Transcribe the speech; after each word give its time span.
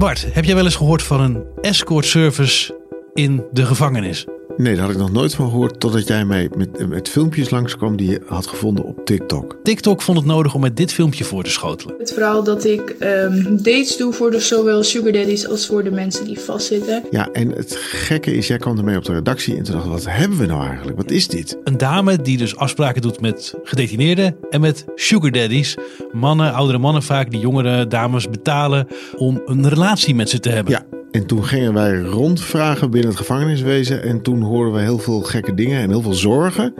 Bart, 0.00 0.34
heb 0.34 0.44
jij 0.44 0.54
wel 0.54 0.64
eens 0.64 0.76
gehoord 0.76 1.02
van 1.02 1.20
een 1.20 1.44
escort 1.60 2.04
service 2.04 2.80
in 3.14 3.44
de 3.52 3.66
gevangenis? 3.66 4.26
Nee, 4.56 4.74
daar 4.74 4.84
had 4.84 4.92
ik 4.94 5.00
nog 5.00 5.12
nooit 5.12 5.34
van 5.34 5.50
gehoord 5.50 5.80
totdat 5.80 6.06
jij 6.06 6.24
mij 6.24 6.50
met, 6.56 6.88
met 6.88 7.08
filmpjes 7.08 7.50
langskwam 7.50 7.96
die 7.96 8.10
je 8.10 8.20
had 8.26 8.46
gevonden 8.46 8.84
op 8.84 9.04
TikTok. 9.04 9.56
TikTok 9.62 10.02
vond 10.02 10.18
het 10.18 10.26
nodig 10.26 10.54
om 10.54 10.60
met 10.60 10.76
dit 10.76 10.92
filmpje 10.92 11.24
voor 11.24 11.42
te 11.44 11.50
schotelen. 11.50 11.94
Het 11.98 12.12
verhaal 12.12 12.44
dat 12.44 12.64
ik 12.64 12.90
ehm, 12.90 13.56
dates 13.56 13.96
doe 13.96 14.12
voor 14.12 14.30
de, 14.30 14.40
zowel 14.40 14.82
sugar 14.82 15.12
daddies 15.12 15.48
als 15.48 15.66
voor 15.66 15.84
de 15.84 15.90
mensen 15.90 16.24
die 16.24 16.38
vastzitten. 16.38 17.02
Ja, 17.10 17.28
en 17.32 17.50
het 17.50 17.76
gekke 17.76 18.34
is, 18.34 18.46
jij 18.46 18.58
kwam 18.58 18.78
ermee 18.78 18.96
op 18.96 19.04
de 19.04 19.12
redactie 19.12 19.56
en 19.56 19.62
toen 19.62 19.74
dacht 19.74 19.86
ik, 19.86 19.92
wat 19.92 20.06
hebben 20.06 20.38
we 20.38 20.46
nou 20.46 20.66
eigenlijk? 20.66 20.96
Wat 20.96 21.10
is 21.10 21.28
dit? 21.28 21.58
Een 21.64 21.78
dame 21.78 22.16
die 22.16 22.36
dus 22.36 22.56
afspraken 22.56 23.02
doet 23.02 23.20
met 23.20 23.54
gedetineerden 23.62 24.36
en 24.50 24.60
met 24.60 24.84
sugar 24.94 25.30
daddies. 25.30 25.76
Mannen, 26.12 26.52
oudere 26.52 26.78
mannen 26.78 27.02
vaak, 27.02 27.30
die 27.30 27.40
jongere 27.40 27.86
dames 27.86 28.30
betalen 28.30 28.86
om 29.16 29.42
een 29.44 29.68
relatie 29.68 30.14
met 30.14 30.30
ze 30.30 30.40
te 30.40 30.48
hebben. 30.50 30.72
Ja, 30.72 30.99
en 31.10 31.26
toen 31.26 31.44
gingen 31.44 31.72
wij 31.72 32.00
rondvragen 32.00 32.90
binnen 32.90 33.10
het 33.10 33.18
gevangeniswezen. 33.18 34.02
En 34.02 34.22
toen 34.22 34.42
hoorden 34.42 34.74
we 34.74 34.80
heel 34.80 34.98
veel 34.98 35.20
gekke 35.20 35.54
dingen 35.54 35.80
en 35.80 35.88
heel 35.88 36.02
veel 36.02 36.14
zorgen. 36.14 36.74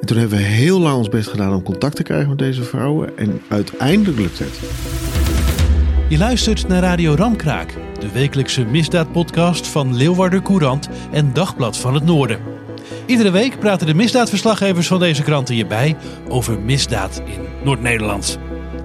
En 0.00 0.06
toen 0.06 0.18
hebben 0.18 0.38
we 0.38 0.44
heel 0.44 0.80
lang 0.80 0.96
ons 0.96 1.08
best 1.08 1.28
gedaan 1.28 1.54
om 1.54 1.62
contact 1.62 1.96
te 1.96 2.02
krijgen 2.02 2.28
met 2.28 2.38
deze 2.38 2.62
vrouwen. 2.62 3.18
En 3.18 3.40
uiteindelijk 3.48 4.18
lukt 4.18 4.38
het. 4.38 4.60
Je 6.08 6.18
luistert 6.18 6.68
naar 6.68 6.82
Radio 6.82 7.14
Ramkraak, 7.14 7.74
de 8.00 8.12
wekelijkse 8.12 8.64
misdaadpodcast 8.64 9.66
van 9.66 9.96
Leeuwarder 9.96 10.42
Courant 10.42 10.88
en 11.12 11.32
Dagblad 11.32 11.76
van 11.76 11.94
het 11.94 12.04
Noorden. 12.04 12.38
Iedere 13.06 13.30
week 13.30 13.58
praten 13.58 13.86
de 13.86 13.94
misdaadverslaggevers 13.94 14.86
van 14.86 14.98
deze 14.98 15.22
kranten 15.22 15.56
je 15.56 15.66
bij 15.66 15.96
over 16.28 16.60
misdaad 16.60 17.22
in 17.24 17.40
Noord-Nederland. 17.64 18.38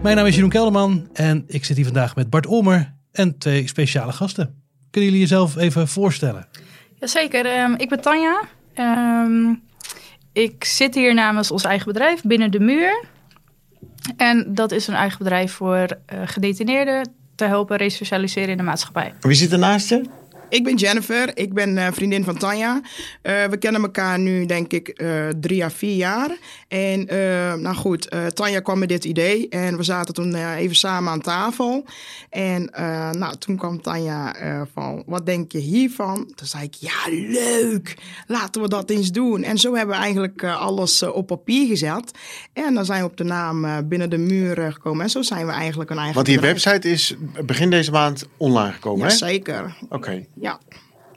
Mijn 0.03 0.15
naam 0.15 0.25
is 0.25 0.35
Jeroen 0.35 0.49
Kelderman 0.49 1.07
en 1.13 1.43
ik 1.47 1.65
zit 1.65 1.75
hier 1.75 1.85
vandaag 1.85 2.15
met 2.15 2.29
Bart 2.29 2.47
Olmer 2.47 2.93
en 3.11 3.37
twee 3.37 3.67
speciale 3.67 4.11
gasten. 4.11 4.64
Kunnen 4.95 5.13
jullie 5.13 5.27
jezelf 5.27 5.55
even 5.57 5.87
voorstellen? 5.87 6.47
Jazeker, 6.99 7.61
um, 7.63 7.75
ik 7.77 7.89
ben 7.89 8.01
Tanja. 8.01 8.41
Um, 8.79 9.61
ik 10.33 10.63
zit 10.63 10.95
hier 10.95 11.13
namens 11.13 11.51
ons 11.51 11.63
eigen 11.63 11.87
bedrijf, 11.87 12.21
Binnen 12.21 12.51
de 12.51 12.59
Muur. 12.59 13.03
En 14.17 14.53
dat 14.53 14.71
is 14.71 14.87
een 14.87 14.93
eigen 14.93 15.17
bedrijf 15.17 15.51
voor 15.51 15.79
uh, 15.79 16.19
gedetineerden 16.25 17.13
te 17.35 17.45
helpen 17.45 17.77
resocialiseren 17.77 18.49
in 18.49 18.57
de 18.57 18.63
maatschappij. 18.63 19.13
Wie 19.19 19.35
zit 19.35 19.51
er 19.51 19.59
naast 19.59 19.89
je? 19.89 20.01
Ik 20.49 20.63
ben 20.63 20.75
Jennifer, 20.75 21.37
ik 21.37 21.53
ben 21.53 21.77
uh, 21.77 21.87
vriendin 21.91 22.23
van 22.23 22.37
Tanja. 22.37 22.81
Uh, 23.23 23.43
we 23.45 23.57
kennen 23.57 23.81
elkaar 23.81 24.19
nu, 24.19 24.45
denk 24.45 24.73
ik, 24.73 25.01
uh, 25.01 25.27
drie 25.39 25.63
à 25.63 25.69
vier 25.69 25.95
jaar. 25.95 26.37
En 26.67 27.05
nou 27.61 27.75
goed, 27.75 28.15
Tanja 28.33 28.59
kwam 28.59 28.79
met 28.79 28.89
dit 28.89 29.05
idee 29.05 29.49
en 29.49 29.77
we 29.77 29.83
zaten 29.83 30.13
toen 30.13 30.35
even 30.35 30.75
samen 30.75 31.11
aan 31.11 31.21
tafel. 31.21 31.85
En 32.29 32.69
nou, 33.11 33.37
toen 33.37 33.57
kwam 33.57 33.81
Tanja 33.81 34.35
van, 34.73 35.03
wat 35.05 35.25
denk 35.25 35.51
je 35.51 35.57
hiervan? 35.57 36.31
Toen 36.35 36.47
zei 36.47 36.63
ik, 36.63 36.73
ja, 36.73 37.09
leuk, 37.09 37.97
laten 38.27 38.61
we 38.61 38.67
dat 38.67 38.89
eens 38.89 39.11
doen. 39.11 39.43
En 39.43 39.57
zo 39.57 39.75
hebben 39.75 39.95
we 39.95 40.01
eigenlijk 40.01 40.43
alles 40.43 41.03
op 41.03 41.27
papier 41.27 41.67
gezet. 41.67 42.11
En 42.53 42.73
dan 42.73 42.85
zijn 42.85 43.01
we 43.01 43.09
op 43.09 43.17
de 43.17 43.23
naam 43.23 43.87
Binnen 43.87 44.09
de 44.09 44.17
Muur 44.17 44.71
gekomen. 44.71 45.03
En 45.03 45.09
zo 45.09 45.21
zijn 45.21 45.45
we 45.45 45.51
eigenlijk 45.51 45.89
een 45.89 45.97
eigen 45.97 46.15
Want 46.15 46.25
die 46.27 46.35
bedrijf. 46.35 46.63
website 46.63 46.89
is 46.89 47.15
begin 47.45 47.69
deze 47.69 47.91
maand 47.91 48.25
online 48.37 48.71
gekomen, 48.71 49.05
hè? 49.05 49.11
Jazeker. 49.11 49.75
Oké. 49.83 49.95
Okay. 49.95 50.27
Ja, 50.39 50.59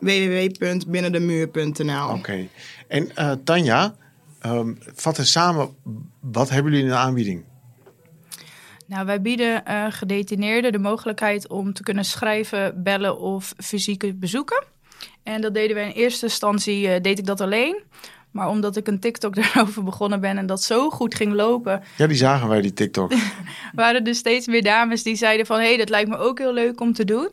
www.binnendemuur.nl. 0.01 2.05
Oké. 2.05 2.19
Okay. 2.19 2.49
En 2.89 3.11
uh, 3.19 3.33
Tanja, 3.45 3.95
um, 4.47 4.79
vat 4.95 5.19
eens 5.19 5.33
samen, 5.33 5.69
wat 6.21 6.51
hebben 6.51 6.73
jullie 6.73 6.87
in 6.87 6.93
de 6.93 6.99
aanbieding? 6.99 7.45
Nou, 8.87 9.07
wij 9.07 9.21
bieden 9.21 9.63
uh, 9.69 9.87
gedetineerden 9.89 10.73
de 10.73 10.79
mogelijkheid 10.79 11.49
om 11.49 11.73
te 11.73 11.83
kunnen 11.83 12.05
schrijven, 12.05 12.83
bellen 12.83 13.19
of 13.19 13.55
fysieke 13.57 14.15
bezoeken. 14.15 14.65
En 15.23 15.41
dat 15.41 15.55
deden 15.55 15.77
we 15.77 15.83
in 15.83 15.91
eerste 15.91 16.27
instantie, 16.27 16.87
uh, 16.87 17.01
deed 17.01 17.19
ik 17.19 17.27
dat 17.27 17.41
alleen. 17.41 17.83
Maar 18.31 18.49
omdat 18.49 18.77
ik 18.77 18.87
een 18.87 19.01
TikTok 19.01 19.35
daarover 19.43 19.85
begonnen 19.85 20.21
ben 20.21 20.39
en 20.39 20.47
dat 20.47 20.63
zo 20.63 20.91
goed 20.91 21.15
ging 21.15 21.33
lopen. 21.33 21.83
Ja, 21.97 22.07
die 22.07 22.17
zagen 22.17 22.49
wij, 22.49 22.61
die 22.61 22.73
TikTok. 22.73 23.13
waren 23.75 24.05
er 24.05 24.15
steeds 24.15 24.47
meer 24.47 24.63
dames 24.63 25.03
die 25.03 25.17
zeiden 25.17 25.47
van... 25.47 25.59
hé, 25.59 25.67
hey, 25.67 25.77
dat 25.77 25.89
lijkt 25.89 26.09
me 26.09 26.17
ook 26.17 26.39
heel 26.39 26.53
leuk 26.53 26.81
om 26.81 26.93
te 26.93 27.05
doen. 27.05 27.31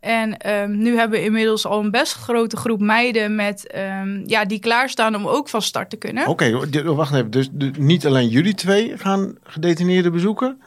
En 0.00 0.50
um, 0.50 0.78
nu 0.78 0.96
hebben 0.96 1.18
we 1.18 1.24
inmiddels 1.24 1.66
al 1.66 1.80
een 1.80 1.90
best 1.90 2.12
grote 2.12 2.56
groep 2.56 2.80
meiden 2.80 3.34
met, 3.34 3.74
um, 4.00 4.22
ja, 4.26 4.44
die 4.44 4.58
klaarstaan 4.58 5.14
om 5.14 5.26
ook 5.26 5.48
van 5.48 5.62
start 5.62 5.90
te 5.90 5.96
kunnen. 5.96 6.26
Oké, 6.26 6.56
okay, 6.56 6.82
wacht 6.82 7.14
even. 7.14 7.30
Dus 7.30 7.48
niet 7.78 8.06
alleen 8.06 8.28
jullie 8.28 8.54
twee 8.54 8.98
gaan 8.98 9.36
gedetineerden 9.42 10.12
bezoeken, 10.12 10.62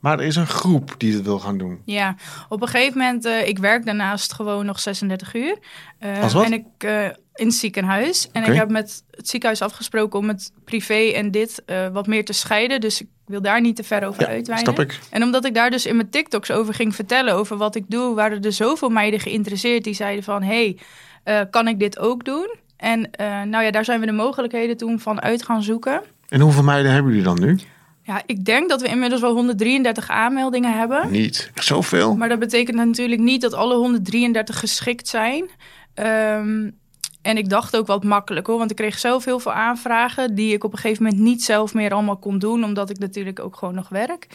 maar 0.00 0.18
er 0.18 0.26
is 0.26 0.36
een 0.36 0.46
groep 0.46 0.94
die 0.98 1.14
het 1.14 1.24
wil 1.24 1.38
gaan 1.38 1.58
doen. 1.58 1.82
Ja, 1.84 2.16
op 2.48 2.62
een 2.62 2.68
gegeven 2.68 2.98
moment, 2.98 3.26
uh, 3.26 3.48
ik 3.48 3.58
werk 3.58 3.84
daarnaast 3.84 4.32
gewoon 4.32 4.66
nog 4.66 4.80
36 4.80 5.34
uur. 5.34 5.58
Uh, 6.00 6.22
Als 6.22 6.32
wat? 6.32 6.44
En 6.44 6.52
ik 6.52 6.64
uh, 6.84 7.04
in 7.34 7.46
het 7.46 7.54
ziekenhuis. 7.54 8.28
En 8.32 8.42
okay. 8.42 8.54
ik 8.54 8.60
heb 8.60 8.70
met 8.70 9.04
het 9.10 9.28
ziekenhuis 9.28 9.62
afgesproken 9.62 10.18
om 10.18 10.28
het 10.28 10.52
privé 10.64 11.12
en 11.14 11.30
dit 11.30 11.62
wat 11.92 12.06
meer 12.06 12.24
te 12.24 12.32
scheiden. 12.32 12.80
Dus 12.80 13.00
ik 13.00 13.08
wil 13.32 13.42
daar 13.42 13.60
niet 13.60 13.76
te 13.76 13.84
ver 13.84 14.06
over 14.06 14.20
ja, 14.20 14.28
uitweiden. 14.28 14.74
Snap 14.74 14.86
ik. 14.86 14.98
En 15.10 15.22
omdat 15.22 15.44
ik 15.44 15.54
daar 15.54 15.70
dus 15.70 15.86
in 15.86 15.96
mijn 15.96 16.10
TikToks 16.10 16.50
over 16.50 16.74
ging 16.74 16.94
vertellen, 16.94 17.34
over 17.34 17.56
wat 17.56 17.74
ik 17.74 17.84
doe, 17.88 18.14
waren 18.14 18.42
er 18.42 18.52
zoveel 18.52 18.88
meiden 18.88 19.20
geïnteresseerd 19.20 19.84
die 19.84 19.94
zeiden 19.94 20.24
van, 20.24 20.42
hey, 20.42 20.78
uh, 21.24 21.40
kan 21.50 21.68
ik 21.68 21.78
dit 21.78 21.98
ook 21.98 22.24
doen? 22.24 22.54
En 22.76 22.98
uh, 22.98 23.42
nou 23.42 23.64
ja, 23.64 23.70
daar 23.70 23.84
zijn 23.84 24.00
we 24.00 24.06
de 24.06 24.12
mogelijkheden 24.12 24.76
toen 24.76 25.00
van 25.00 25.20
uit 25.20 25.42
gaan 25.42 25.62
zoeken. 25.62 26.02
En 26.28 26.40
hoeveel 26.40 26.62
meiden 26.62 26.92
hebben 26.92 27.12
jullie 27.12 27.26
dan 27.26 27.40
nu? 27.40 27.58
Ja, 28.02 28.22
ik 28.26 28.44
denk 28.44 28.68
dat 28.68 28.80
we 28.80 28.88
inmiddels 28.88 29.20
wel 29.20 29.34
133 29.34 30.08
aanmeldingen 30.08 30.78
hebben. 30.78 31.10
Niet 31.10 31.50
zoveel. 31.54 32.16
Maar 32.16 32.28
dat 32.28 32.38
betekent 32.38 32.76
natuurlijk 32.76 33.20
niet 33.20 33.40
dat 33.40 33.54
alle 33.54 33.74
133 33.74 34.58
geschikt 34.58 35.08
zijn. 35.08 35.50
Um, 35.94 36.80
en 37.22 37.36
ik 37.36 37.48
dacht 37.48 37.76
ook 37.76 37.86
wat 37.86 38.04
makkelijk 38.04 38.46
hoor, 38.46 38.58
want 38.58 38.70
ik 38.70 38.76
kreeg 38.76 38.98
zelf 38.98 39.24
heel 39.24 39.38
veel 39.38 39.52
aanvragen 39.52 40.34
die 40.34 40.52
ik 40.52 40.64
op 40.64 40.72
een 40.72 40.78
gegeven 40.78 41.02
moment 41.02 41.22
niet 41.22 41.44
zelf 41.44 41.74
meer 41.74 41.92
allemaal 41.92 42.16
kon 42.16 42.38
doen, 42.38 42.64
omdat 42.64 42.90
ik 42.90 42.98
natuurlijk 42.98 43.40
ook 43.40 43.56
gewoon 43.56 43.74
nog 43.74 43.88
werk. 43.88 44.26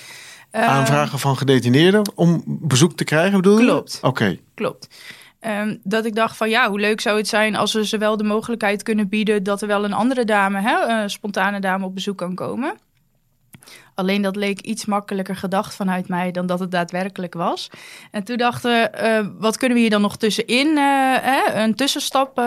Uh, 0.52 0.68
aanvragen 0.68 1.20
van 1.20 1.38
gedetineerden 1.38 2.12
om 2.16 2.44
bezoek 2.46 2.94
te 2.94 3.04
krijgen, 3.04 3.42
bedoel 3.42 3.60
je? 3.60 3.66
Klopt. 3.66 3.98
Oké. 3.98 4.08
Okay. 4.08 4.40
Klopt. 4.54 4.88
Um, 5.42 5.80
dat 5.84 6.06
ik 6.06 6.16
dacht 6.16 6.38
van 6.38 6.50
ja, 6.50 6.70
hoe 6.70 6.80
leuk 6.80 7.02
zou 7.02 7.18
het 7.18 7.28
zijn 7.28 7.56
als 7.56 7.74
we 7.74 7.86
ze 7.86 7.98
wel 7.98 8.18
de 8.18 8.24
mogelijkheid 8.24 8.84
kunnen 8.84 9.10
bieden 9.10 9.44
dat 9.44 9.62
er 9.62 9.68
wel 9.68 9.84
een 9.84 9.94
andere 9.94 10.26
dame, 10.26 10.62
hè, 10.62 11.02
een 11.02 11.10
spontane 11.10 11.60
dame 11.60 11.86
op 11.86 11.94
bezoek 11.94 12.18
kan 12.18 12.36
komen. 12.36 12.78
Alleen 13.94 14.22
dat 14.22 14.36
leek 14.36 14.62
iets 14.62 14.86
makkelijker 14.86 15.36
gedacht 15.36 15.76
vanuit 15.76 16.08
mij 16.08 16.32
dan 16.32 16.46
dat 16.46 16.60
het 16.60 16.72
daadwerkelijk 16.72 17.34
was. 17.34 17.70
En 18.12 18.24
toen 18.24 18.38
dachten 18.38 18.72
we, 18.72 18.92
uh, 19.04 19.28
wat 19.40 19.58
kunnen 19.58 19.78
we 19.78 19.84
hier 19.84 19.92
dan 19.92 20.02
nog 20.02 20.18
tussenin, 20.18 20.68
uh, 20.68 21.16
hè, 21.22 21.64
een 21.64 21.76
tussenstap 21.76 22.40
uh, 22.40 22.46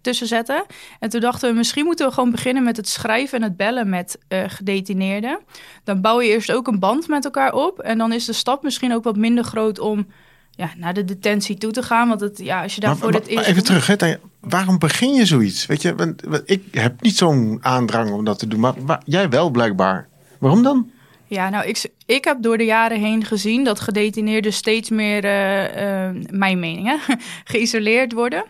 tussen 0.00 0.26
zetten. 0.26 0.64
En 1.00 1.08
toen 1.08 1.20
dachten 1.20 1.50
we, 1.50 1.56
misschien 1.56 1.84
moeten 1.84 2.06
we 2.06 2.12
gewoon 2.12 2.30
beginnen 2.30 2.62
met 2.62 2.76
het 2.76 2.88
schrijven 2.88 3.38
en 3.38 3.44
het 3.44 3.56
bellen 3.56 3.88
met 3.88 4.18
gedetineerden. 4.28 5.38
Dan 5.84 6.00
bouw 6.00 6.20
je 6.20 6.28
eerst 6.28 6.52
ook 6.52 6.66
een 6.66 6.78
band 6.78 7.08
met 7.08 7.24
elkaar 7.24 7.52
op. 7.52 7.78
En 7.78 7.98
dan 7.98 8.12
is 8.12 8.24
de 8.24 8.32
stap 8.32 8.62
misschien 8.62 8.94
ook 8.94 9.04
wat 9.04 9.16
minder 9.16 9.44
groot 9.44 9.78
om 9.78 10.06
ja, 10.50 10.70
naar 10.76 10.94
de 10.94 11.04
detentie 11.04 11.58
toe 11.58 11.70
te 11.70 11.82
gaan. 11.82 12.08
Want 12.08 12.20
het, 12.20 12.38
ja, 12.38 12.62
als 12.62 12.74
je 12.74 12.80
daarvoor 12.80 13.10
maar, 13.10 13.20
het 13.20 13.28
eerst... 13.28 13.46
Even 13.46 13.64
terug, 13.64 13.86
hè, 13.86 14.14
waarom 14.40 14.78
begin 14.78 15.14
je 15.14 15.26
zoiets? 15.26 15.66
Weet 15.66 15.82
je, 15.82 15.94
want, 15.94 16.22
ik 16.44 16.62
heb 16.70 17.02
niet 17.02 17.16
zo'n 17.16 17.58
aandrang 17.60 18.10
om 18.10 18.24
dat 18.24 18.38
te 18.38 18.46
doen, 18.46 18.60
maar, 18.60 18.74
maar 18.86 19.02
jij 19.04 19.28
wel 19.28 19.50
blijkbaar. 19.50 20.08
Waarom 20.40 20.62
dan? 20.62 20.90
Ja, 21.26 21.48
nou, 21.48 21.66
ik, 21.66 21.90
ik 22.06 22.24
heb 22.24 22.42
door 22.42 22.58
de 22.58 22.64
jaren 22.64 23.00
heen 23.00 23.24
gezien 23.24 23.64
dat 23.64 23.80
gedetineerden 23.80 24.52
steeds 24.52 24.90
meer, 24.90 25.24
uh, 25.24 26.08
uh, 26.08 26.22
mijn 26.30 26.58
mening, 26.58 26.86
hè, 26.86 27.14
geïsoleerd 27.52 28.12
worden. 28.12 28.44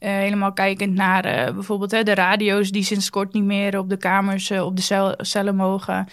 Uh, 0.00 0.10
helemaal 0.10 0.52
kijkend 0.52 0.94
naar 0.94 1.54
bijvoorbeeld 1.54 1.90
de 1.90 2.14
radio's 2.14 2.70
die 2.70 2.82
sinds 2.82 3.10
kort 3.10 3.32
niet 3.32 3.44
meer 3.44 3.78
op 3.78 3.90
de 3.90 3.96
kamers, 3.96 4.50
op 4.50 4.76
de 4.76 4.82
cel, 4.82 5.14
cellen 5.16 5.56
mogen. 5.56 6.08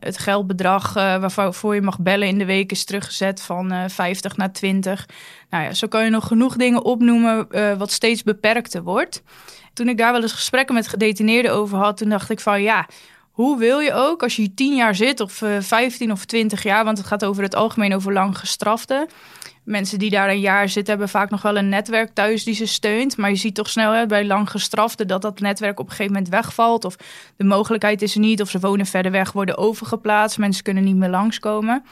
het 0.00 0.18
geldbedrag 0.18 0.92
waarvoor 0.94 1.74
je 1.74 1.82
mag 1.82 2.00
bellen 2.00 2.28
in 2.28 2.38
de 2.38 2.44
week 2.44 2.70
is 2.70 2.84
teruggezet 2.84 3.42
van 3.42 3.90
50 3.90 4.36
naar 4.36 4.52
20. 4.52 5.08
Nou 5.50 5.64
ja, 5.64 5.72
zo 5.72 5.86
kan 5.86 6.04
je 6.04 6.10
nog 6.10 6.26
genoeg 6.26 6.56
dingen 6.56 6.84
opnoemen 6.84 7.48
wat 7.78 7.92
steeds 7.92 8.22
beperkter 8.22 8.82
wordt. 8.82 9.22
Toen 9.72 9.88
ik 9.88 9.98
daar 9.98 10.12
wel 10.12 10.22
eens 10.22 10.32
gesprekken 10.32 10.74
met 10.74 10.88
gedetineerden 10.88 11.52
over 11.52 11.78
had, 11.78 11.96
toen 11.96 12.08
dacht 12.08 12.30
ik 12.30 12.40
van 12.40 12.62
ja, 12.62 12.86
hoe 13.34 13.58
wil 13.58 13.78
je 13.78 13.92
ook, 13.92 14.22
als 14.22 14.36
je 14.36 14.54
tien 14.54 14.74
jaar 14.74 14.94
zit 14.94 15.20
of 15.20 15.40
uh, 15.40 15.60
15 15.60 16.12
of 16.12 16.24
20 16.24 16.62
jaar, 16.62 16.84
want 16.84 16.98
het 16.98 17.06
gaat 17.06 17.24
over 17.24 17.42
het 17.42 17.54
algemeen 17.54 17.94
over 17.94 18.12
lang 18.12 18.38
gestraften. 18.38 19.08
Mensen 19.64 19.98
die 19.98 20.10
daar 20.10 20.28
een 20.28 20.40
jaar 20.40 20.68
zitten, 20.68 20.92
hebben 20.92 21.08
vaak 21.08 21.30
nog 21.30 21.42
wel 21.42 21.56
een 21.56 21.68
netwerk 21.68 22.14
thuis 22.14 22.44
die 22.44 22.54
ze 22.54 22.66
steunt. 22.66 23.16
Maar 23.16 23.30
je 23.30 23.36
ziet 23.36 23.54
toch 23.54 23.68
snel 23.68 23.92
hè, 23.92 24.06
bij 24.06 24.26
lang 24.26 24.50
gestraften 24.50 25.06
dat 25.06 25.22
dat 25.22 25.40
netwerk 25.40 25.80
op 25.80 25.84
een 25.84 25.90
gegeven 25.90 26.12
moment 26.12 26.30
wegvalt. 26.30 26.84
Of 26.84 26.96
de 27.36 27.44
mogelijkheid 27.44 28.02
is 28.02 28.14
er 28.14 28.20
niet, 28.20 28.40
of 28.40 28.50
ze 28.50 28.60
wonen 28.60 28.86
verder 28.86 29.12
weg, 29.12 29.32
worden 29.32 29.58
overgeplaatst. 29.58 30.38
Mensen 30.38 30.62
kunnen 30.62 30.84
niet 30.84 30.96
meer 30.96 31.08
langskomen. 31.08 31.84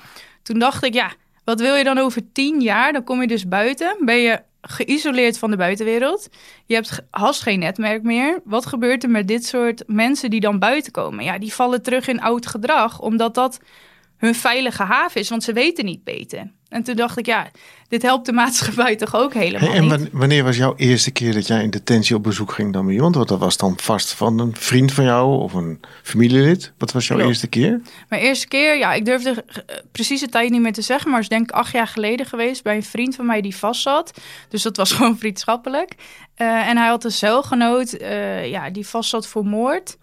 Toen 0.43 0.59
dacht 0.59 0.85
ik, 0.85 0.95
ja, 0.95 1.13
wat 1.45 1.61
wil 1.61 1.75
je 1.75 1.85
dan 1.85 1.99
over 1.99 2.33
tien 2.33 2.61
jaar? 2.61 2.93
Dan 2.93 3.05
kom 3.05 3.21
je 3.21 3.27
dus 3.27 3.49
buiten, 3.49 3.97
ben 4.01 4.19
je 4.19 4.43
geïsoleerd 4.63 5.39
van 5.39 5.51
de 5.51 5.57
buitenwereld. 5.57 6.29
Je 6.67 6.75
hebt 6.75 7.01
haast 7.11 7.43
geen 7.43 7.59
netwerk 7.59 8.03
meer. 8.03 8.41
Wat 8.45 8.67
gebeurt 8.67 9.03
er 9.03 9.11
met 9.11 9.29
dit 9.29 9.47
soort 9.47 9.83
mensen 9.87 10.31
die 10.31 10.41
dan 10.41 10.59
buiten 10.59 10.93
komen? 10.93 11.25
Ja, 11.25 11.39
die 11.39 11.53
vallen 11.53 11.83
terug 11.83 12.09
in 12.09 12.21
oud 12.21 12.47
gedrag, 12.47 13.01
omdat 13.01 13.35
dat 13.35 13.61
hun 14.17 14.35
veilige 14.35 14.83
haven 14.83 15.21
is, 15.21 15.29
want 15.29 15.43
ze 15.43 15.53
weten 15.53 15.85
niet 15.85 16.05
beter. 16.05 16.53
En 16.73 16.83
toen 16.83 16.97
dacht 16.97 17.19
ik, 17.19 17.27
ja, 17.27 17.51
dit 17.89 18.03
helpt 18.03 18.27
de 18.27 18.33
maatschappij 18.33 18.97
toch 19.03 19.15
ook 19.15 19.35
helemaal 19.35 19.71
hey, 19.71 19.79
en 19.79 20.09
wanneer 20.13 20.45
was 20.45 20.57
jouw 20.57 20.75
eerste 20.77 21.11
keer 21.11 21.33
dat 21.33 21.47
jij 21.47 21.63
in 21.63 21.71
detentie 21.71 22.17
op 22.17 22.23
bezoek 22.23 22.53
ging 22.53 22.73
dan 22.73 22.85
bij 22.85 22.95
iemand? 22.95 23.15
Want 23.15 23.29
dat 23.29 23.39
was 23.39 23.57
dan 23.57 23.79
vast 23.81 24.13
van 24.13 24.39
een 24.39 24.57
vriend 24.57 24.93
van 24.93 25.05
jou 25.05 25.43
of 25.43 25.53
een 25.53 25.81
familielid. 26.03 26.73
Wat 26.79 26.93
was 26.93 27.07
jouw 27.07 27.19
eerste 27.19 27.47
keer? 27.47 27.81
Mijn 28.09 28.23
eerste 28.23 28.49
keer, 28.49 28.79
ja, 28.79 28.93
ik 28.93 29.05
durfde 29.05 29.31
uh, 29.31 29.77
precies 29.93 30.21
de 30.21 30.29
tijd 30.29 30.51
niet 30.51 30.61
meer 30.61 30.73
te 30.73 30.83
zeggen, 30.83 31.11
maar 31.11 31.21
is 31.21 31.29
denk 31.29 31.51
ik 31.51 31.57
acht 31.57 31.73
jaar 31.73 31.87
geleden 31.87 32.27
geweest 32.27 32.63
bij 32.63 32.77
een 32.77 32.83
vriend 32.83 33.15
van 33.15 33.27
mij 33.27 33.41
die 33.41 33.57
vast 33.57 33.83
zat. 33.83 34.21
Dus 34.49 34.63
dat 34.63 34.77
was 34.77 34.93
gewoon 34.97 35.19
vriendschappelijk. 35.19 35.95
Uh, 36.37 36.69
en 36.69 36.77
hij 36.77 36.89
had 36.89 37.05
een 37.05 37.13
celgenoot, 37.13 38.01
uh, 38.01 38.51
ja, 38.51 38.71
die 38.71 38.87
vast 38.87 39.11
zat 39.11 39.27
voor 39.27 39.45
moord. 39.45 39.97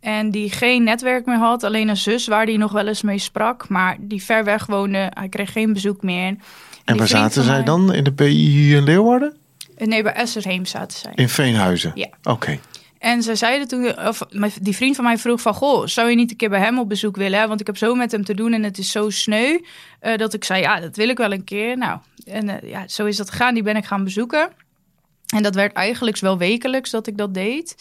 En 0.00 0.30
die 0.30 0.50
geen 0.50 0.82
netwerk 0.82 1.26
meer 1.26 1.36
had. 1.36 1.62
Alleen 1.62 1.88
een 1.88 1.96
zus 1.96 2.26
waar 2.26 2.44
hij 2.44 2.56
nog 2.56 2.72
wel 2.72 2.86
eens 2.86 3.02
mee 3.02 3.18
sprak. 3.18 3.68
Maar 3.68 3.96
die 4.00 4.22
ver 4.22 4.44
weg 4.44 4.66
woonde. 4.66 5.10
Hij 5.10 5.28
kreeg 5.28 5.52
geen 5.52 5.72
bezoek 5.72 6.02
meer. 6.02 6.15
En, 6.24 6.40
en 6.84 6.96
waar 6.96 7.08
zaten 7.08 7.42
zij 7.42 7.62
dan? 7.62 7.94
In 7.94 8.04
de 8.04 8.12
PI 8.12 8.26
hier 8.26 8.76
in 8.76 8.84
Leeuwarden? 8.84 9.36
Nee, 9.78 10.02
bij 10.02 10.12
Esserheem 10.12 10.64
zaten 10.64 10.98
zij. 10.98 11.12
In 11.14 11.28
Veenhuizen? 11.28 11.92
Ja. 11.94 12.08
Oké. 12.22 12.58
En 12.98 13.22
ze 13.22 13.34
zeiden 13.34 13.68
toen, 13.68 14.06
of 14.06 14.26
die 14.60 14.76
vriend 14.76 14.96
van 14.96 15.04
mij 15.04 15.18
vroeg 15.18 15.40
van, 15.40 15.54
goh, 15.54 15.86
zou 15.86 16.10
je 16.10 16.16
niet 16.16 16.30
een 16.30 16.36
keer 16.36 16.48
bij 16.48 16.60
hem 16.60 16.78
op 16.78 16.88
bezoek 16.88 17.16
willen? 17.16 17.38
Hè? 17.38 17.46
Want 17.48 17.60
ik 17.60 17.66
heb 17.66 17.76
zo 17.76 17.94
met 17.94 18.12
hem 18.12 18.24
te 18.24 18.34
doen 18.34 18.52
en 18.52 18.62
het 18.62 18.78
is 18.78 18.90
zo 18.90 19.10
sneu. 19.10 19.58
Uh, 20.02 20.16
dat 20.16 20.34
ik 20.34 20.44
zei, 20.44 20.60
ja, 20.60 20.80
dat 20.80 20.96
wil 20.96 21.08
ik 21.08 21.18
wel 21.18 21.32
een 21.32 21.44
keer. 21.44 21.78
Nou, 21.78 21.98
en 22.24 22.48
uh, 22.48 22.70
ja, 22.70 22.88
zo 22.88 23.04
is 23.04 23.16
dat 23.16 23.30
gegaan. 23.30 23.54
Die 23.54 23.62
ben 23.62 23.76
ik 23.76 23.84
gaan 23.84 24.04
bezoeken. 24.04 24.48
En 25.34 25.42
dat 25.42 25.54
werd 25.54 25.72
eigenlijk 25.72 26.18
wel 26.18 26.38
wekelijks 26.38 26.90
dat 26.90 27.06
ik 27.06 27.16
dat 27.16 27.34
deed. 27.34 27.76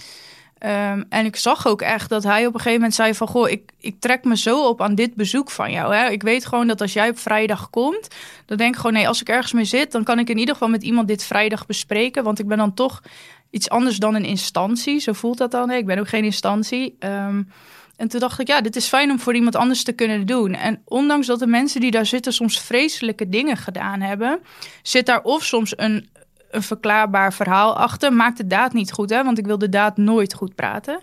Um, 0.65 1.05
en 1.09 1.25
ik 1.25 1.35
zag 1.35 1.67
ook 1.67 1.81
echt 1.81 2.09
dat 2.09 2.23
hij 2.23 2.45
op 2.45 2.53
een 2.53 2.59
gegeven 2.59 2.73
moment 2.73 2.95
zei 2.95 3.13
van... 3.13 3.27
goh, 3.27 3.49
ik, 3.49 3.71
ik 3.79 3.99
trek 3.99 4.23
me 4.23 4.37
zo 4.37 4.67
op 4.67 4.81
aan 4.81 4.95
dit 4.95 5.15
bezoek 5.15 5.51
van 5.51 5.71
jou. 5.71 5.95
Hè? 5.95 6.09
Ik 6.09 6.23
weet 6.23 6.45
gewoon 6.45 6.67
dat 6.67 6.81
als 6.81 6.93
jij 6.93 7.09
op 7.09 7.19
vrijdag 7.19 7.69
komt... 7.69 8.07
dan 8.45 8.57
denk 8.57 8.73
ik 8.73 8.79
gewoon, 8.79 8.93
nee, 8.93 9.07
als 9.07 9.21
ik 9.21 9.29
ergens 9.29 9.53
mee 9.53 9.65
zit... 9.65 9.91
dan 9.91 10.03
kan 10.03 10.19
ik 10.19 10.29
in 10.29 10.37
ieder 10.37 10.53
geval 10.53 10.69
met 10.69 10.83
iemand 10.83 11.07
dit 11.07 11.23
vrijdag 11.23 11.65
bespreken. 11.65 12.23
Want 12.23 12.39
ik 12.39 12.47
ben 12.47 12.57
dan 12.57 12.73
toch 12.73 13.01
iets 13.49 13.69
anders 13.69 13.97
dan 13.97 14.15
een 14.15 14.25
instantie. 14.25 14.99
Zo 14.99 15.13
voelt 15.13 15.37
dat 15.37 15.51
dan. 15.51 15.71
Ik 15.71 15.85
ben 15.85 15.99
ook 15.99 16.09
geen 16.09 16.23
instantie. 16.23 16.95
Um, 16.99 17.49
en 17.95 18.07
toen 18.07 18.19
dacht 18.19 18.39
ik, 18.39 18.47
ja, 18.47 18.61
dit 18.61 18.75
is 18.75 18.87
fijn 18.87 19.11
om 19.11 19.19
voor 19.19 19.35
iemand 19.35 19.55
anders 19.55 19.83
te 19.83 19.91
kunnen 19.93 20.25
doen. 20.25 20.53
En 20.53 20.81
ondanks 20.85 21.27
dat 21.27 21.39
de 21.39 21.47
mensen 21.47 21.81
die 21.81 21.91
daar 21.91 22.05
zitten 22.05 22.33
soms 22.33 22.59
vreselijke 22.59 23.29
dingen 23.29 23.57
gedaan 23.57 24.01
hebben... 24.01 24.39
zit 24.81 25.05
daar 25.05 25.21
of 25.21 25.43
soms 25.43 25.73
een 25.77 26.09
een 26.55 26.63
verklaarbaar 26.63 27.33
verhaal 27.33 27.77
achter. 27.77 28.13
Maakt 28.13 28.37
de 28.37 28.47
daad 28.47 28.73
niet 28.73 28.91
goed, 28.91 29.09
hè? 29.09 29.23
want 29.23 29.37
ik 29.37 29.45
wil 29.45 29.57
de 29.57 29.69
daad 29.69 29.97
nooit 29.97 30.33
goed 30.33 30.55
praten. 30.55 30.99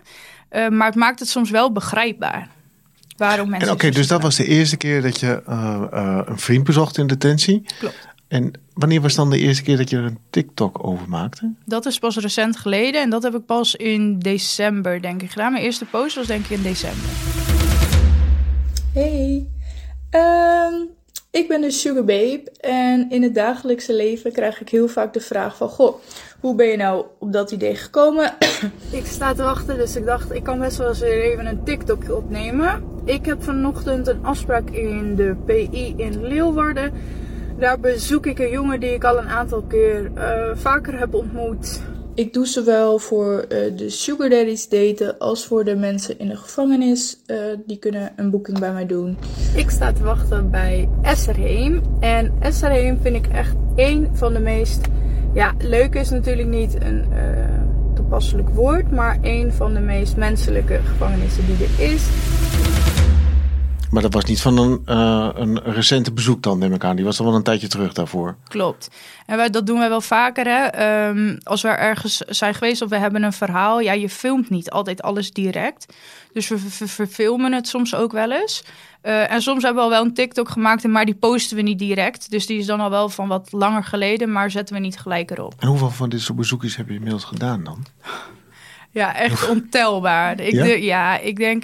Uh, 0.51 0.69
maar 0.69 0.87
het 0.87 0.95
maakt 0.95 1.19
het 1.19 1.29
soms 1.29 1.49
wel 1.49 1.71
begrijpbaar. 1.71 2.47
Waarom 3.17 3.49
mensen. 3.49 3.71
Oké, 3.71 3.89
dus 3.89 4.07
dat 4.07 4.21
was 4.21 4.35
de 4.35 4.45
eerste 4.45 4.77
keer 4.77 5.01
dat 5.01 5.19
je 5.19 5.43
uh, 5.49 5.81
uh, 5.93 6.19
een 6.25 6.39
vriend 6.39 6.63
bezocht 6.63 6.97
in 6.97 7.07
detentie. 7.07 7.65
Klopt. 7.79 8.07
En 8.27 8.51
wanneer 8.73 9.01
was 9.01 9.15
dan 9.15 9.29
de 9.29 9.37
eerste 9.37 9.63
keer 9.63 9.77
dat 9.77 9.89
je 9.89 9.97
er 9.97 10.03
een 10.03 10.19
TikTok 10.29 10.87
over 10.87 11.09
maakte? 11.09 11.53
Dat 11.65 11.85
is 11.85 11.99
pas 11.99 12.17
recent 12.17 12.57
geleden 12.57 13.01
en 13.01 13.09
dat 13.09 13.23
heb 13.23 13.35
ik 13.35 13.45
pas 13.45 13.75
in 13.75 14.19
december, 14.19 15.01
denk 15.01 15.21
ik, 15.21 15.31
gedaan. 15.31 15.51
Mijn 15.51 15.63
eerste 15.63 15.85
post 15.85 16.15
was 16.15 16.27
denk 16.27 16.45
ik 16.45 16.49
in 16.49 16.61
december. 16.61 17.09
Hey. 18.93 19.47
Um, 20.11 20.89
ik 21.33 21.47
ben 21.47 21.63
een 21.63 21.71
sugar 21.71 22.03
babe 22.03 22.43
en 22.59 23.09
in 23.09 23.23
het 23.23 23.35
dagelijkse 23.35 23.93
leven 23.93 24.31
krijg 24.31 24.61
ik 24.61 24.69
heel 24.69 24.87
vaak 24.87 25.13
de 25.13 25.19
vraag 25.19 25.57
van... 25.57 25.69
Goh, 25.69 25.95
hoe 26.39 26.55
ben 26.55 26.67
je 26.67 26.77
nou 26.77 27.05
op 27.19 27.33
dat 27.33 27.51
idee 27.51 27.75
gekomen? 27.75 28.33
ik 28.99 29.05
sta 29.05 29.33
te 29.33 29.43
wachten, 29.43 29.77
dus 29.77 29.95
ik 29.95 30.05
dacht 30.05 30.33
ik 30.33 30.43
kan 30.43 30.59
best 30.59 30.77
wel 30.77 30.87
eens 30.87 31.01
even 31.01 31.45
een 31.45 31.63
TikTok 31.63 32.11
opnemen. 32.11 32.83
Ik 33.05 33.25
heb 33.25 33.43
vanochtend 33.43 34.07
een 34.07 34.25
afspraak 34.25 34.69
in 34.69 35.15
de 35.15 35.35
PI 35.45 35.93
in 35.97 36.27
Leeuwarden. 36.27 36.93
Daar 37.59 37.79
bezoek 37.79 38.25
ik 38.25 38.39
een 38.39 38.51
jongen 38.51 38.79
die 38.79 38.93
ik 38.93 39.03
al 39.03 39.17
een 39.17 39.29
aantal 39.29 39.61
keer 39.61 40.11
uh, 40.15 40.49
vaker 40.53 40.99
heb 40.99 41.13
ontmoet. 41.13 41.81
Ik 42.15 42.33
doe 42.33 42.47
zowel 42.47 42.99
voor 42.99 43.45
uh, 43.49 43.77
de 43.77 43.89
sugar 43.89 44.29
daddies 44.29 44.69
daten 44.69 45.17
als 45.17 45.45
voor 45.45 45.63
de 45.63 45.75
mensen 45.75 46.19
in 46.19 46.27
de 46.27 46.35
gevangenis. 46.35 47.17
Uh, 47.27 47.37
die 47.65 47.77
kunnen 47.77 48.11
een 48.15 48.29
boeking 48.29 48.59
bij 48.59 48.73
mij 48.73 48.85
doen. 48.85 49.17
Ik 49.55 49.69
sta 49.69 49.93
te 49.93 50.03
wachten 50.03 50.49
bij 50.51 50.89
Esserheem. 51.01 51.81
En 51.99 52.33
Esserheem 52.39 52.99
vind 53.01 53.15
ik 53.15 53.27
echt 53.27 53.55
één 53.75 54.09
van 54.13 54.33
de 54.33 54.39
meest... 54.39 54.81
Ja, 55.33 55.53
leuk 55.57 55.95
is 55.95 56.09
natuurlijk 56.09 56.47
niet 56.47 56.75
een 56.81 57.05
uh, 57.13 57.95
toepasselijk 57.95 58.49
woord. 58.49 58.91
Maar 58.91 59.17
één 59.21 59.53
van 59.53 59.73
de 59.73 59.79
meest 59.79 60.15
menselijke 60.15 60.79
gevangenissen 60.83 61.45
die 61.45 61.55
er 61.55 61.93
is. 61.93 62.07
Maar 63.93 64.01
dat 64.01 64.13
was 64.13 64.23
niet 64.23 64.41
van 64.41 64.57
een, 64.57 64.81
uh, 64.85 65.29
een 65.33 65.59
recente 65.63 66.11
bezoek 66.11 66.43
dan, 66.43 66.57
neem 66.57 66.73
ik 66.73 66.83
aan. 66.83 66.95
Die 66.95 67.05
was 67.05 67.19
al 67.19 67.25
wel 67.25 67.35
een 67.35 67.43
tijdje 67.43 67.67
terug 67.67 67.93
daarvoor. 67.93 68.35
Klopt. 68.47 68.89
En 69.25 69.37
wij, 69.37 69.49
dat 69.49 69.65
doen 69.65 69.79
wij 69.79 69.89
wel 69.89 70.01
vaker. 70.01 70.45
Hè? 70.45 71.07
Um, 71.07 71.37
als 71.43 71.61
we 71.61 71.67
ergens 71.67 72.17
zijn 72.17 72.53
geweest 72.53 72.81
of 72.81 72.89
we 72.89 72.97
hebben 72.97 73.23
een 73.23 73.33
verhaal. 73.33 73.79
Ja, 73.79 73.91
je 73.91 74.09
filmt 74.09 74.49
niet 74.49 74.71
altijd 74.71 75.01
alles 75.01 75.31
direct. 75.31 75.93
Dus 76.31 76.47
we 76.47 76.57
verfilmen 76.87 77.53
het 77.53 77.67
soms 77.67 77.95
ook 77.95 78.11
wel 78.11 78.31
eens. 78.31 78.63
Uh, 79.03 79.31
en 79.31 79.41
soms 79.41 79.63
hebben 79.63 79.83
we 79.83 79.89
al 79.89 79.95
wel 79.95 80.05
een 80.05 80.13
TikTok 80.13 80.49
gemaakt, 80.49 80.83
maar 80.83 81.05
die 81.05 81.15
posten 81.15 81.55
we 81.55 81.61
niet 81.61 81.79
direct. 81.79 82.31
Dus 82.31 82.45
die 82.45 82.57
is 82.57 82.65
dan 82.65 82.79
al 82.79 82.89
wel 82.89 83.09
van 83.09 83.27
wat 83.27 83.51
langer 83.51 83.83
geleden, 83.83 84.31
maar 84.31 84.51
zetten 84.51 84.75
we 84.75 84.81
niet 84.81 84.99
gelijk 84.99 85.31
erop. 85.31 85.53
En 85.59 85.67
hoeveel 85.67 85.89
van 85.89 86.09
dit 86.09 86.21
soort 86.21 86.37
bezoekjes 86.37 86.75
heb 86.75 86.87
je 86.87 86.93
inmiddels 86.93 87.23
gedaan 87.23 87.63
dan? 87.63 87.85
Ja, 88.93 89.15
echt 89.15 89.49
ontelbaar. 89.55 90.39
Ik 90.39 90.53
ja? 90.53 90.63
De, 90.63 90.83
ja, 90.83 91.19
ik 91.19 91.37
denk 91.37 91.63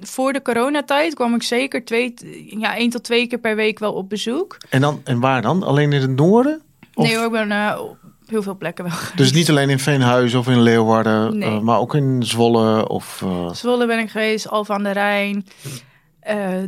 voor 0.00 0.32
de 0.32 0.42
coronatijd 0.42 1.14
kwam 1.14 1.34
ik 1.34 1.42
zeker 1.42 1.84
twee, 1.84 2.14
ja, 2.58 2.76
één 2.76 2.90
tot 2.90 3.04
twee 3.04 3.26
keer 3.26 3.38
per 3.38 3.56
week 3.56 3.78
wel 3.78 3.92
op 3.92 4.08
bezoek. 4.08 4.56
En, 4.68 4.80
dan, 4.80 5.00
en 5.04 5.20
waar 5.20 5.42
dan? 5.42 5.62
Alleen 5.62 5.92
in 5.92 6.00
het 6.00 6.16
noorden? 6.16 6.62
Of? 6.94 7.04
Nee 7.04 7.16
hoor, 7.16 7.24
ik 7.24 7.32
ben 7.32 7.50
uh, 7.50 7.78
op 7.80 7.96
heel 8.26 8.42
veel 8.42 8.56
plekken 8.56 8.84
wel 8.84 8.92
geweest. 8.92 9.16
Dus 9.16 9.32
niet 9.32 9.50
alleen 9.50 9.70
in 9.70 9.78
Veenhuizen 9.78 10.38
of 10.38 10.48
in 10.48 10.60
Leeuwarden, 10.60 11.38
nee. 11.38 11.50
uh, 11.50 11.60
maar 11.60 11.78
ook 11.78 11.94
in 11.94 12.22
Zwolle 12.22 12.88
of... 12.88 13.20
Uh... 13.24 13.52
Zwolle 13.52 13.86
ben 13.86 13.98
ik 13.98 14.10
geweest, 14.10 14.48
Alphen 14.48 14.74
aan 14.74 14.82
de 14.82 14.90
Rijn, 14.90 15.46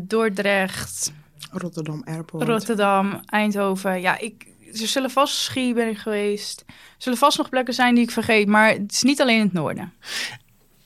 Dordrecht... 0.02 1.12
Rotterdam 1.52 2.02
Airport. 2.04 2.48
Rotterdam, 2.48 3.20
Eindhoven. 3.26 4.00
Ja, 4.00 4.18
ik, 4.18 4.46
er 4.80 4.86
zullen 4.86 5.10
vast 5.10 5.34
Schie 5.34 5.74
ben 5.74 5.88
ik 5.88 5.98
geweest. 5.98 6.64
Er 6.66 6.74
zullen 6.98 7.18
vast 7.18 7.38
nog 7.38 7.48
plekken 7.48 7.74
zijn 7.74 7.94
die 7.94 8.04
ik 8.04 8.10
vergeet, 8.10 8.48
maar 8.48 8.68
het 8.68 8.92
is 8.92 9.02
niet 9.02 9.20
alleen 9.20 9.38
in 9.38 9.44
het 9.44 9.52
noorden. 9.52 9.92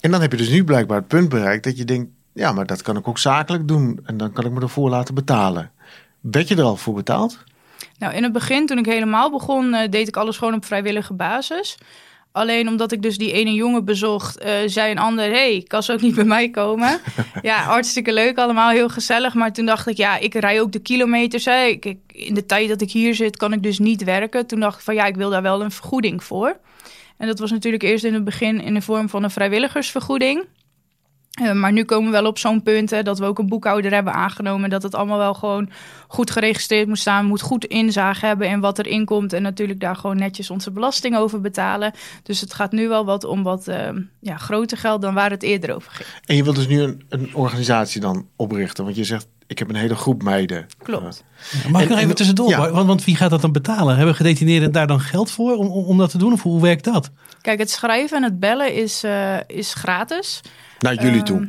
En 0.01 0.11
dan 0.11 0.21
heb 0.21 0.31
je 0.31 0.37
dus 0.37 0.49
nu 0.49 0.65
blijkbaar 0.65 0.99
het 0.99 1.09
punt 1.09 1.29
bereikt 1.29 1.65
dat 1.65 1.79
je 1.79 1.85
denkt, 1.85 2.11
ja, 2.33 2.53
maar 2.53 2.67
dat 2.67 2.83
kan 2.83 2.97
ik 2.97 3.09
ook 3.09 3.19
zakelijk 3.19 3.69
doen 3.69 4.01
en 4.05 4.17
dan 4.17 4.33
kan 4.33 4.45
ik 4.45 4.53
me 4.53 4.61
ervoor 4.61 4.91
laten 4.91 5.15
betalen. 5.15 5.71
Werd 6.21 6.49
je 6.49 6.57
er 6.57 6.63
al 6.63 6.77
voor 6.77 6.95
betaald? 6.95 7.45
Nou, 7.99 8.15
in 8.15 8.23
het 8.23 8.33
begin, 8.33 8.67
toen 8.67 8.79
ik 8.79 8.87
helemaal 8.87 9.31
begon, 9.31 9.75
uh, 9.75 9.89
deed 9.91 10.09
ik 10.09 10.17
alles 10.17 10.37
gewoon 10.37 10.55
op 10.55 10.65
vrijwillige 10.65 11.15
basis. 11.15 11.79
Alleen 12.37 12.69
omdat 12.69 12.93
ik 12.93 13.03
dus 13.03 13.19
die 13.19 13.33
ene 13.33 13.53
jongen 13.53 13.85
bezocht, 13.85 14.45
uh, 14.45 14.53
zei 14.67 14.91
een 14.91 14.99
ander: 14.99 15.31
hey, 15.31 15.65
kan 15.67 15.83
ze 15.83 15.93
ook 15.93 16.01
niet 16.01 16.15
bij 16.15 16.25
mij 16.25 16.51
komen? 16.51 17.01
ja, 17.43 17.63
hartstikke 17.63 18.13
leuk, 18.13 18.39
allemaal 18.39 18.71
heel 18.71 18.89
gezellig. 18.89 19.35
Maar 19.35 19.53
toen 19.53 19.67
dacht 19.67 19.87
ik: 19.87 19.97
ja, 19.97 20.19
ik 20.19 20.35
rij 20.35 20.61
ook 20.61 20.73
de 20.73 20.79
kilometers. 20.79 21.45
Hè. 21.45 21.65
Ik, 21.65 21.85
ik, 21.85 21.99
in 22.07 22.35
de 22.35 22.47
tijd 22.47 22.69
dat 22.69 22.81
ik 22.81 22.91
hier 22.91 23.15
zit, 23.15 23.37
kan 23.37 23.53
ik 23.53 23.63
dus 23.63 23.79
niet 23.79 24.05
werken. 24.05 24.47
Toen 24.47 24.61
dacht 24.61 24.77
ik: 24.77 24.85
van 24.85 24.95
ja, 24.95 25.05
ik 25.05 25.17
wil 25.17 25.31
daar 25.31 25.43
wel 25.43 25.63
een 25.63 25.71
vergoeding 25.71 26.25
voor. 26.25 26.59
En 27.17 27.27
dat 27.27 27.39
was 27.39 27.51
natuurlijk 27.51 27.83
eerst 27.83 28.05
in 28.05 28.15
het 28.15 28.25
begin 28.25 28.61
in 28.61 28.75
de 28.75 28.83
vorm 28.83 29.09
van 29.09 29.23
een 29.23 29.31
vrijwilligersvergoeding. 29.31 30.45
Uh, 31.43 31.53
maar 31.53 31.73
nu 31.73 31.85
komen 31.85 32.11
we 32.11 32.17
wel 32.17 32.27
op 32.27 32.39
zo'n 32.39 32.63
punt 32.63 32.91
hè, 32.91 33.03
dat 33.03 33.19
we 33.19 33.25
ook 33.25 33.39
een 33.39 33.49
boekhouder 33.49 33.93
hebben 33.93 34.13
aangenomen. 34.13 34.71
Dat 34.71 34.83
het 34.83 34.95
allemaal 34.95 35.19
wel 35.19 35.35
gewoon 35.35 35.71
goed 36.09 36.31
geregistreerd 36.31 36.89
moet 36.89 36.99
staan. 36.99 37.27
Moet 37.27 37.41
goed 37.41 37.65
inzage 37.65 38.27
hebben 38.27 38.49
in 38.49 38.61
wat 38.61 38.79
er 38.79 38.87
inkomt. 38.87 39.33
En 39.33 39.43
natuurlijk 39.43 39.81
daar 39.81 39.97
gewoon 39.97 40.17
netjes 40.17 40.51
onze 40.51 40.71
belasting 40.71 41.17
over 41.17 41.41
betalen. 41.41 41.93
Dus 42.23 42.41
het 42.41 42.55
gaat 42.55 42.73
nu 42.73 42.89
wel 42.89 43.05
wat 43.05 43.25
om 43.25 43.43
wat 43.43 43.69
uh, 43.69 43.89
ja, 44.21 44.37
groter 44.37 44.79
geld 44.79 45.03
dan 45.03 45.15
waar 45.15 45.31
het 45.31 45.43
eerder 45.43 45.75
over 45.75 45.93
ging. 45.93 46.09
En 46.25 46.37
je 46.37 46.43
wilt 46.43 46.57
dus 46.57 46.67
nu 46.67 46.81
een, 46.81 47.03
een 47.09 47.35
organisatie 47.35 48.01
dan 48.01 48.27
oprichten? 48.37 48.85
Want 48.85 48.97
je 48.97 49.05
zegt, 49.05 49.27
ik 49.47 49.59
heb 49.59 49.69
een 49.69 49.77
hele 49.77 49.95
groep 49.95 50.23
meiden. 50.23 50.67
Klopt. 50.83 51.25
Uh, 51.55 51.71
mag 51.71 51.83
ik 51.83 51.89
nog 51.89 51.99
even 51.99 52.15
tussendoor? 52.15 52.49
Ja. 52.49 52.71
Want, 52.71 52.87
want 52.87 53.05
wie 53.05 53.17
gaat 53.17 53.31
dat 53.31 53.41
dan 53.41 53.53
betalen? 53.53 53.97
Hebben 53.97 54.15
gedetineerden 54.15 54.73
daar 54.73 54.87
dan 54.87 55.01
geld 55.01 55.31
voor 55.31 55.57
om, 55.57 55.67
om 55.67 55.99
dat 55.99 56.11
te 56.11 56.19
doen? 56.19 56.33
Of 56.33 56.43
hoe 56.43 56.63
werkt 56.63 56.85
dat? 56.85 57.11
Kijk, 57.41 57.59
het 57.59 57.71
schrijven 57.71 58.17
en 58.17 58.23
het 58.23 58.41
bellen 58.41 58.75
is, 58.75 59.05
uh, 59.05 59.37
is 59.47 59.75
gratis. 59.75 60.41
Naar 60.79 60.95
jullie 61.03 61.23
toe? 61.23 61.41
Uh, 61.41 61.47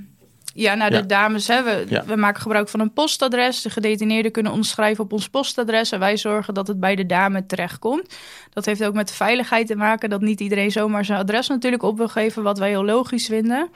Ja, 0.53 0.75
naar 0.75 0.89
de 0.89 1.05
dames. 1.05 1.47
Hè. 1.47 1.63
We, 1.63 1.85
Ja. 1.89 2.05
we 2.05 2.15
maken 2.15 2.41
gebruik 2.41 2.69
van 2.69 2.79
een 2.79 2.93
postadres. 2.93 3.61
De 3.61 3.69
gedetineerden 3.69 4.31
kunnen 4.31 4.51
ons 4.51 4.69
schrijven 4.69 5.03
op 5.03 5.13
ons 5.13 5.29
postadres. 5.29 5.91
En 5.91 5.99
wij 5.99 6.17
zorgen 6.17 6.53
dat 6.53 6.67
het 6.67 6.79
bij 6.79 6.95
de 6.95 7.05
dame 7.05 7.45
terechtkomt. 7.45 8.15
Dat 8.53 8.65
heeft 8.65 8.83
ook 8.83 8.93
met 8.93 9.07
de 9.07 9.13
veiligheid 9.13 9.67
te 9.67 9.75
maken. 9.75 10.09
Dat 10.09 10.21
niet 10.21 10.39
iedereen 10.39 10.71
zomaar 10.71 11.05
zijn 11.05 11.19
adres 11.19 11.47
natuurlijk 11.47 11.83
op 11.83 11.97
wil 11.97 12.07
geven. 12.07 12.43
Wat 12.43 12.59
wij 12.59 12.69
heel 12.69 12.85
logisch 12.85 13.25
vinden. 13.25 13.69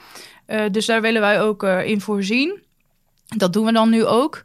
Eh, 0.46 0.64
dus 0.72 0.86
daar 0.86 1.02
willen 1.02 1.22
wij 1.22 1.42
ook 1.42 1.64
eh, 1.64 1.86
in 1.86 2.02
voorzien. 2.02 2.64
Dat 3.28 3.54
doen 3.54 3.66
we 3.66 3.72
dan 3.72 3.90
nu 3.90 4.06
ook. 4.06 4.44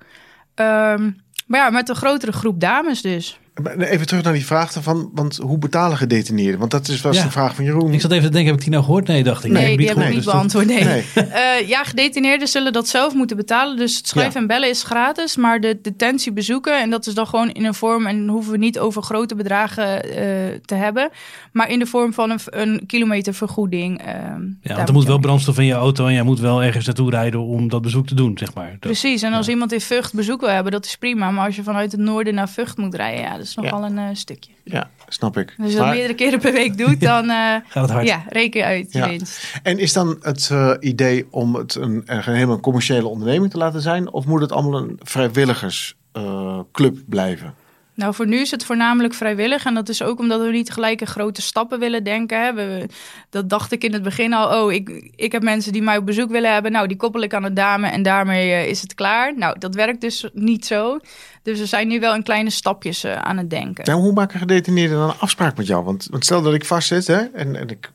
Ehm, 0.54 1.10
maar 1.46 1.60
ja, 1.60 1.70
met 1.70 1.88
een 1.88 1.94
grotere 1.94 2.32
groep 2.32 2.60
dames 2.60 3.00
dus. 3.02 3.38
Maar 3.62 3.76
Even 3.78 4.06
terug 4.06 4.22
naar 4.22 4.32
die 4.32 4.46
vraag 4.46 4.72
van, 4.80 5.10
want 5.14 5.36
hoe 5.36 5.58
betalen 5.58 5.96
gedetineerden? 5.96 6.58
Want 6.58 6.70
dat 6.70 6.88
is 6.88 7.00
was 7.00 7.16
Ja. 7.16 7.22
de 7.22 7.30
vraag 7.30 7.54
van 7.54 7.64
Jeroen. 7.64 7.92
Ik 7.92 8.00
zat 8.00 8.10
even 8.10 8.24
te 8.24 8.30
denken, 8.30 8.46
heb 8.50 8.56
ik 8.56 8.62
die 8.62 8.70
nou 8.72 8.84
gehoord? 8.84 9.06
Nee, 9.06 9.24
dacht 9.24 9.44
ik. 9.44 9.50
Nee, 9.52 9.68
heb 9.68 9.78
die 9.78 9.88
heb 9.88 9.96
ik 9.96 10.04
niet 10.06 10.14
dus 10.14 10.24
beantwoord. 10.24 10.66
Nee. 10.66 10.84
Nee. 10.84 11.04
Eh, 11.36 11.68
ja, 11.68 11.84
gedetineerden 11.84 12.48
zullen 12.48 12.72
dat 12.72 12.88
zelf 12.88 13.14
moeten 13.14 13.36
betalen. 13.36 13.76
Dus 13.76 13.96
het 13.96 14.08
schrijven 14.08 14.32
Ja. 14.32 14.40
en 14.40 14.46
bellen 14.46 14.68
is 14.68 14.82
gratis. 14.82 15.36
Maar 15.36 15.60
de 15.60 15.78
detentie 15.82 16.32
bezoeken, 16.32 16.80
en 16.80 16.90
dat 16.90 17.06
is 17.06 17.14
dan 17.14 17.26
gewoon 17.26 17.50
in 17.50 17.64
een 17.64 17.74
vorm... 17.74 18.06
en 18.06 18.18
dan 18.18 18.28
hoeven 18.34 18.52
we 18.52 18.58
niet 18.58 18.78
over 18.78 19.02
grote 19.02 19.34
bedragen 19.34 20.02
eh, 20.02 20.18
te 20.64 20.74
hebben... 20.74 21.10
maar 21.52 21.70
in 21.70 21.78
de 21.78 21.86
vorm 21.86 22.12
van 22.12 22.30
een, 22.30 22.38
een 22.44 22.86
kilometervergoeding. 22.86 23.98
ehm, 24.00 24.08
daar 24.08 24.28
Ja, 24.62 24.74
want 24.74 24.78
moet 24.78 24.88
er 24.88 24.94
moet 24.94 25.04
wel 25.06 25.18
brandstof 25.18 25.58
in 25.58 25.64
je 25.64 25.72
auto 25.74 26.06
en 26.06 26.12
jij 26.12 26.22
moet 26.22 26.40
wel 26.40 26.62
ergens 26.62 26.86
naartoe 26.86 27.10
rijden 27.10 27.40
om 27.40 27.68
dat 27.68 27.82
bezoek 27.82 28.06
te 28.06 28.14
doen, 28.14 28.38
zeg 28.38 28.54
maar. 28.54 28.76
Precies, 28.80 29.22
en 29.22 29.32
als 29.32 29.48
iemand 29.48 29.72
in 29.72 29.80
Vught 29.80 30.14
bezoek 30.14 30.40
wil 30.40 30.50
hebben, 30.50 30.72
dat 30.72 30.84
is 30.84 30.96
prima. 30.96 31.30
Maar 31.30 31.46
als 31.46 31.56
je 31.56 31.62
vanuit 31.62 31.92
het 31.92 32.00
noorden 32.00 32.34
naar 32.34 32.48
Vught 32.48 32.76
moet 32.76 32.94
rijden, 32.94 33.20
ja, 33.20 33.36
dat 33.36 33.45
is 33.48 33.54
nogal 33.54 33.84
een 33.84 33.98
eh, 33.98 34.04
stukje. 34.12 34.50
Ja, 34.64 34.90
snap 35.08 35.36
ik. 35.36 35.46
Dus 35.56 35.64
als 35.64 35.72
je 35.72 35.78
dat 35.78 35.88
meerdere 35.88 36.14
keren 36.14 36.38
per 36.40 36.52
week 36.52 36.78
doet, 36.78 37.00
dan 37.00 37.30
eh, 37.30 37.36
Gaat 37.68 37.72
het 37.82 37.90
hard. 37.90 38.06
ja, 38.06 38.24
reken 38.28 38.60
je 38.60 38.66
uit 38.66 38.92
je 38.92 38.98
Ja. 38.98 39.08
winst. 39.08 39.58
En 39.62 39.78
is 39.78 39.92
dan 39.92 40.16
het 40.20 40.48
eh, 40.50 40.72
idee 40.80 41.26
om 41.30 41.54
het 41.54 41.74
een, 41.74 42.02
een 42.06 42.22
helemaal 42.22 42.60
commerciële 42.60 43.06
onderneming 43.08 43.50
te 43.50 43.58
laten 43.58 43.80
zijn? 43.80 44.12
Of 44.12 44.26
moet 44.26 44.40
het 44.40 44.52
allemaal 44.52 44.80
een 44.82 45.00
vrijwilligersclub 45.02 46.96
blijven? 47.06 47.54
Nou, 47.96 48.14
voor 48.14 48.26
nu 48.26 48.40
is 48.40 48.50
het 48.50 48.64
voornamelijk 48.64 49.14
vrijwillig. 49.14 49.64
En 49.64 49.74
dat 49.74 49.88
is 49.88 50.02
ook 50.02 50.18
omdat 50.18 50.40
we 50.40 50.50
niet 50.50 50.70
gelijk 50.70 51.00
in 51.00 51.06
grote 51.06 51.42
stappen 51.42 51.78
willen 51.78 52.04
denken. 52.04 52.44
Hè. 52.44 52.54
We, 52.54 52.86
dat 53.30 53.50
dacht 53.50 53.72
ik 53.72 53.84
in 53.84 53.92
het 53.92 54.02
begin 54.02 54.32
al. 54.32 54.64
Oh, 54.64 54.72
ik, 54.72 55.10
ik 55.16 55.32
heb 55.32 55.42
mensen 55.42 55.72
die 55.72 55.82
mij 55.82 55.96
op 55.96 56.06
bezoek 56.06 56.30
willen 56.30 56.52
hebben. 56.52 56.72
Nou, 56.72 56.86
die 56.86 56.96
koppel 56.96 57.22
ik 57.22 57.34
aan 57.34 57.42
de 57.42 57.52
dame 57.52 57.88
en 57.88 58.02
daarmee 58.02 58.52
eh, 58.52 58.68
is 58.68 58.80
het 58.80 58.94
klaar. 58.94 59.36
Nou, 59.36 59.58
dat 59.58 59.74
werkt 59.74 60.00
dus 60.00 60.28
niet 60.32 60.66
zo. 60.66 60.98
Dus 61.42 61.58
we 61.58 61.66
zijn 61.66 61.88
nu 61.88 62.00
wel 62.00 62.14
in 62.14 62.22
kleine 62.22 62.50
stapjes 62.50 63.04
eh, 63.04 63.16
aan 63.16 63.36
het 63.36 63.50
denken. 63.50 63.84
Nou, 63.84 64.00
hoe 64.00 64.12
maken 64.12 64.38
gedetineerden 64.38 64.98
dan 64.98 65.08
een 65.08 65.18
afspraak 65.18 65.56
met 65.56 65.66
jou? 65.66 65.84
Want, 65.84 66.06
want 66.10 66.24
stel 66.24 66.42
dat 66.42 66.54
ik 66.54 66.64
vastzit 66.64 67.06
hè, 67.06 67.20
en, 67.20 67.56
en 67.56 67.68
ik, 67.68 67.90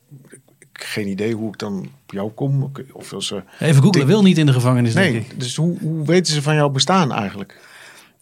geen 0.72 1.08
idee 1.08 1.34
hoe 1.34 1.48
ik 1.48 1.58
dan 1.58 1.78
op 1.78 2.12
jou 2.12 2.30
kom. 2.30 2.72
Of 2.92 3.12
als 3.12 3.30
Even 3.30 3.74
googlen, 3.74 3.92
Denk- 3.92 4.06
wil 4.06 4.22
niet 4.22 4.38
in 4.38 4.46
de 4.46 4.52
gevangenis, 4.52 4.94
denk 4.94 5.12
nee, 5.12 5.20
ik. 5.20 5.40
dus 5.40 5.56
hoe, 5.56 5.78
hoe 5.80 6.06
weten 6.06 6.32
ze 6.32 6.42
van 6.42 6.54
jouw 6.54 6.68
bestaan 6.68 7.12
eigenlijk? 7.12 7.60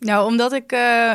Nou, 0.01 0.27
omdat 0.27 0.53
ik... 0.53 0.73
eh, 0.73 1.11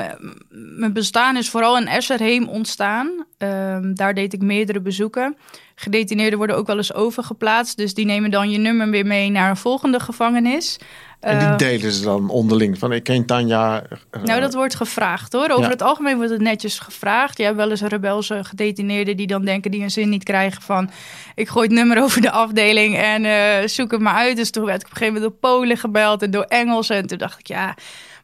mijn 0.50 0.94
bestaan 0.94 1.38
is 1.38 1.50
vooral 1.50 1.78
in 1.78 1.88
Esserheem 1.88 2.48
ontstaan. 2.48 3.26
Ehm, 3.38 3.94
daar 3.94 4.14
deed 4.14 4.34
ik 4.34 4.42
meerdere 4.42 4.82
bezoeken. 4.82 5.38
Gedetineerden 5.76 6.38
worden 6.38 6.56
ook 6.58 6.68
wel 6.68 6.78
eens 6.78 6.94
overgeplaatst. 6.94 7.78
Dus 7.78 7.94
die 7.94 8.06
nemen 8.06 8.32
dan 8.32 8.50
je 8.52 8.58
nummer 8.58 8.90
weer 8.90 9.06
mee 9.06 9.30
naar 9.30 9.50
een 9.50 9.58
volgende 9.58 10.00
gevangenis. 10.00 10.78
En 11.20 11.40
die 11.40 11.48
Eh, 11.48 11.58
delen 11.58 11.92
ze 11.92 12.04
dan 12.04 12.30
onderling. 12.30 12.78
Van 12.80 12.92
ik 12.92 13.04
ken 13.04 13.26
Tanja. 13.26 13.84
eh, 14.12 14.22
Nou, 14.24 14.42
dat 14.42 14.54
wordt 14.54 14.76
gevraagd 14.76 15.34
hoor. 15.34 15.50
Over 15.50 15.64
Ja. 15.64 15.70
het 15.70 15.82
algemeen 15.82 16.16
wordt 16.16 16.32
het 16.32 16.42
netjes 16.42 16.80
gevraagd. 16.80 17.38
Je 17.38 17.44
hebt 17.44 17.56
wel 17.56 17.70
eens 17.70 17.82
rebelse 17.82 18.44
gedetineerden 18.44 19.18
die 19.18 19.28
dan 19.28 19.46
denken 19.46 19.72
die 19.72 19.82
een 19.82 19.92
zin 19.92 20.10
niet 20.10 20.24
krijgen 20.24 20.62
van... 20.62 20.90
ik 21.36 21.48
gooi 21.50 21.68
het 21.68 21.76
nummer 21.76 22.02
over 22.04 22.22
de 22.22 22.32
afdeling 22.32 22.98
en 22.98 23.70
zoek 23.70 23.92
het 23.92 24.02
maar 24.02 24.14
uit. 24.16 24.36
Dus 24.36 24.50
toen 24.52 24.66
werd 24.66 24.82
ik 24.82 24.86
op 24.88 24.92
een 24.92 24.98
gegeven 24.98 25.22
moment 25.22 25.42
door 25.42 25.52
Polen 25.52 25.78
gebeld 25.78 26.22
en 26.22 26.32
door 26.32 26.44
Engelsen. 26.48 26.96
En 26.96 27.08
toen 27.08 27.18
dacht 27.18 27.40
ik 27.40 27.48
ja... 27.48 27.76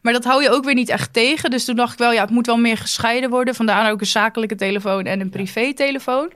Maar 0.02 0.12
dat 0.12 0.24
hou 0.24 0.42
je 0.42 0.50
ook 0.50 0.64
weer 0.64 0.74
niet 0.74 0.88
echt 0.88 1.12
tegen. 1.12 1.50
Dus 1.50 1.64
toen 1.64 1.76
dacht 1.76 1.92
ik 1.92 1.98
wel, 1.98 2.12
ja, 2.12 2.20
het 2.20 2.30
moet 2.30 2.46
wel 2.46 2.56
meer 2.58 2.76
gescheiden 2.78 3.30
worden. 3.30 3.54
Vandaar 3.54 3.90
ook 3.90 4.00
een 4.00 4.06
zakelijke 4.06 4.54
telefoon 4.54 5.04
en 5.04 5.20
een 5.20 5.30
privé-telefoon. 5.30 6.30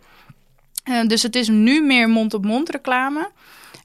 Eh, 0.85 1.07
dus 1.07 1.23
het 1.23 1.37
is 1.37 1.49
nu 1.49 1.83
meer 1.83 2.09
mond-op-mond 2.09 2.71
reclame. 2.71 3.31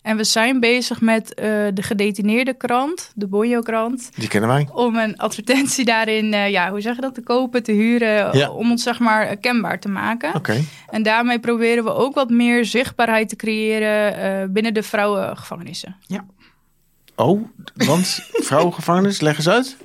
En 0.02 0.18
we 0.18 0.24
zijn 0.24 0.60
bezig 0.60 1.02
met 1.02 1.34
eh, 1.34 1.46
de 1.74 1.82
gedetineerde 1.84 2.54
krant, 2.54 3.12
de 3.16 3.28
Bonjo-krant 3.28 4.10
Die 4.16 4.28
kennen 4.28 4.50
wij. 4.50 4.68
om 4.74 4.96
een 4.96 5.18
advertentie 5.18 5.86
daarin, 5.86 6.34
eh, 6.34 6.50
ja, 6.50 6.70
hoe 6.70 6.82
zeg 6.82 6.96
je 6.96 7.02
dat, 7.02 7.14
te 7.14 7.22
kopen, 7.22 7.64
te 7.64 7.72
huren, 7.72 8.38
Ja. 8.38 8.50
om 8.52 8.72
ons 8.72 8.84
zeg 8.84 9.00
maar 9.00 9.38
kenbaar 9.38 9.80
te 9.80 9.90
maken. 9.90 10.36
Oké. 10.36 10.64
En 10.90 11.04
daarmee 11.04 11.40
proberen 11.40 11.84
we 11.84 11.94
ook 11.94 12.16
wat 12.16 12.30
meer 12.30 12.66
zichtbaarheid 12.66 13.30
te 13.30 13.36
creëren 13.36 14.54
binnen 14.54 14.74
de 14.74 14.84
vrouwengevangenissen. 14.84 15.96
Oh, 17.15 17.41
want 17.74 18.24
vrouwengevangenis, 18.32 19.22
leg 19.22 19.38
eens 19.38 19.50
uit. 19.50 19.77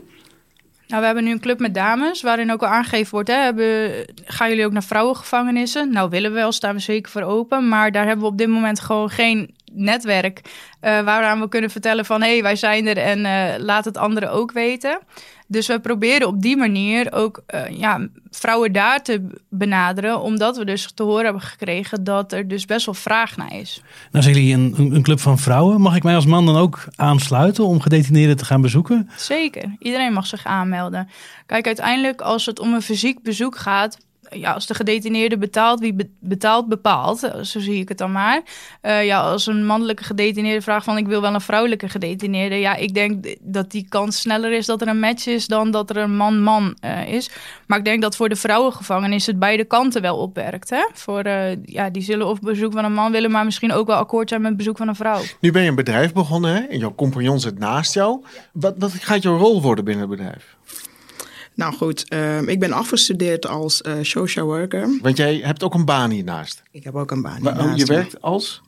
Nou, 0.87 1.01
we 1.01 1.07
hebben 1.07 1.25
nu 1.25 1.31
een 1.31 1.41
club 1.41 1.59
met 1.59 1.75
dames, 1.75 2.23
waarin 2.23 2.53
ook 2.53 2.63
al 2.63 2.69
aangegeven 2.69 3.11
wordt, 3.11 3.29
hè, 3.29 3.35
hebben, 3.35 3.91
gaan 4.25 4.49
jullie 4.49 4.65
ook 4.65 4.73
naar 4.73 4.83
vrouwengevangenissen? 4.83 5.93
Nou, 5.93 6.11
willen 6.11 6.31
we 6.31 6.37
wel, 6.37 6.53
staan 6.53 6.75
we 6.75 6.81
zeker 6.81 7.11
voor 7.11 7.23
open, 7.23 7.69
maar 7.69 7.93
daar 7.93 8.07
hebben 8.07 8.25
we 8.25 8.31
op 8.31 8.39
dit 8.39 8.49
moment 8.49 8.81
gewoon 8.81 9.11
geen 9.11 9.55
netwerk 9.73 10.41
eh, 10.81 11.01
waaraan 11.01 11.41
we 11.41 11.49
kunnen 11.49 11.71
vertellen 11.71 12.05
van, 12.05 12.23
hé, 12.23 12.33
hey, 12.33 12.43
wij 12.43 12.57
zijn 12.57 12.87
er 12.87 12.99
en 12.99 13.25
eh, 13.25 13.59
laat 13.59 13.85
het 13.85 13.97
anderen 13.97 14.31
ook 14.31 14.53
weten. 14.53 14.99
Dus 15.49 15.67
we 15.67 15.81
proberen 15.81 16.27
op 16.27 16.43
die 16.43 16.57
manier 16.57 17.13
ook 17.13 17.43
eh, 17.47 17.69
ja, 17.69 18.09
vrouwen 18.31 18.73
daar 18.73 19.03
te 19.03 19.27
benaderen, 19.49 20.21
omdat 20.21 20.57
we 20.57 20.65
dus 20.65 20.93
te 20.95 21.03
horen 21.03 21.25
hebben 21.25 21.43
gekregen 21.43 22.05
dat 22.05 22.33
er 22.33 22.49
dus 22.49 22.65
best 22.65 22.87
wel 22.87 22.95
vraag 22.95 23.37
naar 23.37 23.55
is. 23.55 23.83
Nou 24.11 24.25
zijn 24.25 24.37
jullie 24.37 24.55
een, 24.55 24.75
een, 24.77 24.95
een 24.95 25.03
club 25.03 25.21
van 25.21 25.39
vrouwen. 25.39 25.81
Mag 25.81 25.97
ik 25.97 26.03
mij 26.03 26.15
als 26.15 26.27
man 26.27 26.47
dan 26.47 26.57
ook 26.57 26.85
aansluiten 26.97 27.65
om 27.65 27.81
gedetineerden 27.81 28.37
te 28.37 28.45
gaan 28.45 28.61
bezoeken? 28.61 29.11
Zeker, 29.17 29.77
iedereen 29.79 30.13
mag 30.13 30.27
zich 30.27 30.45
aanmelden. 30.45 31.09
Kijk, 31.47 31.67
uiteindelijk 31.67 32.21
als 32.21 32.47
het 32.47 32.61
om 32.61 32.75
een 32.75 32.83
fysiek 32.83 33.23
bezoek 33.23 33.57
gaat, 33.57 33.99
ja, 34.31 34.53
als 34.53 34.67
de 34.67 34.75
gedetineerde 34.75 35.39
betaalt, 35.39 35.81
wie 35.81 35.95
be- 35.95 36.11
betaalt, 36.21 36.69
bepaalt. 36.69 37.19
Zo 37.43 37.61
zie 37.61 37.81
ik 37.81 37.89
het 37.89 37.99
dan 37.99 38.13
maar. 38.13 38.43
Eh, 38.81 39.05
ja, 39.05 39.21
als 39.21 39.47
een 39.47 39.67
mannelijke 39.67 40.05
gedetineerde 40.05 40.63
vraagt 40.63 40.85
van 40.85 40.97
ik 40.99 41.07
wil 41.07 41.21
wel 41.21 41.35
een 41.35 41.41
vrouwelijke 41.41 41.89
gedetineerde. 41.89 42.55
Ja, 42.55 42.75
ik 42.75 42.95
denk 42.95 43.37
dat 43.41 43.71
die 43.71 43.87
kans 43.89 44.21
sneller 44.21 44.53
is 44.53 44.67
dat 44.67 44.81
er 44.81 44.89
een 44.89 45.01
match 45.01 45.27
is 45.27 45.47
dan 45.47 45.71
dat 45.71 45.91
er 45.91 45.97
een 45.97 46.17
man-man 46.17 46.77
eh, 46.81 47.09
is. 47.09 47.31
Maar 47.67 47.79
ik 47.79 47.85
denk 47.85 48.03
dat 48.03 48.17
voor 48.17 48.29
de 48.29 48.37
vrouwengevangenis 48.37 49.27
het 49.27 49.39
beide 49.39 49.65
kanten 49.65 50.03
wel 50.03 50.17
opwerkt. 50.17 50.71
Hè? 50.71 50.87
Voor, 50.93 51.21
eh, 51.21 51.65
ja, 51.65 51.91
die 51.91 52.03
zullen 52.03 52.27
of 52.27 52.41
bezoek 52.41 52.73
van 52.73 52.85
een 52.85 52.93
man 52.95 53.13
willen, 53.13 53.31
maar 53.31 53.45
misschien 53.45 53.73
ook 53.73 53.87
wel 53.87 53.97
akkoord 53.97 54.29
zijn 54.29 54.41
met 54.41 54.57
bezoek 54.57 54.77
van 54.77 54.89
een 54.89 54.95
vrouw. 54.95 55.21
Nu 55.41 55.51
ben 55.53 55.63
je 55.63 55.69
een 55.69 55.75
bedrijf 55.75 56.13
begonnen 56.13 56.55
hè? 56.55 56.61
en 56.61 56.79
jouw 56.79 56.95
compagnon 56.95 57.41
zit 57.41 57.59
naast 57.59 57.95
jou. 57.95 58.25
Wat, 58.53 58.75
wat 58.79 58.93
gaat 58.93 59.23
jouw 59.23 59.37
rol 59.37 59.63
worden 59.63 59.85
binnen 59.85 60.09
het 60.09 60.19
bedrijf? 60.19 60.56
Nou 61.57 61.75
goed, 61.75 62.09
ehm, 62.09 62.49
ik 62.49 62.61
ben 62.61 62.73
afgestudeerd 62.73 63.47
als 63.47 63.83
eh, 63.83 63.95
social 64.03 64.47
worker. 64.47 64.99
Want 65.03 65.17
jij 65.17 65.37
hebt 65.37 65.63
ook 65.63 65.75
een 65.75 65.85
baan 65.85 66.11
hiernaast. 66.11 66.63
Ik 66.71 66.85
heb 66.85 66.95
ook 66.95 67.11
een 67.11 67.23
baan 67.23 67.43
Waar- 67.43 67.53
oh, 67.53 67.59
hiernaast, 67.59 67.87
je 67.87 67.93
ja. 67.93 67.99
werkt 67.99 68.23
als? 68.23 68.63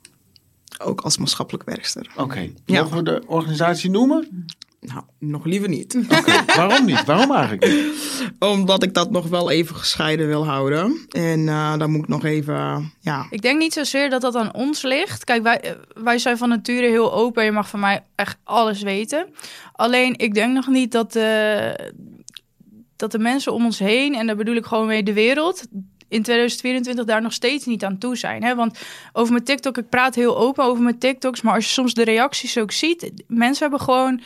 Ook 0.78 1.00
als 1.00 1.18
maatschappelijk 1.18 1.64
werkster. 1.64 2.11
Oké. 2.16 2.50
Ja. 2.64 2.83
Mogen 2.83 2.97
we 2.97 3.02
de 3.02 3.23
organisatie 3.26 3.90
noemen? 3.90 4.47
Nou, 4.80 5.02
nog 5.18 5.45
liever 5.45 5.68
niet. 5.68 5.99
Waarom 6.57 6.85
niet? 6.87 7.04
Waarom 7.04 7.33
eigenlijk 7.33 7.66
niet? 7.66 7.95
Omdat 8.38 8.83
ik 8.83 8.95
dat 8.95 9.11
nog 9.11 9.28
wel 9.28 9.50
even 9.50 9.76
gescheiden 9.76 10.26
wil 10.26 10.47
houden. 10.47 11.07
En 11.09 11.49
eh, 11.49 11.78
dan 11.78 11.90
moet 11.90 12.02
ik 12.02 12.09
nog 12.09 12.25
even, 12.25 12.92
ja... 13.00 13.26
Ik 13.30 13.42
denk 13.42 13.59
niet 13.59 13.73
zozeer 13.73 14.11
dat 14.11 14.21
dat 14.21 14.35
aan 14.35 14.54
ons 14.54 14.83
ligt. 14.83 15.25
Kijk, 15.25 15.42
wij, 15.42 15.61
eh, 15.61 15.73
wij 16.02 16.18
zijn 16.18 16.38
van 16.38 16.49
nature 16.49 16.87
heel 16.87 17.12
open. 17.12 17.45
Je 17.45 17.52
mag 17.52 17.68
van 17.68 17.80
mij 17.80 18.04
echt 18.14 18.37
alles 18.45 18.83
weten. 18.83 19.26
Alleen, 19.73 20.18
ik 20.18 20.35
denk 20.35 20.54
nog 20.54 20.66
niet 20.66 20.92
dat, 20.92 21.16
eh, 21.16 21.71
dat 22.99 23.12
de 23.12 23.19
mensen 23.19 23.52
om 23.52 23.64
ons 23.64 23.78
heen... 23.78 24.14
en 24.14 24.26
daar 24.26 24.37
bedoel 24.37 24.57
ik 24.57 24.64
gewoon 24.64 24.87
mee 24.87 25.02
de 25.02 25.12
wereld... 25.12 25.67
in 26.09 26.23
2024 26.23 27.05
daar 27.05 27.23
nog 27.23 27.33
steeds 27.33 27.67
niet 27.67 27.85
aan 27.85 27.99
toe 27.99 28.17
zijn. 28.17 28.43
Hè? 28.43 28.55
Want 28.55 28.78
over 29.12 29.33
mijn 29.33 29.45
TikTok, 29.45 29.78
ik 29.78 29.88
praat 29.88 30.14
heel 30.14 30.38
open 30.38 30.64
over 30.64 30.83
mijn 30.83 30.99
TikToks... 30.99 31.40
maar 31.40 31.55
als 31.55 31.64
je 31.64 31.71
soms 31.71 31.95
de 31.95 32.05
reacties 32.05 32.59
ook 32.59 32.73
ziet... 32.73 33.12
mensen 33.26 33.62
hebben 33.62 33.81
gewoon 33.81 34.21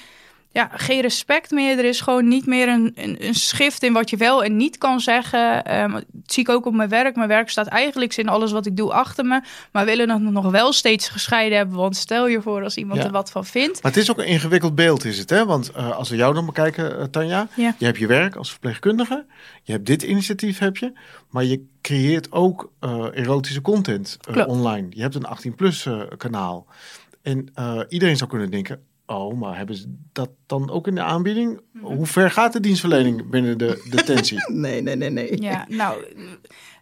ja, 0.52 0.70
geen 0.72 1.00
respect 1.00 1.50
meer. 1.50 1.78
Er 1.78 1.84
is 1.84 2.00
gewoon 2.00 2.28
niet 2.28 2.46
meer 2.46 2.68
een, 2.68 2.92
een, 2.94 3.26
een 3.26 3.34
schrift 3.34 3.82
in 3.82 3.92
wat 3.92 4.10
je 4.10 4.16
wel 4.16 4.44
en 4.44 4.56
niet 4.56 4.78
kan 4.78 5.00
zeggen. 5.00 5.64
Ehm, 5.64 5.90
dat 5.92 6.04
zie 6.26 6.42
ik 6.42 6.48
ook 6.48 6.66
op 6.66 6.74
mijn 6.74 6.88
werk. 6.88 7.16
Mijn 7.16 7.28
werk 7.28 7.50
staat 7.50 7.66
eigenlijk 7.66 8.16
in 8.16 8.28
alles 8.28 8.52
wat 8.52 8.66
ik 8.66 8.76
doe 8.76 8.92
achter 8.92 9.24
me. 9.24 9.40
Maar 9.72 9.84
willen 9.84 10.10
het 10.10 10.22
nog 10.22 10.50
wel 10.50 10.72
steeds 10.72 11.08
gescheiden 11.08 11.58
hebben. 11.58 11.76
Want 11.76 11.96
stel 11.96 12.28
je 12.28 12.42
voor 12.42 12.62
als 12.62 12.76
iemand 12.76 12.98
Ja. 13.00 13.06
er 13.06 13.12
wat 13.12 13.30
van 13.30 13.44
vindt. 13.44 13.82
Maar 13.82 13.92
het 13.92 14.00
is 14.00 14.10
ook 14.10 14.18
een 14.18 14.26
ingewikkeld 14.26 14.74
beeld, 14.74 15.04
is 15.04 15.18
het 15.18 15.30
hè? 15.30 15.46
Want 15.46 15.70
eh, 15.70 15.96
als 15.96 16.08
we 16.08 16.16
jou 16.16 16.34
dan 16.34 16.46
bekijken, 16.46 16.98
eh, 16.98 17.04
Tanja. 17.04 17.48
Ja. 17.54 17.74
Je 17.78 17.84
hebt 17.84 17.98
je 17.98 18.06
werk 18.06 18.36
als 18.36 18.50
verpleegkundige. 18.50 19.26
Je 19.62 19.72
hebt 19.72 19.86
dit 19.86 20.02
initiatief, 20.02 20.58
heb 20.58 20.76
je. 20.76 20.92
Maar 21.30 21.44
je 21.44 21.66
creëert 21.82 22.32
ook 22.32 22.72
eh, 22.80 23.06
erotische 23.12 23.60
content 23.62 24.16
online. 24.46 24.86
Je 24.90 25.02
hebt 25.02 25.14
een 25.14 25.26
18-plus 25.26 25.86
eh, 25.86 26.00
kanaal. 26.16 26.66
En 27.22 27.52
iedereen 27.88 28.16
zou 28.16 28.30
kunnen 28.30 28.50
denken... 28.50 28.80
Oh, 29.12 29.38
maar 29.38 29.56
hebben 29.56 29.76
ze 29.76 29.94
dat 30.12 30.30
dan 30.46 30.70
ook 30.70 30.86
in 30.86 30.94
de 30.94 31.02
aanbieding? 31.02 31.60
Mhm. 31.72 31.84
Hoe 31.84 32.06
ver 32.06 32.30
gaat 32.30 32.52
de 32.52 32.60
dienstverlening 32.60 33.30
binnen 33.30 33.58
de 33.58 33.86
detentie? 33.90 34.38
Nee, 34.52 34.82
nee, 34.82 34.96
nee, 34.96 35.10
nee. 35.10 35.42
Ja, 35.42 35.66
nou, 35.68 36.04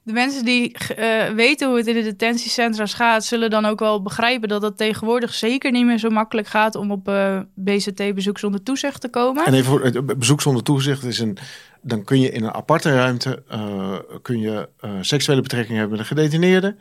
de 0.02 0.12
mensen 0.12 0.44
die 0.44 0.72
eh, 0.72 1.28
weten 1.28 1.68
hoe 1.68 1.76
het 1.76 1.86
in 1.86 1.94
de 1.94 2.02
detentiecentra's 2.02 2.94
gaat, 2.94 3.24
zullen 3.24 3.50
dan 3.50 3.64
ook 3.64 3.78
wel 3.78 4.02
begrijpen 4.02 4.48
dat 4.48 4.62
het 4.62 4.76
tegenwoordig 4.76 5.34
zeker 5.34 5.70
niet 5.70 5.84
meer 5.84 5.98
zo 5.98 6.08
makkelijk 6.08 6.48
gaat 6.48 6.74
om 6.74 6.90
op 6.90 7.08
uh, 7.08 7.40
BCT-bezoek 7.54 8.38
zonder 8.38 8.62
toezicht 8.62 9.00
te 9.00 9.08
komen. 9.08 9.46
En 9.46 9.54
even 9.54 9.64
voor 9.64 9.84
het 9.84 10.18
bezoek 10.18 10.40
zonder 10.40 10.62
toezicht 10.62 11.04
is 11.04 11.18
een. 11.18 11.38
Dan 11.82 12.04
kun 12.04 12.20
je 12.20 12.30
in 12.30 12.44
een 12.44 12.54
aparte 12.54 12.94
ruimte 12.94 13.42
kun 14.22 14.40
je, 14.40 14.68
seksuele 15.00 15.42
betrekking 15.42 15.78
hebben 15.78 15.98
met 15.98 16.00
een 16.00 16.16
gedetineerde. 16.16 16.76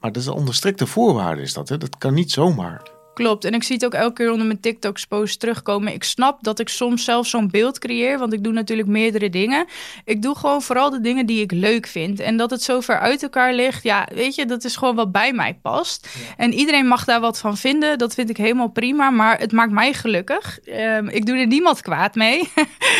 Maar 0.00 0.12
dat 0.12 0.22
is 0.22 0.28
onder 0.28 0.54
strikte 0.54 0.86
voorwaarden 0.86 1.44
is 1.44 1.52
dat. 1.52 1.68
Hè? 1.68 1.78
Dat 1.78 1.98
kan 1.98 2.14
niet 2.14 2.30
zomaar. 2.30 2.97
Klopt. 3.18 3.44
En 3.44 3.54
ik 3.54 3.62
zie 3.62 3.74
het 3.74 3.84
ook 3.84 3.94
elke 3.94 4.12
keer 4.12 4.30
onder 4.30 4.46
mijn 4.46 4.60
TikToks 4.60 5.06
posts 5.06 5.36
terugkomen. 5.36 5.92
Ik 5.92 6.04
snap 6.04 6.42
dat 6.42 6.58
ik 6.58 6.68
soms 6.68 7.04
zelf 7.04 7.26
zo'n 7.26 7.50
beeld 7.50 7.78
creëer, 7.78 8.18
want 8.18 8.32
ik 8.32 8.44
doe 8.44 8.52
natuurlijk 8.52 8.88
meerdere 8.88 9.30
dingen. 9.30 9.66
Ik 10.04 10.22
doe 10.22 10.36
gewoon 10.36 10.62
vooral 10.62 10.90
de 10.90 11.00
dingen 11.00 11.26
die 11.26 11.42
ik 11.42 11.52
leuk 11.52 11.86
vind. 11.86 12.20
En 12.20 12.36
dat 12.36 12.50
het 12.50 12.62
zo 12.62 12.80
ver 12.80 12.98
uit 12.98 13.22
elkaar 13.22 13.52
ligt, 13.54 13.82
ja, 13.82 14.08
weet 14.14 14.34
je, 14.34 14.46
dat 14.46 14.64
is 14.64 14.76
gewoon 14.76 14.94
wat 14.94 15.12
bij 15.12 15.32
mij 15.32 15.58
past. 15.62 16.08
En 16.36 16.52
iedereen 16.52 16.86
mag 16.86 17.04
daar 17.04 17.20
wat 17.20 17.38
van 17.38 17.56
vinden. 17.56 17.98
Dat 17.98 18.14
vind 18.14 18.30
ik 18.30 18.36
helemaal 18.36 18.68
prima, 18.68 19.10
maar 19.10 19.38
het 19.38 19.52
maakt 19.52 19.72
mij 19.72 19.92
gelukkig. 19.92 20.58
Um, 20.66 21.08
ik 21.08 21.26
doe 21.26 21.36
er 21.36 21.46
niemand 21.46 21.82
kwaad 21.82 22.14
mee. 22.14 22.48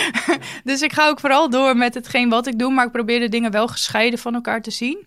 dus 0.64 0.82
ik 0.82 0.92
ga 0.92 1.08
ook 1.08 1.20
vooral 1.20 1.50
door 1.50 1.76
met 1.76 1.94
hetgeen 1.94 2.28
wat 2.28 2.46
ik 2.46 2.58
doe, 2.58 2.72
maar 2.72 2.87
ik 2.87 2.92
probeer 2.92 3.20
de 3.20 3.28
dingen 3.28 3.50
wel 3.50 3.68
gescheiden 3.68 4.18
van 4.18 4.34
elkaar 4.34 4.62
te 4.62 4.70
zien. 4.70 5.06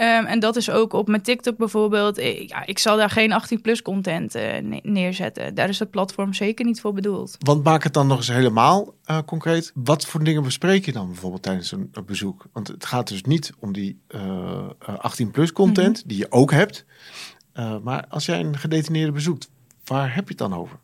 Ehm, 0.00 0.24
en 0.24 0.40
dat 0.40 0.56
is 0.56 0.70
ook 0.70 0.92
op 0.92 1.08
mijn 1.08 1.22
TikTok 1.22 1.56
bijvoorbeeld. 1.56 2.18
Ik, 2.18 2.48
ja, 2.48 2.66
ik 2.66 2.78
zal 2.78 2.96
daar 2.96 3.10
geen 3.10 3.42
18-plus 3.42 3.82
content 3.82 4.36
uh, 4.36 4.42
neerzetten. 4.82 5.54
Daar 5.54 5.68
is 5.68 5.78
het 5.78 5.90
platform 5.90 6.34
zeker 6.34 6.64
niet 6.64 6.80
voor 6.80 6.92
bedoeld. 6.92 7.36
Want 7.38 7.64
maak 7.64 7.82
het 7.82 7.92
dan 7.92 8.06
nog 8.06 8.16
eens 8.16 8.28
helemaal 8.28 8.94
uh, 9.06 9.18
concreet. 9.26 9.72
Wat 9.74 10.06
voor 10.06 10.24
dingen 10.24 10.42
bespreek 10.42 10.84
je 10.84 10.92
dan 10.92 11.06
bijvoorbeeld 11.06 11.42
tijdens 11.42 11.72
een, 11.72 11.90
bezoek? 12.06 12.46
Want 12.52 12.68
het 12.68 12.86
gaat 12.86 13.08
dus 13.08 13.22
niet 13.22 13.52
om 13.58 13.72
die 13.72 14.00
uh, 14.08 14.20
eh, 14.78 15.12
18-plus 15.12 15.52
content, 15.52 15.98
mhm. 15.98 16.08
die 16.08 16.18
je 16.18 16.32
ook 16.32 16.50
hebt. 16.50 16.84
maar 17.82 18.06
als 18.08 18.26
jij 18.26 18.40
een 18.40 18.58
gedetineerde 18.58 19.12
bezoekt, 19.12 19.50
waar 19.84 20.14
heb 20.14 20.24
je 20.24 20.30
het 20.30 20.38
dan 20.38 20.54
over? 20.54 20.78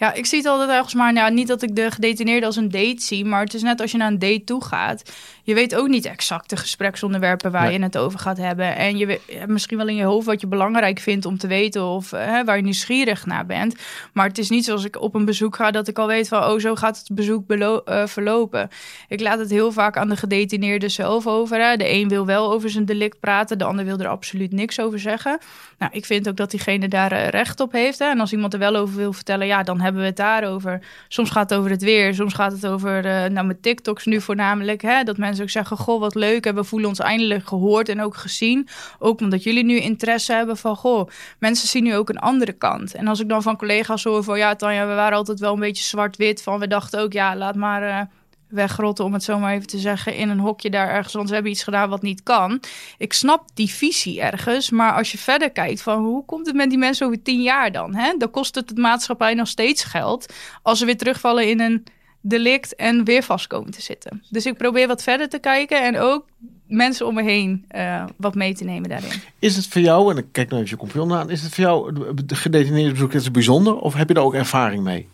Ja, 0.00 0.12
ik 0.12 0.26
zie 0.26 0.38
het 0.38 0.46
altijd 0.46 0.70
ergens 0.70 0.94
maar, 0.94 1.12
nou, 1.12 1.32
niet 1.32 1.48
dat 1.48 1.62
ik 1.62 1.76
de 1.76 1.90
gedetineerde 1.90 2.46
als 2.46 2.56
een 2.56 2.70
date 2.70 3.00
zie, 3.00 3.24
maar 3.24 3.40
het 3.40 3.54
is 3.54 3.62
net 3.62 3.80
als 3.80 3.90
je 3.90 3.98
naar 3.98 4.08
een 4.10 4.18
date 4.18 4.44
toe 4.44 4.64
gaat. 4.64 5.02
Je 5.42 5.54
weet 5.54 5.74
ook 5.74 5.88
niet 5.88 6.04
exact 6.04 6.50
de 6.50 6.56
gespreksonderwerpen 6.56 7.50
waar 7.50 7.72
je 7.72 7.82
het 7.82 7.98
over 7.98 8.18
gaat 8.18 8.36
hebben. 8.36 8.76
En 8.76 8.98
je 8.98 9.20
hebt 9.26 9.46
misschien 9.46 9.76
wel 9.76 9.88
in 9.88 9.94
je 9.94 10.04
hoofd 10.04 10.26
wat 10.26 10.40
je 10.40 10.46
belangrijk 10.46 10.98
vindt 10.98 11.26
om 11.26 11.38
te 11.38 11.46
weten 11.46 11.84
of 11.84 12.10
hè, 12.10 12.44
waar 12.44 12.56
je 12.56 12.62
nieuwsgierig 12.62 13.26
naar 13.26 13.46
bent. 13.46 13.74
Maar 14.12 14.26
het 14.26 14.38
is 14.38 14.50
niet 14.50 14.64
zoals 14.64 14.84
ik 14.84 15.00
op 15.00 15.14
een 15.14 15.24
bezoek 15.24 15.56
ga 15.56 15.70
dat 15.70 15.88
ik 15.88 15.98
al 15.98 16.06
weet 16.06 16.28
van, 16.28 16.44
oh, 16.44 16.58
zo 16.58 16.74
gaat 16.74 16.98
het 16.98 17.08
bezoek 17.12 17.52
uh, 17.52 18.06
verlopen. 18.06 18.68
Ik 19.08 19.20
laat 19.20 19.38
het 19.38 19.50
heel 19.50 19.72
vaak 19.72 19.96
aan 19.96 20.08
de 20.08 20.16
gedetineerde 20.16 20.88
zelf 20.88 21.26
over. 21.26 21.60
Hè. 21.60 21.76
De 21.76 21.92
een 21.92 22.08
wil 22.08 22.26
wel 22.26 22.52
over 22.52 22.70
zijn 22.70 22.84
delict 22.84 23.20
praten, 23.20 23.58
de 23.58 23.64
ander 23.64 23.84
wil 23.84 23.98
er 23.98 24.08
absoluut 24.08 24.52
niks 24.52 24.80
over 24.80 24.98
zeggen. 24.98 25.38
Nou, 25.78 25.92
ik 25.94 26.04
vind 26.04 26.28
ook 26.28 26.36
dat 26.36 26.50
diegene 26.50 26.88
daar 26.88 27.12
eh, 27.12 27.28
recht 27.28 27.60
op 27.60 27.72
heeft. 27.72 27.98
Hè. 27.98 28.04
En 28.04 28.20
als 28.20 28.32
iemand 28.32 28.52
er 28.52 28.58
wel 28.58 28.76
over 28.76 28.96
wil 28.96 29.12
vertellen, 29.12 29.46
ja, 29.46 29.62
dan 29.62 29.80
hebben 29.80 29.89
we 29.94 30.06
het 30.06 30.16
daarover. 30.16 30.80
Soms 31.08 31.30
gaat 31.30 31.50
het 31.50 31.58
over 31.58 31.70
het 31.70 31.82
weer, 31.82 32.14
soms 32.14 32.34
gaat 32.34 32.52
het 32.52 32.66
over, 32.66 33.04
uh, 33.04 33.12
nou, 33.12 33.46
mijn 33.46 33.60
TikToks 33.60 34.04
nu 34.04 34.20
voornamelijk, 34.20 34.82
hè, 34.82 35.02
dat 35.02 35.16
mensen 35.16 35.42
ook 35.42 35.50
zeggen, 35.50 35.76
goh, 35.76 36.00
wat 36.00 36.14
leuk, 36.14 36.46
en 36.46 36.54
we 36.54 36.64
voelen 36.64 36.88
ons 36.88 36.98
eindelijk 36.98 37.48
gehoord 37.48 37.88
en 37.88 38.02
ook 38.02 38.16
gezien. 38.16 38.68
Ook 38.98 39.20
omdat 39.20 39.42
jullie 39.42 39.64
nu 39.64 39.78
interesse 39.78 40.32
hebben 40.32 40.56
van, 40.56 40.76
goh, 40.76 41.08
mensen 41.38 41.68
zien 41.68 41.82
nu 41.82 41.96
ook 41.96 42.08
een 42.08 42.18
andere 42.18 42.52
kant. 42.52 42.94
En 42.94 43.08
als 43.08 43.20
ik 43.20 43.28
dan 43.28 43.42
van 43.42 43.56
collega's 43.56 44.04
hoor 44.04 44.24
van, 44.24 44.38
ja, 44.38 44.54
Tanja, 44.54 44.86
we 44.86 44.94
waren 44.94 45.16
altijd 45.16 45.40
wel 45.40 45.52
een 45.52 45.60
beetje 45.60 45.84
zwart-wit, 45.84 46.42
van 46.42 46.58
we 46.58 46.66
dachten 46.66 47.00
ook, 47.00 47.12
ja, 47.12 47.36
laat 47.36 47.56
maar... 47.56 47.82
Uh, 47.82 48.00
wegrotten, 48.50 49.04
om 49.04 49.12
het 49.12 49.22
zo 49.22 49.38
maar 49.38 49.54
even 49.54 49.66
te 49.66 49.78
zeggen, 49.78 50.14
in 50.14 50.28
een 50.28 50.38
hokje 50.38 50.70
daar 50.70 50.88
ergens. 50.88 51.14
Want 51.14 51.28
we 51.28 51.34
hebben 51.34 51.52
iets 51.52 51.64
gedaan 51.64 51.88
wat 51.88 52.02
niet 52.02 52.22
kan. 52.22 52.60
Ik 52.98 53.12
snap 53.12 53.44
die 53.54 53.70
visie 53.70 54.20
ergens. 54.20 54.70
Maar 54.70 54.92
als 54.92 55.12
je 55.12 55.18
verder 55.18 55.50
kijkt 55.50 55.82
van 55.82 56.04
hoe 56.04 56.24
komt 56.24 56.46
het 56.46 56.56
met 56.56 56.68
die 56.68 56.78
mensen 56.78 57.06
over 57.06 57.22
tien 57.22 57.42
jaar 57.42 57.72
dan? 57.72 57.94
Hè? 57.94 58.14
Dan 58.18 58.30
kost 58.30 58.54
het 58.54 58.68
het 58.68 58.78
maatschappij 58.78 59.34
nog 59.34 59.48
steeds 59.48 59.84
geld. 59.84 60.34
Als 60.62 60.78
ze 60.78 60.84
weer 60.84 60.96
terugvallen 60.96 61.48
in 61.48 61.60
een 61.60 61.84
delict 62.20 62.74
en 62.74 63.04
weer 63.04 63.22
vast 63.22 63.46
komen 63.46 63.70
te 63.70 63.82
zitten. 63.82 64.22
Dus 64.30 64.46
ik 64.46 64.56
probeer 64.56 64.86
wat 64.86 65.02
verder 65.02 65.28
te 65.28 65.38
kijken 65.38 65.84
en 65.84 65.98
ook 65.98 66.26
mensen 66.66 67.06
om 67.06 67.14
me 67.14 67.22
heen 67.22 67.64
uh, 67.76 68.04
wat 68.16 68.34
mee 68.34 68.54
te 68.54 68.64
nemen 68.64 68.88
daarin. 68.88 69.22
Is 69.38 69.56
het 69.56 69.66
voor 69.66 69.80
jou, 69.80 70.10
en 70.10 70.18
ik 70.18 70.26
kijk 70.32 70.48
nou 70.48 70.62
even 70.62 70.74
je 70.74 70.80
compagnon 70.80 71.18
aan, 71.18 71.30
is 71.30 71.42
het 71.42 71.54
voor 71.54 71.64
jou 71.64 71.94
de 72.24 72.34
gedetineerde 72.34 72.90
bezoek 72.90 73.12
is 73.12 73.30
bijzonder 73.30 73.76
of 73.76 73.94
heb 73.94 74.08
je 74.08 74.14
daar 74.14 74.24
ook 74.24 74.34
ervaring 74.34 74.82
mee? 74.82 75.08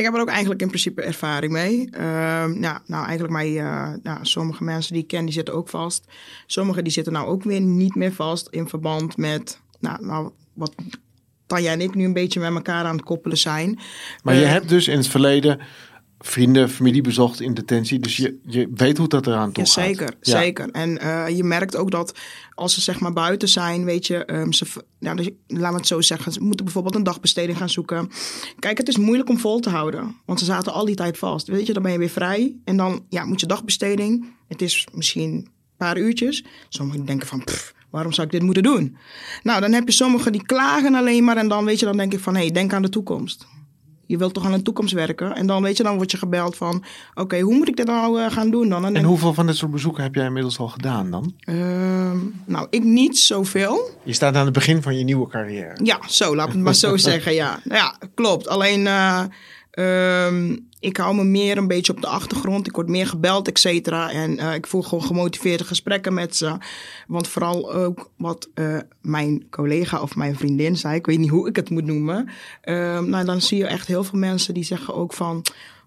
Ik 0.00 0.06
heb 0.06 0.14
er 0.14 0.20
ook 0.20 0.28
eigenlijk 0.28 0.60
in 0.60 0.68
principe 0.68 1.02
ervaring 1.02 1.52
mee. 1.52 1.88
Uh, 1.92 2.00
nou, 2.44 2.78
nou, 2.86 3.04
eigenlijk 3.04 3.32
mij, 3.32 3.50
uh, 3.50 3.88
nou, 4.02 4.18
sommige 4.22 4.64
mensen 4.64 4.92
die 4.92 5.02
ik 5.02 5.08
ken, 5.08 5.24
die 5.24 5.34
zitten 5.34 5.54
ook 5.54 5.68
vast. 5.68 6.04
Sommigen 6.46 6.84
die 6.84 6.92
zitten 6.92 7.12
nou 7.12 7.26
ook 7.26 7.42
weer 7.42 7.60
niet 7.60 7.94
meer 7.94 8.12
vast 8.12 8.48
in 8.48 8.68
verband 8.68 9.16
met, 9.16 9.60
nou, 9.80 10.04
nou 10.04 10.30
wat 10.54 10.74
Tanja 11.46 11.72
en 11.72 11.80
ik 11.80 11.94
nu 11.94 12.04
een 12.04 12.12
beetje 12.12 12.40
met 12.40 12.54
elkaar 12.54 12.84
aan 12.84 12.96
het 12.96 13.04
koppelen 13.04 13.38
zijn. 13.38 13.78
Maar 14.22 14.34
je 14.34 14.44
eh, 14.44 14.50
hebt 14.50 14.68
dus 14.68 14.88
in 14.88 14.96
het 14.96 15.08
verleden 15.08 15.60
vrienden, 16.22 16.70
familie 16.70 17.02
bezocht 17.02 17.40
in 17.40 17.54
detentie. 17.54 17.98
Dus 17.98 18.16
je, 18.16 18.38
je 18.46 18.70
weet 18.74 18.98
hoe 18.98 19.08
dat 19.08 19.26
eraan 19.26 19.52
toe 19.52 19.64
ja, 19.64 19.70
zeker, 19.70 20.06
gaat. 20.06 20.16
Ja. 20.20 20.38
Zeker. 20.38 20.70
En 20.70 20.98
uh, 21.02 21.28
je 21.28 21.44
merkt 21.44 21.76
ook 21.76 21.90
dat 21.90 22.18
als 22.54 22.74
ze 22.74 22.80
zeg 22.80 23.00
maar 23.00 23.12
buiten 23.12 23.48
zijn, 23.48 23.84
weet 23.84 24.06
je, 24.06 24.32
um, 24.32 24.52
ze, 24.52 24.66
ja, 24.98 25.14
dus, 25.14 25.30
laten 25.46 25.70
we 25.70 25.76
het 25.76 25.86
zo 25.86 26.00
zeggen, 26.00 26.32
ze 26.32 26.40
moeten 26.40 26.64
bijvoorbeeld 26.64 26.94
een 26.94 27.02
dagbesteding 27.02 27.58
gaan 27.58 27.70
zoeken. 27.70 28.10
Kijk, 28.58 28.78
het 28.78 28.88
is 28.88 28.96
moeilijk 28.96 29.28
om 29.28 29.38
vol 29.38 29.60
te 29.60 29.70
houden, 29.70 30.16
want 30.24 30.38
ze 30.38 30.44
zaten 30.44 30.72
al 30.72 30.84
die 30.84 30.94
tijd 30.94 31.18
vast. 31.18 31.48
Weet 31.48 31.66
je, 31.66 31.72
dan 31.72 31.82
ben 31.82 31.92
je 31.92 31.98
weer 31.98 32.08
vrij 32.08 32.56
en 32.64 32.76
dan 32.76 33.04
ja, 33.08 33.24
moet 33.24 33.40
je 33.40 33.46
dagbesteding. 33.46 34.26
Het 34.48 34.62
is 34.62 34.86
misschien 34.92 35.32
een 35.32 35.48
paar 35.76 35.98
uurtjes. 35.98 36.44
Sommigen 36.68 37.04
denken 37.04 37.26
van, 37.26 37.44
pff, 37.44 37.74
waarom 37.90 38.12
zou 38.12 38.26
ik 38.26 38.32
dit 38.32 38.42
moeten 38.42 38.62
doen? 38.62 38.96
Nou, 39.42 39.60
dan 39.60 39.72
heb 39.72 39.86
je 39.86 39.94
sommigen 39.94 40.32
die 40.32 40.46
klagen 40.46 40.94
alleen 40.94 41.24
maar 41.24 41.36
en 41.36 41.48
dan 41.48 41.64
weet 41.64 41.78
je, 41.78 41.86
dan 41.86 41.96
denk 41.96 42.12
ik 42.12 42.20
van, 42.20 42.34
hé, 42.34 42.40
hey, 42.40 42.50
denk 42.50 42.72
aan 42.72 42.82
de 42.82 42.88
toekomst 42.88 43.46
je 44.10 44.16
wilt 44.16 44.34
toch 44.34 44.44
aan 44.44 44.52
een 44.52 44.62
toekomst 44.62 44.92
werken. 44.92 45.34
En 45.34 45.46
dan 45.46 45.62
weet 45.62 45.76
je, 45.76 45.82
dan 45.82 45.96
word 45.96 46.10
je 46.10 46.16
gebeld 46.16 46.56
van, 46.56 46.84
oké, 47.14 47.40
hoe 47.40 47.54
moet 47.54 47.68
ik 47.68 47.76
dit 47.76 47.86
nou 47.86 48.20
uh, 48.20 48.30
gaan 48.30 48.50
doen 48.50 48.68
dan? 48.68 48.96
En, 48.96 49.04
hoeveel 49.04 49.34
van 49.34 49.46
dit 49.46 49.56
soort 49.56 49.70
bezoeken 49.70 50.02
heb 50.02 50.14
jij 50.14 50.24
inmiddels 50.24 50.58
al 50.58 50.68
gedaan 50.68 51.10
dan? 51.10 51.34
Uh, 51.44 52.12
nou, 52.44 52.66
ik 52.70 52.84
niet 52.84 53.18
zoveel. 53.18 53.90
Je 54.04 54.12
staat 54.12 54.34
aan 54.34 54.44
het 54.44 54.54
begin 54.54 54.82
van 54.82 54.98
je 54.98 55.04
nieuwe 55.04 55.28
carrière. 55.28 55.78
Ja, 55.82 55.98
zo, 56.08 56.36
laat 56.36 56.48
het 56.48 56.58
maar 56.58 56.74
zo 56.74 56.96
zeggen, 57.10 57.34
ja. 57.34 57.60
Ja, 57.64 57.94
klopt. 58.14 58.48
Alleen... 58.48 58.80
Uh, 58.80 59.24
ik 60.80 60.96
hou 60.96 61.14
me 61.14 61.24
meer 61.24 61.56
een 61.56 61.68
beetje 61.68 61.92
op 61.92 62.00
de 62.00 62.06
achtergrond. 62.06 62.66
Ik 62.66 62.74
word 62.74 62.88
meer 62.88 63.06
gebeld, 63.06 63.48
et 63.48 63.58
cetera. 63.58 64.10
En 64.10 64.32
uh, 64.32 64.54
ik 64.54 64.66
voel 64.66 64.82
gewoon 64.82 65.04
gemotiveerde 65.04 65.64
gesprekken 65.64 66.14
met 66.14 66.36
ze. 66.36 66.56
Want 67.06 67.28
vooral 67.28 67.72
ook 67.72 68.10
wat 68.16 68.48
uh, 68.54 68.78
mijn 69.00 69.46
collega 69.50 70.00
of 70.00 70.16
mijn 70.16 70.36
vriendin 70.36 70.76
zei, 70.76 70.94
ik 70.94 71.06
weet 71.06 71.18
niet 71.18 71.30
hoe 71.30 71.48
ik 71.48 71.56
het 71.56 71.70
moet 71.70 71.86
noemen. 71.86 72.28
Uh, 72.64 73.00
nou, 73.00 73.24
dan 73.24 73.40
zie 73.40 73.58
je 73.58 73.66
echt 73.66 73.86
heel 73.86 74.04
veel 74.04 74.18
mensen 74.18 74.54
die 74.54 74.64
zeggen 74.64 74.94
ook 74.94 75.12
van. 75.12 75.44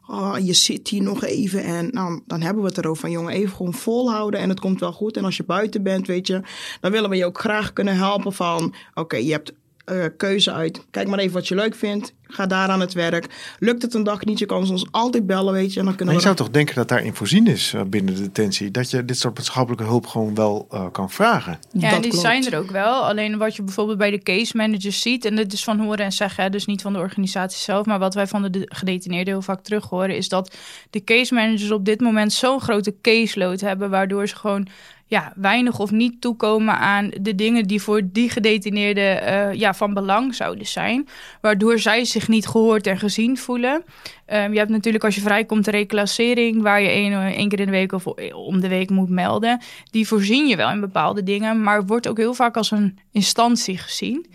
Oh, 0.07 0.35
je 0.41 0.53
zit 0.53 0.87
hier 0.87 1.01
nog 1.01 1.23
even. 1.23 1.63
En 1.63 1.89
nou, 1.91 2.21
dan 2.27 2.41
hebben 2.41 2.63
we 2.63 2.69
het 2.69 2.77
erover 2.77 3.01
van 3.01 3.11
jongen, 3.11 3.33
even 3.33 3.55
gewoon 3.55 3.73
volhouden 3.73 4.39
en 4.39 4.49
het 4.49 4.59
komt 4.59 4.79
wel 4.79 4.93
goed. 4.93 5.17
En 5.17 5.25
als 5.25 5.37
je 5.37 5.43
buiten 5.43 5.83
bent, 5.83 6.07
weet 6.07 6.27
je, 6.27 6.41
dan 6.79 6.91
willen 6.91 7.09
we 7.09 7.15
je 7.15 7.25
ook 7.25 7.39
graag 7.39 7.73
kunnen 7.73 7.95
helpen 7.95 8.33
van 8.33 8.73
oké, 8.93 9.15
je 9.15 9.31
hebt 9.31 9.53
uh, 9.91 10.05
keuze 10.17 10.51
uit. 10.51 10.85
Kijk 10.91 11.07
maar 11.07 11.19
even 11.19 11.33
wat 11.33 11.47
je 11.47 11.55
leuk 11.55 11.75
vindt. 11.75 12.13
Ga 12.33 12.45
daar 12.45 12.69
aan 12.69 12.79
het 12.79 12.93
werk. 12.93 13.55
Lukt 13.59 13.81
het 13.81 13.93
een 13.93 14.03
dag 14.03 14.25
niet, 14.25 14.39
je 14.39 14.45
kan 14.45 14.69
ons 14.69 14.85
altijd 14.91 15.25
bellen, 15.25 15.53
weet 15.53 15.73
je. 15.73 15.79
En 15.79 15.85
dan 15.85 15.95
kunnen 15.95 16.15
maar 16.15 16.23
je 16.23 16.29
zou 16.29 16.35
toch 16.35 16.53
denken 16.53 16.75
dat 16.75 16.87
daarin 16.87 17.15
voorzien 17.15 17.47
is 17.47 17.73
uh, 17.73 17.81
binnen 17.81 18.15
de 18.15 18.21
detentie. 18.21 18.71
Dat 18.71 18.89
je 18.89 19.05
dit 19.05 19.17
soort 19.17 19.35
maatschappelijke 19.37 19.85
hulp 19.85 20.05
gewoon 20.07 20.35
wel 20.35 20.67
uh, 20.73 20.85
kan 20.91 21.11
vragen. 21.11 21.59
Ja, 21.71 21.89
dat 21.89 22.01
die 22.01 22.11
klopt. 22.11 22.25
zijn 22.25 22.45
er 22.45 22.57
ook 22.57 22.71
wel. 22.71 23.05
Alleen 23.05 23.37
wat 23.37 23.55
je 23.55 23.63
bijvoorbeeld 23.63 23.97
bij 23.97 24.11
de 24.11 24.23
case 24.23 24.57
managers 24.57 25.01
ziet. 25.01 25.25
En 25.25 25.35
dit 25.35 25.53
is 25.53 25.63
van 25.63 25.79
horen 25.79 26.05
en 26.05 26.11
zeggen. 26.11 26.51
Dus 26.51 26.65
niet 26.65 26.81
van 26.81 26.93
de 26.93 26.99
organisatie 26.99 27.59
zelf. 27.59 27.85
Maar 27.85 27.99
wat 27.99 28.13
wij 28.13 28.27
van 28.27 28.41
de 28.51 28.65
gedetineerden 28.69 29.33
heel 29.33 29.41
vaak 29.41 29.63
terug 29.63 29.89
horen. 29.89 30.15
Is 30.15 30.29
dat 30.29 30.55
de 30.89 31.03
case 31.03 31.33
managers 31.33 31.71
op 31.71 31.85
dit 31.85 32.01
moment 32.01 32.33
zo'n 32.33 32.61
grote 32.61 32.95
caseload 33.01 33.59
hebben. 33.59 33.89
Waardoor 33.89 34.27
ze 34.27 34.35
gewoon 34.35 34.67
ja, 35.13 35.33
weinig 35.35 35.79
of 35.79 35.91
niet 35.91 36.21
toekomen 36.21 36.77
aan 36.77 37.11
de 37.21 37.35
dingen 37.35 37.63
die 37.63 37.81
voor 37.81 38.01
die 38.11 38.29
gedetineerden 38.29 39.23
uh, 39.23 39.53
ja, 39.53 39.73
van 39.73 39.93
belang 39.93 40.35
zouden 40.35 40.67
zijn. 40.67 41.07
Waardoor 41.41 41.79
zij 41.79 42.05
zich 42.05 42.27
niet 42.27 42.47
gehoord 42.47 42.87
en 42.87 42.97
gezien 42.97 43.37
voelen. 43.37 43.83
Um, 44.27 44.51
je 44.51 44.57
hebt 44.57 44.69
natuurlijk 44.69 45.03
als 45.03 45.15
je 45.15 45.21
vrijkomt 45.21 45.65
de 45.65 45.71
reclassering, 45.71 46.61
waar 46.61 46.81
je 46.81 46.87
één, 46.87 47.13
één 47.13 47.49
keer 47.49 47.59
in 47.59 47.65
de 47.65 47.71
week 47.71 47.91
of 47.91 48.05
om 48.33 48.59
de 48.59 48.67
week 48.67 48.89
moet 48.89 49.09
melden. 49.09 49.61
Die 49.91 50.07
voorzien 50.07 50.47
je 50.47 50.55
wel 50.55 50.69
in 50.69 50.79
bepaalde 50.79 51.23
dingen, 51.23 51.63
maar 51.63 51.85
wordt 51.85 52.07
ook 52.07 52.17
heel 52.17 52.33
vaak 52.33 52.57
als 52.57 52.71
een 52.71 52.99
instantie 53.11 53.77
gezien. 53.77 54.25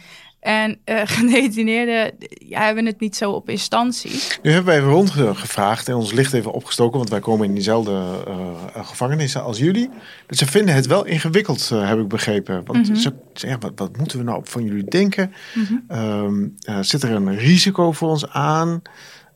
En 0.40 0.78
uh, 0.84 1.00
gedetineerden 1.18 2.12
ja, 2.28 2.64
hebben 2.64 2.86
het 2.86 3.00
niet 3.00 3.16
zo 3.16 3.30
op 3.30 3.48
instantie. 3.50 4.10
Nu 4.42 4.50
hebben 4.50 4.64
wij 4.64 4.76
even 4.76 4.90
rondgevraagd 4.90 5.88
en 5.88 5.94
ons 5.94 6.12
licht 6.12 6.32
even 6.32 6.52
opgestoken, 6.52 6.98
want 6.98 7.10
wij 7.10 7.20
komen 7.20 7.46
in 7.46 7.54
diezelfde 7.54 8.24
uh, 8.28 8.86
gevangenissen 8.86 9.42
als 9.42 9.58
jullie. 9.58 9.90
Dus 10.26 10.38
ze 10.38 10.46
vinden 10.46 10.74
het 10.74 10.86
wel 10.86 11.04
ingewikkeld, 11.04 11.70
uh, 11.72 11.88
heb 11.88 11.98
ik 11.98 12.08
begrepen. 12.08 12.64
Want 12.64 12.78
mm 12.78 12.84
-hmm. 12.84 12.96
ze 12.96 13.12
zeggen, 13.32 13.60
wat, 13.60 13.72
wat, 13.74 13.96
moeten 13.96 14.18
we 14.18 14.24
nou 14.24 14.40
van 14.44 14.64
jullie 14.64 14.84
denken? 14.84 15.32
Mm 15.54 15.64
-hmm. 15.64 15.98
um, 15.98 16.54
zit 16.80 17.02
er 17.02 17.10
een 17.10 17.36
risico 17.36 17.92
voor 17.92 18.08
ons 18.08 18.28
aan? 18.28 18.82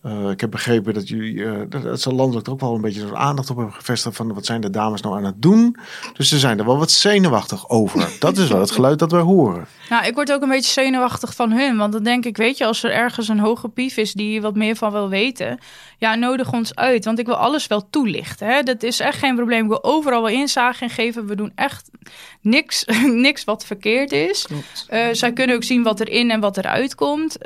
Uh, 0.06 0.30
ik 0.30 0.40
heb 0.40 0.50
begrepen 0.50 0.94
dat 0.94 1.08
jullie, 1.08 1.32
uh, 1.32 1.60
dat, 1.68 2.00
ze 2.00 2.14
landelijk 2.14 2.48
ook 2.48 2.60
wel 2.60 2.74
een 2.74 2.80
beetje 2.80 3.00
zo'n 3.00 3.16
aandacht 3.16 3.50
op 3.50 3.56
hebben 3.56 3.74
gevestigd 3.74 4.16
van 4.16 4.34
wat 4.34 4.46
zijn 4.46 4.60
de 4.60 4.70
dames 4.70 5.00
nou 5.00 5.16
aan 5.16 5.24
het 5.24 5.42
doen. 5.42 5.76
Dus 6.12 6.28
ze 6.28 6.38
zijn 6.38 6.58
er 6.58 6.64
wel 6.64 6.78
wat 6.78 6.90
zenuwachtig 6.90 7.68
over. 7.68 8.08
Dat 8.18 8.36
is 8.36 8.48
wel 8.48 8.60
het 8.60 8.70
geluid 8.70 8.98
dat 8.98 9.12
wij 9.12 9.20
horen. 9.20 9.66
Nou, 9.88 10.06
ik 10.06 10.14
word 10.14 10.32
ook 10.32 10.42
een 10.42 10.48
beetje 10.48 10.70
zenuwachtig 10.70 11.34
van 11.34 11.52
hun. 11.52 11.76
Want 11.76 11.92
dan 11.92 12.02
denk 12.02 12.24
ik, 12.24 12.36
weet 12.36 12.58
je, 12.58 12.66
als 12.66 12.82
er 12.82 12.90
ergens 12.90 13.28
een 13.28 13.38
hoge 13.38 13.68
pief 13.68 13.96
is 13.96 14.12
die 14.12 14.40
wat 14.40 14.54
meer 14.54 14.76
van 14.76 14.92
wil 14.92 15.08
weten, 15.08 15.58
ja, 15.98 16.14
nodig 16.14 16.52
ons 16.52 16.74
uit. 16.74 17.04
Want 17.04 17.18
ik 17.18 17.26
wil 17.26 17.36
alles 17.36 17.66
wel 17.66 17.90
toelichten. 17.90 18.46
Hè? 18.46 18.62
Dat 18.62 18.82
is 18.82 19.00
echt 19.00 19.18
geen 19.18 19.36
probleem. 19.36 19.62
Ik 19.62 19.68
wil 19.68 19.84
overal 19.84 20.22
wel 20.22 20.32
inzage 20.32 20.84
in 20.84 20.90
geven. 20.90 21.26
We 21.26 21.34
doen 21.34 21.52
echt 21.54 21.90
niks, 22.40 22.84
niks 23.28 23.44
wat 23.44 23.64
verkeerd 23.64 24.12
is. 24.12 24.46
Uh, 24.90 25.06
zij 25.12 25.32
kunnen 25.32 25.56
ook 25.56 25.64
zien 25.64 25.82
wat 25.82 26.00
erin 26.00 26.30
en 26.30 26.40
wat 26.40 26.56
eruit 26.56 26.94
komt. 26.94 27.38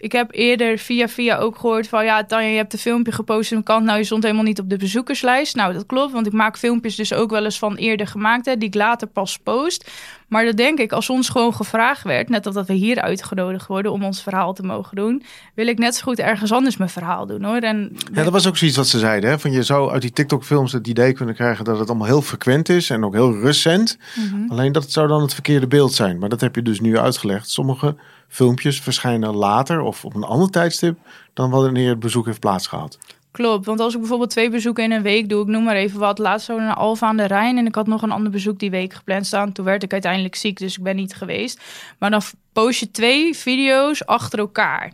Ik 0.00 0.12
heb 0.12 0.28
eerder 0.32 0.78
via 0.78 1.08
via 1.08 1.38
ook 1.38 1.56
gehoord 1.56 1.88
van 1.88 2.04
ja, 2.04 2.24
Tanja, 2.24 2.48
je 2.48 2.56
hebt 2.56 2.72
een 2.72 2.78
filmpje 2.78 3.12
gepost 3.12 3.52
en 3.52 3.62
kant. 3.62 3.84
Nou, 3.84 3.98
je 3.98 4.04
stond 4.04 4.22
helemaal 4.22 4.44
niet 4.44 4.58
op 4.60 4.70
de 4.70 4.76
bezoekerslijst. 4.76 5.56
Nou, 5.56 5.72
dat 5.72 5.86
klopt, 5.86 6.12
want 6.12 6.26
ik 6.26 6.32
maak 6.32 6.58
filmpjes 6.58 6.96
dus 6.96 7.12
ook 7.12 7.30
wel 7.30 7.44
eens 7.44 7.58
van 7.58 7.76
eerder 7.76 8.06
gemaakt, 8.06 8.44
die 8.44 8.68
ik 8.68 8.74
later 8.74 9.08
pas 9.08 9.38
post. 9.38 9.90
Maar 10.30 10.44
dat 10.44 10.56
denk 10.56 10.78
ik, 10.78 10.92
als 10.92 11.10
ons 11.10 11.28
gewoon 11.28 11.54
gevraagd 11.54 12.02
werd, 12.02 12.28
net 12.28 12.44
dat 12.44 12.66
we 12.66 12.72
hier 12.72 13.00
uitgenodigd 13.00 13.66
worden 13.66 13.92
om 13.92 14.04
ons 14.04 14.22
verhaal 14.22 14.52
te 14.52 14.62
mogen 14.62 14.96
doen, 14.96 15.22
wil 15.54 15.66
ik 15.66 15.78
net 15.78 15.94
zo 15.94 16.02
goed 16.02 16.18
ergens 16.18 16.52
anders 16.52 16.76
mijn 16.76 16.90
verhaal 16.90 17.26
doen 17.26 17.44
hoor. 17.44 17.56
En 17.56 17.96
ja, 18.12 18.22
dat 18.22 18.32
was 18.32 18.46
ook 18.46 18.56
zoiets 18.56 18.76
wat 18.76 18.86
ze 18.86 18.98
zeiden. 18.98 19.30
Hè? 19.30 19.38
Van 19.38 19.52
je 19.52 19.62
zou 19.62 19.90
uit 19.90 20.02
die 20.02 20.12
TikTok-films 20.12 20.72
het 20.72 20.86
idee 20.86 21.12
kunnen 21.12 21.34
krijgen 21.34 21.64
dat 21.64 21.78
het 21.78 21.88
allemaal 21.88 22.06
heel 22.06 22.22
frequent 22.22 22.68
is 22.68 22.90
en 22.90 23.04
ook 23.04 23.14
heel 23.14 23.40
recent. 23.40 23.98
Mhm. 24.14 24.50
Alleen 24.50 24.72
dat 24.72 24.90
zou 24.90 25.08
dan 25.08 25.22
het 25.22 25.34
verkeerde 25.34 25.66
beeld 25.66 25.92
zijn. 25.92 26.18
Maar 26.18 26.28
dat 26.28 26.40
heb 26.40 26.54
je 26.54 26.62
dus 26.62 26.80
nu 26.80 26.98
uitgelegd. 26.98 27.50
Sommige 27.50 27.96
filmpjes 28.28 28.80
verschijnen 28.80 29.34
later 29.34 29.80
of 29.80 30.04
op 30.04 30.14
een 30.14 30.24
ander 30.24 30.50
tijdstip 30.50 30.98
dan 31.34 31.50
wanneer 31.50 31.88
het 31.88 32.00
bezoek 32.00 32.26
heeft 32.26 32.40
plaatsgehad. 32.40 32.98
Klopt, 33.30 33.66
want 33.66 33.80
als 33.80 33.94
ik 33.94 34.00
bijvoorbeeld 34.00 34.30
twee 34.30 34.50
bezoeken 34.50 34.84
in 34.84 34.92
een 34.92 35.02
week 35.02 35.28
doe, 35.28 35.42
ik 35.42 35.48
noem 35.48 35.64
maar 35.64 35.76
even 35.76 35.98
wat, 35.98 36.18
laatst 36.18 36.46
zo 36.46 36.58
naar 36.58 36.74
Alfa 36.74 37.06
aan 37.06 37.16
de 37.16 37.26
Rijn 37.26 37.58
en 37.58 37.66
ik 37.66 37.74
had 37.74 37.86
nog 37.86 38.02
een 38.02 38.10
ander 38.10 38.30
bezoek 38.30 38.58
die 38.58 38.70
week 38.70 38.92
gepland 38.92 39.26
staan. 39.26 39.52
Toen 39.52 39.64
werd 39.64 39.82
ik 39.82 39.92
uiteindelijk 39.92 40.34
ziek, 40.34 40.58
dus 40.58 40.76
ik 40.76 40.82
ben 40.82 40.96
niet 40.96 41.14
geweest. 41.14 41.60
Maar 41.98 42.10
dan 42.10 42.22
post 42.52 42.80
je 42.80 42.90
twee 42.90 43.36
video's 43.36 44.04
achter 44.04 44.38
elkaar 44.38 44.92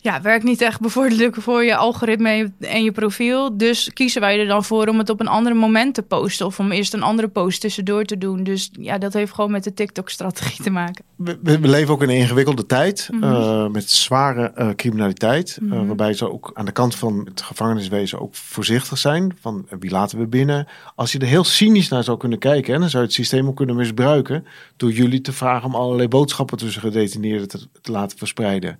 ja, 0.00 0.20
werkt 0.20 0.44
niet 0.44 0.60
echt 0.60 0.80
bevorderlijk 0.80 1.36
voor 1.36 1.64
je 1.64 1.76
algoritme 1.76 2.52
en 2.60 2.84
je 2.84 2.92
profiel. 2.92 3.56
Dus 3.56 3.90
kiezen 3.92 4.20
wij 4.20 4.40
er 4.40 4.46
dan 4.46 4.64
voor 4.64 4.86
om 4.86 4.98
het 4.98 5.10
op 5.10 5.20
een 5.20 5.28
ander 5.28 5.56
moment 5.56 5.94
te 5.94 6.02
posten. 6.02 6.46
Of 6.46 6.58
om 6.58 6.72
eerst 6.72 6.94
een 6.94 7.02
andere 7.02 7.28
post 7.28 7.60
tussendoor 7.60 8.04
te 8.04 8.18
doen. 8.18 8.42
Dus 8.42 8.70
ja, 8.72 8.98
dat 8.98 9.12
heeft 9.12 9.32
gewoon 9.32 9.50
met 9.50 9.64
de 9.64 9.74
TikTok-strategie 9.74 10.64
te 10.64 10.70
maken. 10.70 11.04
We, 11.16 11.38
we, 11.42 11.68
leven 11.68 11.94
ook 11.94 12.02
in 12.02 12.08
een 12.08 12.16
ingewikkelde 12.16 12.66
tijd. 12.66 13.08
Mhm. 13.10 13.24
Eh, 13.24 13.66
met 13.66 13.90
zware 13.90 14.52
uh, 14.58 14.70
criminaliteit. 14.70 15.58
Eh, 15.60 15.68
mhm. 15.68 15.86
waarbij 15.86 16.12
ze 16.12 16.32
ook 16.32 16.50
aan 16.54 16.64
de 16.64 16.72
kant 16.72 16.94
van 16.94 17.20
het 17.24 17.42
gevangeniswezen 17.42 18.20
ook 18.20 18.34
voorzichtig 18.34 18.98
zijn. 18.98 19.36
Van 19.40 19.66
wie 19.80 19.90
laten 19.90 20.18
we 20.18 20.26
binnen? 20.26 20.66
Als 20.94 21.12
je 21.12 21.18
er 21.18 21.26
heel 21.26 21.44
cynisch 21.44 21.88
naar 21.88 22.04
zou 22.04 22.18
kunnen 22.18 22.38
kijken. 22.38 22.72
Hè, 22.72 22.78
dan 22.78 22.90
zou 22.90 23.02
je 23.02 23.08
het 23.08 23.18
systeem 23.18 23.48
ook 23.48 23.56
kunnen 23.56 23.76
misbruiken. 23.76 24.46
Door 24.76 24.92
jullie 24.92 25.20
te 25.20 25.32
vragen 25.32 25.68
om 25.68 25.74
allerlei 25.74 26.08
boodschappen 26.08 26.58
tussen 26.58 26.82
gedetineerden 26.82 27.48
te, 27.48 27.66
te 27.80 27.92
laten 27.92 28.18
verspreiden. 28.18 28.78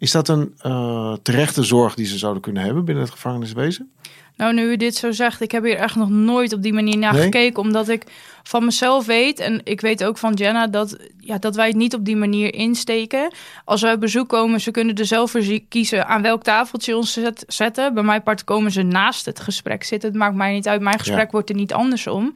Is 0.00 0.10
dat 0.10 0.28
een 0.28 0.54
uh, 0.66 1.14
terechte 1.22 1.62
zorg 1.62 1.94
die 1.94 2.06
ze 2.06 2.18
zouden 2.18 2.42
kunnen 2.42 2.62
hebben 2.62 2.84
binnen 2.84 3.04
het 3.04 3.12
gevangeniswezen? 3.12 3.90
Nou, 4.36 4.54
nu 4.54 4.70
u 4.70 4.76
dit 4.76 4.96
zo 4.96 5.12
zegt, 5.12 5.40
ik 5.40 5.50
heb 5.50 5.64
hier 5.64 5.76
echt 5.76 5.96
nog 5.96 6.08
nooit 6.08 6.52
op 6.52 6.62
die 6.62 6.72
manier 6.72 6.98
naar 6.98 7.14
gekeken. 7.14 7.62
Omdat 7.62 7.88
ik 7.88 8.04
van 8.42 8.64
mezelf 8.64 9.06
weet, 9.06 9.38
en 9.38 9.60
ik 9.64 9.80
weet 9.80 10.04
ook 10.04 10.18
van 10.18 10.34
Jenna, 10.34 10.66
dat, 10.66 10.96
ja, 11.18 11.38
dat 11.38 11.56
wij 11.56 11.66
het 11.66 11.76
niet 11.76 11.94
op 11.94 12.04
die 12.04 12.16
manier 12.16 12.54
insteken. 12.54 13.32
Als 13.64 13.82
wij 13.82 13.98
bezoek 13.98 14.28
komen, 14.28 14.60
ze 14.60 14.70
kunnen 14.70 14.94
er 14.94 15.06
zelf 15.06 15.30
voor 15.30 15.60
kiezen 15.68 16.06
aan 16.06 16.22
welk 16.22 16.42
tafeltje 16.42 16.96
ons 16.96 17.18
zetten. 17.46 17.94
Bij 17.94 18.02
mij 18.02 18.20
part 18.20 18.44
komen 18.44 18.70
ze 18.70 18.82
naast 18.82 19.26
het 19.26 19.40
gesprek 19.40 19.84
zitten. 19.84 20.08
Het 20.08 20.18
maakt 20.18 20.34
mij 20.34 20.52
niet 20.52 20.68
uit, 20.68 20.80
mijn 20.80 20.98
gesprek 20.98 21.30
wordt 21.30 21.48
er 21.48 21.56
niet 21.56 21.72
andersom. 21.72 22.34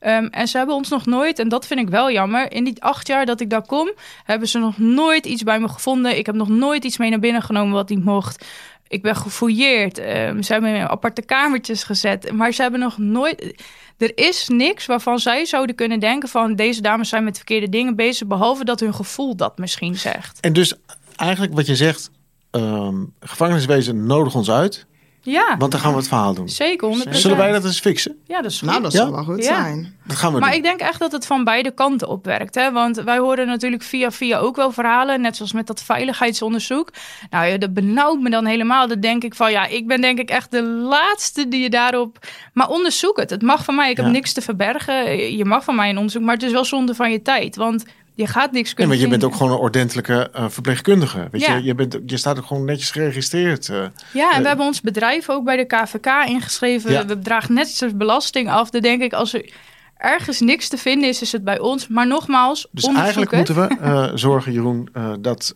Um, 0.00 0.26
en 0.26 0.48
ze 0.48 0.56
hebben 0.56 0.74
ons 0.74 0.88
nog 0.88 1.06
nooit, 1.06 1.38
en 1.38 1.48
dat 1.48 1.66
vind 1.66 1.80
ik 1.80 1.88
wel 1.88 2.10
jammer, 2.10 2.52
in 2.52 2.64
die 2.64 2.82
acht 2.82 3.06
jaar 3.06 3.26
dat 3.26 3.40
ik 3.40 3.50
daar 3.50 3.66
kom, 3.66 3.92
hebben 4.24 4.48
ze 4.48 4.58
nog 4.58 4.78
nooit 4.78 5.26
iets 5.26 5.42
bij 5.42 5.60
me 5.60 5.68
gevonden. 5.68 6.18
Ik 6.18 6.26
heb 6.26 6.34
nog 6.34 6.48
nooit 6.48 6.84
iets 6.84 6.96
mee 6.96 7.10
naar 7.10 7.18
binnen 7.18 7.42
genomen 7.42 7.72
wat 7.72 7.88
niet 7.88 8.04
mocht. 8.04 8.44
Ik 8.88 9.02
ben 9.02 9.16
gefouilleerd. 9.16 9.98
Um, 9.98 10.42
ze 10.42 10.52
hebben 10.52 10.72
me 10.72 10.78
in 10.78 10.88
aparte 10.88 11.22
kamertjes 11.22 11.82
gezet. 11.82 12.32
Maar 12.32 12.52
ze 12.52 12.62
hebben 12.62 12.80
nog 12.80 12.98
nooit. 12.98 13.64
Er 13.98 14.12
is 14.14 14.48
niks 14.48 14.86
waarvan 14.86 15.18
zij 15.18 15.44
zouden 15.44 15.74
kunnen 15.74 16.00
denken: 16.00 16.28
van 16.28 16.54
deze 16.54 16.80
dames 16.80 17.08
zijn 17.08 17.24
met 17.24 17.36
verkeerde 17.36 17.68
dingen 17.68 17.96
bezig. 17.96 18.26
Behalve 18.26 18.64
dat 18.64 18.80
hun 18.80 18.94
gevoel 18.94 19.36
dat 19.36 19.58
misschien 19.58 19.96
zegt. 19.96 20.40
En 20.40 20.52
dus 20.52 20.74
eigenlijk 21.16 21.54
wat 21.54 21.66
je 21.66 21.76
zegt: 21.76 22.10
um, 22.50 23.12
gevangeniswezen 23.20 24.06
nodig 24.06 24.34
ons 24.34 24.50
uit. 24.50 24.86
Ja. 25.30 25.56
Want 25.58 25.72
dan 25.72 25.80
gaan 25.80 25.90
we 25.90 25.96
het 25.96 26.08
verhaal 26.08 26.34
doen. 26.34 26.48
Zeker, 26.48 27.06
100%. 27.08 27.10
Zullen 27.10 27.36
wij 27.36 27.52
dat 27.52 27.64
eens 27.64 27.80
fixen? 27.80 28.18
Ja, 28.26 28.42
dat 28.42 28.50
is 28.50 28.58
goed. 28.58 28.68
Nou, 28.68 28.82
dat 28.82 28.92
zou 28.92 29.10
wel 29.10 29.24
goed 29.24 29.44
zijn. 29.44 29.96
Dat 30.04 30.16
gaan 30.16 30.32
we 30.32 30.38
maar 30.38 30.48
doen. 30.48 30.58
ik 30.58 30.64
denk 30.64 30.80
echt 30.80 30.98
dat 30.98 31.12
het 31.12 31.26
van 31.26 31.44
beide 31.44 31.70
kanten 31.70 32.08
opwerkt. 32.08 32.54
Hè? 32.54 32.72
Want 32.72 32.96
wij 32.96 33.18
horen 33.18 33.46
natuurlijk 33.46 33.82
via 33.82 34.10
via 34.10 34.38
ook 34.38 34.56
wel 34.56 34.72
verhalen. 34.72 35.20
Net 35.20 35.36
zoals 35.36 35.52
met 35.52 35.66
dat 35.66 35.82
veiligheidsonderzoek. 35.82 36.92
Nou 37.30 37.46
ja, 37.46 37.58
dat 37.58 37.74
benauwt 37.74 38.20
me 38.20 38.30
dan 38.30 38.46
helemaal. 38.46 38.88
Dan 38.88 39.00
denk 39.00 39.24
ik 39.24 39.34
van, 39.34 39.50
ja, 39.50 39.66
ik 39.66 39.86
ben 39.86 40.00
denk 40.00 40.18
ik 40.18 40.30
echt 40.30 40.50
de 40.50 40.62
laatste 40.62 41.48
die 41.48 41.62
je 41.62 41.70
daarop... 41.70 42.18
Maar 42.52 42.68
onderzoek 42.68 43.16
het. 43.16 43.30
Het 43.30 43.42
mag 43.42 43.64
van 43.64 43.74
mij. 43.74 43.90
Ik 43.90 43.96
heb 43.96 44.06
niks 44.06 44.32
te 44.32 44.40
verbergen. 44.40 45.36
Je 45.36 45.44
mag 45.44 45.64
van 45.64 45.74
mij 45.74 45.90
een 45.90 45.96
onderzoek. 45.96 46.22
Maar 46.22 46.34
het 46.34 46.42
is 46.42 46.52
wel 46.52 46.64
zonde 46.64 46.94
van 46.94 47.10
je 47.10 47.22
tijd. 47.22 47.56
Want 47.56 47.84
je 48.16 48.26
gaat 48.26 48.52
niks 48.52 48.74
kunnen. 48.74 48.96
Nee, 48.96 49.06
maar 49.06 49.12
je 49.12 49.18
bent 49.18 49.32
ook 49.32 49.38
gewoon 49.38 49.52
een 49.52 49.64
ordentelijke 49.64 50.30
uh, 50.36 50.44
verpleegkundige. 50.48 51.28
Weet 51.30 51.44
je, 51.44 51.62
je, 51.62 51.74
bent, 51.74 51.98
je 52.06 52.16
staat 52.16 52.38
ook 52.38 52.46
gewoon 52.46 52.64
netjes 52.64 52.90
geregistreerd. 52.90 53.68
Uh, 53.68 53.84
ja, 54.12 54.34
en 54.34 54.42
we 54.42 54.48
hebben 54.48 54.66
ons 54.66 54.80
bedrijf 54.80 55.30
ook 55.30 55.44
bij 55.44 55.56
de 55.56 55.64
KVK 55.64 56.06
ingeschreven. 56.26 57.06
We 57.06 57.18
dragen 57.18 57.54
net 57.54 57.92
belasting 57.94 58.50
af. 58.50 58.70
Dan 58.70 58.80
denk 58.80 59.02
ik, 59.02 59.12
als 59.12 59.34
er 59.34 59.52
ergens 59.96 60.40
niks 60.40 60.68
te 60.68 60.76
vinden 60.76 61.08
is, 61.08 61.22
is 61.22 61.32
het 61.32 61.44
bij 61.44 61.58
ons. 61.58 61.88
Maar 61.88 62.06
nogmaals, 62.06 62.68
Dus 62.70 62.86
eigenlijk 62.86 63.32
moeten 63.32 63.54
we 63.54 63.76
uh, 63.82 64.10
zorgen, 64.26 64.52
Jeroen, 64.52 64.88
dat 65.20 65.54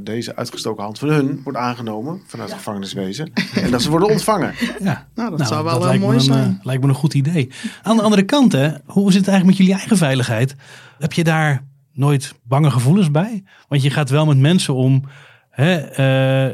deze 0.00 0.36
uitgestoken 0.36 0.82
hand 0.82 0.98
van 0.98 1.08
hun 1.08 1.40
wordt 1.44 1.58
aangenomen 1.58 2.22
vanuit 2.26 2.48
het 2.48 2.58
gevangeniswezen. 2.58 3.32
en 3.54 3.70
dat 3.70 3.82
ze 3.82 3.90
worden 3.90 4.08
ontvangen. 4.08 4.54
Ja, 4.80 5.06
nou, 5.14 5.30
dat 5.30 5.38
nou, 5.38 5.50
zou 5.50 5.64
wel 5.64 5.80
dat 5.80 5.98
mooi 5.98 6.20
zijn. 6.20 6.44
Een, 6.44 6.60
lijkt 6.62 6.82
me 6.82 6.88
een 6.88 6.94
goed 6.94 7.14
idee. 7.14 7.50
Aan 7.82 7.96
de 7.96 8.02
andere 8.02 8.22
kant, 8.22 8.52
hè, 8.52 8.68
hoe 8.86 9.12
zit 9.12 9.20
het 9.20 9.28
eigenlijk 9.28 9.44
met 9.44 9.56
jullie 9.56 9.72
eigen 9.72 9.96
veiligheid? 9.96 10.54
Heb 10.98 11.12
je 11.12 11.24
daar 11.24 11.62
nooit 11.96 12.34
bange 12.42 12.70
gevoelens 12.70 13.10
bij. 13.10 13.44
Want 13.68 13.82
je 13.82 13.90
gaat 13.90 14.10
wel 14.10 14.26
met 14.26 14.38
mensen 14.38 14.74
om. 14.74 15.02
Hè, 15.50 15.80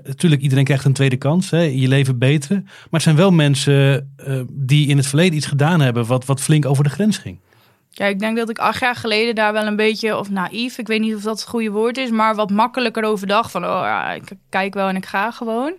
natuurlijk, 0.05 0.43
iedereen 0.43 0.65
krijgt 0.65 0.85
een 0.85 0.93
tweede 0.93 1.17
kans. 1.17 1.51
Hè, 1.51 1.61
je 1.61 1.89
leven 1.89 2.19
beter. 2.19 2.63
Maar 2.65 2.89
het 2.91 3.03
zijn 3.03 3.17
wel 3.17 3.31
mensen 3.31 4.13
uh, 4.27 4.41
die 4.51 4.89
in 4.89 4.97
het 4.97 5.07
verleden 5.07 5.37
iets 5.37 5.47
gedaan 5.47 5.81
hebben. 5.81 6.07
wat, 6.07 6.25
wat 6.25 6.41
flink 6.41 6.67
over 6.67 6.85
de 6.85 6.91
grens 6.91 7.19
ging. 7.19 7.39
Ja, 7.95 8.07
ik 8.07 8.19
denk 8.19 8.37
dat 8.37 8.51
ik 8.51 8.59
acht 8.59 8.81
jaar 8.81 8.97
geleden 8.97 9.35
daar 9.35 9.53
wel 9.53 9.67
een 9.67 9.77
beetje, 9.77 10.19
of 10.19 10.31
naïef, 10.31 10.79
ik 10.79 10.87
weet 10.87 11.01
niet 11.01 11.15
of 11.15 11.23
dat 11.23 11.41
het 11.41 11.49
goede 11.49 11.71
woord 11.71 11.97
is, 11.97 12.11
maar 12.11 12.35
wat 12.35 12.51
makkelijker 12.51 13.05
over 13.05 13.27
dacht. 13.27 13.51
Van, 13.51 13.65
oh 13.65 13.81
ja, 13.83 14.13
ik 14.13 14.33
kijk 14.49 14.75
wel 14.75 14.89
en 14.89 14.97
ik 14.97 15.07
ga 15.07 15.31
gewoon. 15.31 15.75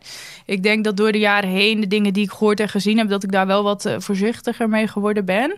Ik 0.45 0.63
denk 0.63 0.83
dat 0.83 0.97
door 0.97 1.11
de 1.11 1.19
jaren 1.19 1.49
heen, 1.49 1.79
de 1.79 1.87
dingen 1.87 2.13
die 2.13 2.23
ik 2.23 2.31
gehoord 2.31 2.59
en 2.59 2.69
gezien 2.69 2.97
heb, 2.97 3.09
dat 3.09 3.23
ik 3.23 3.31
daar 3.31 3.47
wel 3.47 3.63
wat 3.63 3.85
uh, 3.85 3.95
voorzichtiger 3.97 4.69
mee 4.69 4.87
geworden 4.87 5.25
ben. 5.25 5.57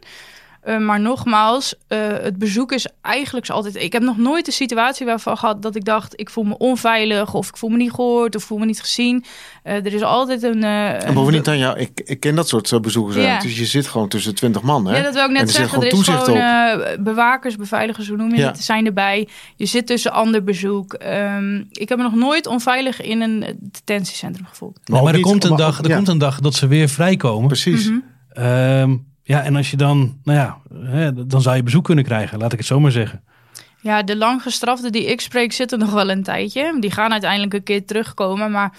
Uh, 0.65 0.77
maar 0.77 0.99
nogmaals, 0.99 1.75
uh, 1.89 1.99
het 2.21 2.37
bezoek 2.37 2.71
is 2.71 2.87
eigenlijk 3.01 3.49
altijd. 3.49 3.75
Ik 3.75 3.93
heb 3.93 4.01
nog 4.01 4.17
nooit 4.17 4.47
een 4.47 4.53
situatie 4.53 5.05
waarvan 5.05 5.37
gehad 5.37 5.61
dat 5.61 5.75
ik 5.75 5.85
dacht: 5.85 6.13
ik 6.19 6.29
voel 6.29 6.43
me 6.43 6.57
onveilig, 6.57 7.33
of 7.33 7.47
ik 7.47 7.57
voel 7.57 7.69
me 7.69 7.77
niet 7.77 7.91
gehoord, 7.91 8.35
of 8.35 8.43
voel 8.43 8.57
me 8.57 8.65
niet 8.65 8.79
gezien. 8.81 9.23
Uh, 9.63 9.73
er 9.73 9.93
is 9.93 10.01
altijd 10.01 10.43
een. 10.43 10.63
en 10.63 11.13
bovendien, 11.13 11.41
Tanja, 11.41 11.75
ik, 11.75 12.01
ik 12.05 12.19
ken 12.19 12.35
dat 12.35 12.47
soort 12.47 12.81
bezoekers. 12.81 13.15
Ja. 13.15 13.39
Dus 13.39 13.57
je 13.57 13.65
zit 13.65 13.87
gewoon 13.87 14.07
tussen 14.07 14.35
twintig 14.35 14.61
man. 14.61 14.87
Hè? 14.87 14.97
Ja, 14.97 15.03
dat 15.03 15.13
wil 15.13 15.25
ik 15.25 15.31
net 15.31 15.51
zeggen. 15.51 15.81
Er 15.81 15.87
is 15.87 16.07
gewoon 16.07 17.03
bewakers, 17.03 17.55
beveiligers, 17.55 18.07
hoe 18.07 18.17
noem 18.17 18.29
je 18.29 18.37
ja. 18.37 18.47
het, 18.47 18.63
zijn 18.63 18.85
erbij. 18.85 19.27
Je 19.55 19.65
zit 19.65 19.87
tussen 19.87 20.11
ander 20.11 20.43
bezoek. 20.43 20.97
Um, 21.03 21.67
ik 21.71 21.89
heb 21.89 21.97
me 21.97 22.03
nog 22.03 22.15
nooit 22.15 22.47
onveilig 22.47 23.01
in 23.01 23.21
een 23.21 23.59
detentiecentrum 23.59 24.45
gevoeld. 24.45 24.79
Maar, 24.85 25.03
maar 25.03 25.13
er, 25.13 25.19
komt 25.19 25.43
een, 25.43 25.55
dag, 25.55 25.83
er 25.83 25.95
komt 25.95 26.07
een 26.07 26.17
dag 26.17 26.39
dat 26.39 26.53
ze 26.53 26.67
weer 26.67 26.89
vrijkomen. 26.89 27.47
Precies. 27.47 27.89
Mm 27.89 28.03
-hmm. 28.33 28.45
um, 28.45 29.13
ja, 29.27 29.43
en 29.43 29.55
als 29.55 29.71
je 29.71 29.77
dan, 29.77 30.17
nou 30.23 30.39
ja, 30.39 30.57
hè, 30.89 31.27
dan 31.27 31.41
zou 31.41 31.55
je 31.55 31.63
bezoek 31.63 31.83
kunnen 31.83 32.03
krijgen, 32.03 32.39
laat 32.39 32.51
ik 32.51 32.57
het 32.57 32.67
zo 32.67 32.79
maar 32.79 32.91
zeggen. 32.91 33.23
Ja, 33.81 34.03
de 34.03 34.17
langgestraften 34.17 34.91
die 34.91 35.05
ik 35.05 35.21
spreek 35.21 35.53
zitten 35.53 35.79
nog 35.79 35.91
wel 35.91 36.09
een 36.09 36.23
tijdje. 36.23 36.77
Die 36.79 36.91
gaan 36.91 37.11
uiteindelijk 37.11 37.53
een 37.53 37.63
keer 37.63 37.85
terugkomen. 37.85 38.51
Maar 38.51 38.71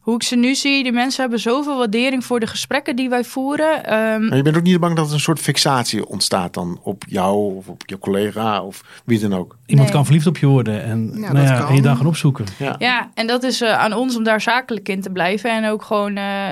hoe 0.00 0.14
ik 0.14 0.22
ze 0.22 0.36
nu 0.36 0.54
zie, 0.54 0.82
die 0.82 0.92
mensen 0.92 1.20
hebben 1.20 1.40
zoveel 1.40 1.78
waardering 1.78 2.24
voor 2.24 2.40
de 2.40 2.46
gesprekken 2.46 2.96
die 2.96 3.08
wij 3.08 3.24
voeren. 3.24 3.94
Um... 3.94 4.28
Maar 4.28 4.36
je 4.36 4.42
bent 4.42 4.56
ook 4.56 4.62
niet 4.62 4.80
bang 4.80 4.96
dat 4.96 5.06
er 5.08 5.14
een 5.14 5.20
soort 5.20 5.38
fixatie 5.38 6.06
ontstaat 6.06 6.54
dan 6.54 6.80
op 6.82 7.04
jou 7.08 7.56
of 7.56 7.68
op 7.68 7.82
je 7.86 7.98
collega 7.98 8.62
of 8.62 9.02
wie 9.04 9.18
dan 9.18 9.34
ook? 9.34 9.56
Iemand 9.66 9.90
kan 9.90 10.04
verliefd 10.04 10.26
op 10.26 10.38
je 10.38 10.46
worden 10.46 10.84
en, 10.84 11.10
ja, 11.14 11.32
nou 11.32 11.46
ja, 11.46 11.68
en 11.68 11.74
je 11.74 11.82
dan 11.82 11.96
gaan 11.96 12.06
opzoeken. 12.06 12.44
Ja, 12.58 12.74
ja 12.78 13.10
en 13.14 13.26
dat 13.26 13.42
is 13.42 13.62
uh, 13.62 13.78
aan 13.78 13.92
ons 13.92 14.16
om 14.16 14.24
daar 14.24 14.40
zakelijk 14.40 14.88
in 14.88 15.00
te 15.00 15.10
blijven. 15.10 15.50
En 15.50 15.70
ook 15.70 15.82
gewoon... 15.82 16.16
Uh, 16.16 16.48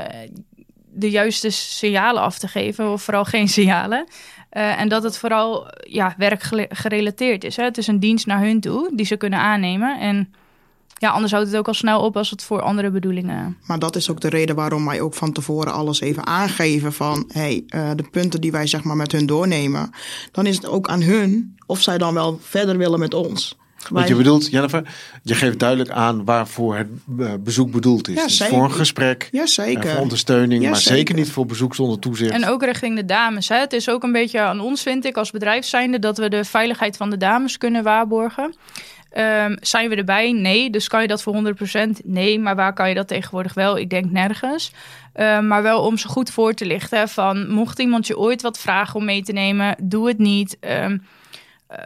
de 0.93 1.11
juiste 1.11 1.51
signalen 1.51 2.23
af 2.23 2.39
te 2.39 2.49
geven, 2.49 2.93
of 2.93 3.03
vooral 3.03 3.25
geen 3.25 3.49
signalen. 3.49 4.07
Uh, 4.53 4.81
en 4.81 4.89
dat 4.89 5.03
het 5.03 5.19
vooral 5.19 5.73
ja, 5.81 6.15
werkgerelateerd 6.17 7.45
is. 7.45 7.57
Hè? 7.57 7.65
Het 7.65 7.79
is 7.79 7.87
een 7.87 8.01
dienst 8.01 8.27
naar 8.27 8.41
hun 8.41 8.61
toe 8.61 8.91
die 8.95 9.07
ze 9.07 9.17
kunnen 9.17 9.39
aannemen. 9.39 10.01
En 10.01 10.33
ja, 11.03 11.11
anders 11.11 11.33
houdt 11.33 11.49
het 11.49 11.57
ook 11.57 11.69
al 11.69 11.75
snel 11.75 12.01
op 12.01 12.17
als 12.17 12.31
het 12.31 12.43
voor 12.43 12.63
andere 12.63 12.91
bedoelingen. 12.91 13.57
Maar 13.67 13.79
dat 13.79 13.97
is 13.97 14.11
ook 14.11 14.21
de 14.21 14.29
reden 14.29 14.57
waarom 14.57 14.87
wij 14.87 15.01
ook 15.01 15.15
van 15.15 15.33
tevoren 15.33 15.73
alles 15.73 16.01
even 16.01 16.27
aangeven 16.27 16.93
van 16.93 17.25
hey, 17.33 17.65
uh, 17.69 17.91
de 17.97 18.09
punten 18.11 18.41
die 18.41 18.53
wij 18.53 18.67
zeg 18.67 18.85
maar 18.85 18.97
met 18.97 19.13
hun 19.13 19.27
doornemen. 19.27 19.91
Dan 20.33 20.47
is 20.47 20.57
het 20.57 20.67
ook 20.67 20.89
aan 20.89 21.03
hun 21.03 21.57
of 21.67 21.81
zij 21.81 21.99
dan 21.99 22.15
wel 22.15 22.39
verder 22.43 22.79
willen 22.79 22.99
met 22.99 23.15
ons. 23.15 23.57
Wat 23.91 24.09
je 24.09 24.15
bedoelt, 24.15 24.51
Jennifer, 24.51 24.83
je 25.23 25.35
geeft 25.35 25.59
duidelijk 25.59 25.91
aan 25.91 26.25
waarvoor 26.25 26.77
het 26.77 26.89
eh, 27.19 27.33
bezoek 27.41 27.71
bedoeld 27.71 28.09
is. 28.09 28.15
Ja, 28.15 28.23
Dus 28.23 28.37
zeker. 28.37 28.55
voor 28.55 28.65
een 28.65 28.73
gesprek, 28.73 29.29
Ja, 29.33 29.47
zeker. 29.47 29.91
voor 29.91 30.01
ondersteuning, 30.01 30.63
Ja, 30.63 30.71
maar 30.71 30.79
zeker. 30.79 30.97
zeker. 30.97 31.15
niet 31.15 31.31
voor 31.31 31.47
bezoek 31.47 31.75
zonder 31.75 31.99
toezicht. 31.99 32.31
En 32.33 32.47
ook 32.49 32.65
richting 32.65 32.97
de 32.97 33.05
dames. 33.05 33.49
Hè. 33.49 33.57
Het 33.57 33.73
is 33.73 33.89
ook 33.89 34.03
een 34.03 34.13
beetje 34.13 34.41
aan 34.41 34.61
ons, 34.61 34.83
vind 34.83 35.05
ik, 35.05 35.17
als 35.17 35.31
bedrijf 35.31 35.65
zijnde, 35.65 35.99
dat 35.99 36.19
we 36.19 36.29
de 36.29 36.45
veiligheid 36.45 36.97
van 36.97 37.11
de 37.11 37.17
dames 37.17 37.59
kunnen 37.59 37.83
waarborgen. 37.83 38.55
Ehm, 39.11 39.57
zijn 39.61 39.89
we 39.89 39.95
erbij? 39.97 40.33
Nee. 40.33 40.71
Dus 40.71 40.89
kan 40.89 41.03
je 41.03 41.09
dat 41.09 41.23
voor 41.23 41.35
100%? 41.35 42.01
Nee. 42.05 42.39
Maar 42.39 42.57
waar 42.57 42.73
kan 42.73 42.89
je 42.89 42.95
dat 42.95 43.09
tegenwoordig 43.09 43.55
wel? 43.55 43.79
Ik 43.79 43.91
denk 43.91 44.11
nergens. 44.11 44.73
Ehm, 45.13 45.47
maar 45.47 45.63
wel 45.63 45.81
om 45.83 45.99
ze 45.99 46.09
goed 46.09 46.31
voor 46.31 46.55
te 46.55 46.67
lichten. 46.67 47.09
Van 47.09 47.49
mocht 47.51 47.79
iemand 47.79 48.07
je 48.07 48.19
ooit 48.19 48.43
wat 48.43 48.59
vragen 48.59 48.95
om 48.95 49.05
mee 49.05 49.23
te 49.23 49.33
nemen, 49.33 49.77
doe 49.83 50.09
het 50.09 50.19
niet. 50.19 50.57
Ehm, 50.61 50.93
eh, 50.93 50.99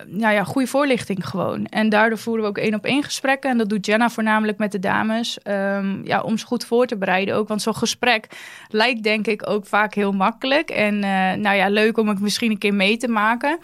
nou 0.06 0.34
ja, 0.34 0.44
goede 0.44 0.68
voorlichting 0.68 1.28
gewoon. 1.28 1.66
En 1.66 1.88
daardoor 1.88 2.18
voeren 2.18 2.42
we 2.42 2.48
ook 2.48 2.58
één 2.58 2.74
op 2.74 2.84
één 2.84 3.02
gesprekken. 3.02 3.50
En 3.50 3.58
dat 3.58 3.68
doet 3.68 3.86
Jenna 3.86 4.10
voornamelijk 4.10 4.58
met 4.58 4.72
de 4.72 4.78
dames. 4.78 5.38
Ehm, 5.42 6.04
ja, 6.04 6.20
om 6.20 6.38
ze 6.38 6.46
goed 6.46 6.64
voor 6.64 6.86
te 6.86 6.96
bereiden 6.96 7.34
ook. 7.34 7.48
Want 7.48 7.62
zo'n 7.62 7.74
gesprek 7.74 8.26
lijkt 8.68 9.02
denk 9.02 9.26
ik 9.26 9.48
ook 9.48 9.66
vaak 9.66 9.94
heel 9.94 10.12
makkelijk. 10.12 10.70
En 10.70 10.94
eh, 10.94 11.32
nou 11.32 11.56
ja, 11.56 11.68
leuk 11.68 11.98
om 11.98 12.08
het 12.08 12.20
misschien 12.20 12.50
een 12.50 12.58
keer 12.58 12.74
mee 12.74 12.96
te 12.96 13.08
maken. 13.08 13.58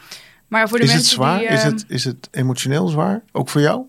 Maar 0.48 0.68
voor 0.68 0.78
de 0.78 0.84
is 0.84 0.90
het 0.90 0.98
mensen 0.98 1.16
zwaar? 1.16 1.38
die... 1.38 1.48
is, 1.48 1.62
eh, 1.62 1.70
het, 1.70 1.84
is 1.88 2.04
het 2.04 2.28
emotioneel 2.30 2.88
zwaar? 2.88 3.22
Ook 3.32 3.48
voor 3.48 3.60
jou? 3.60 3.84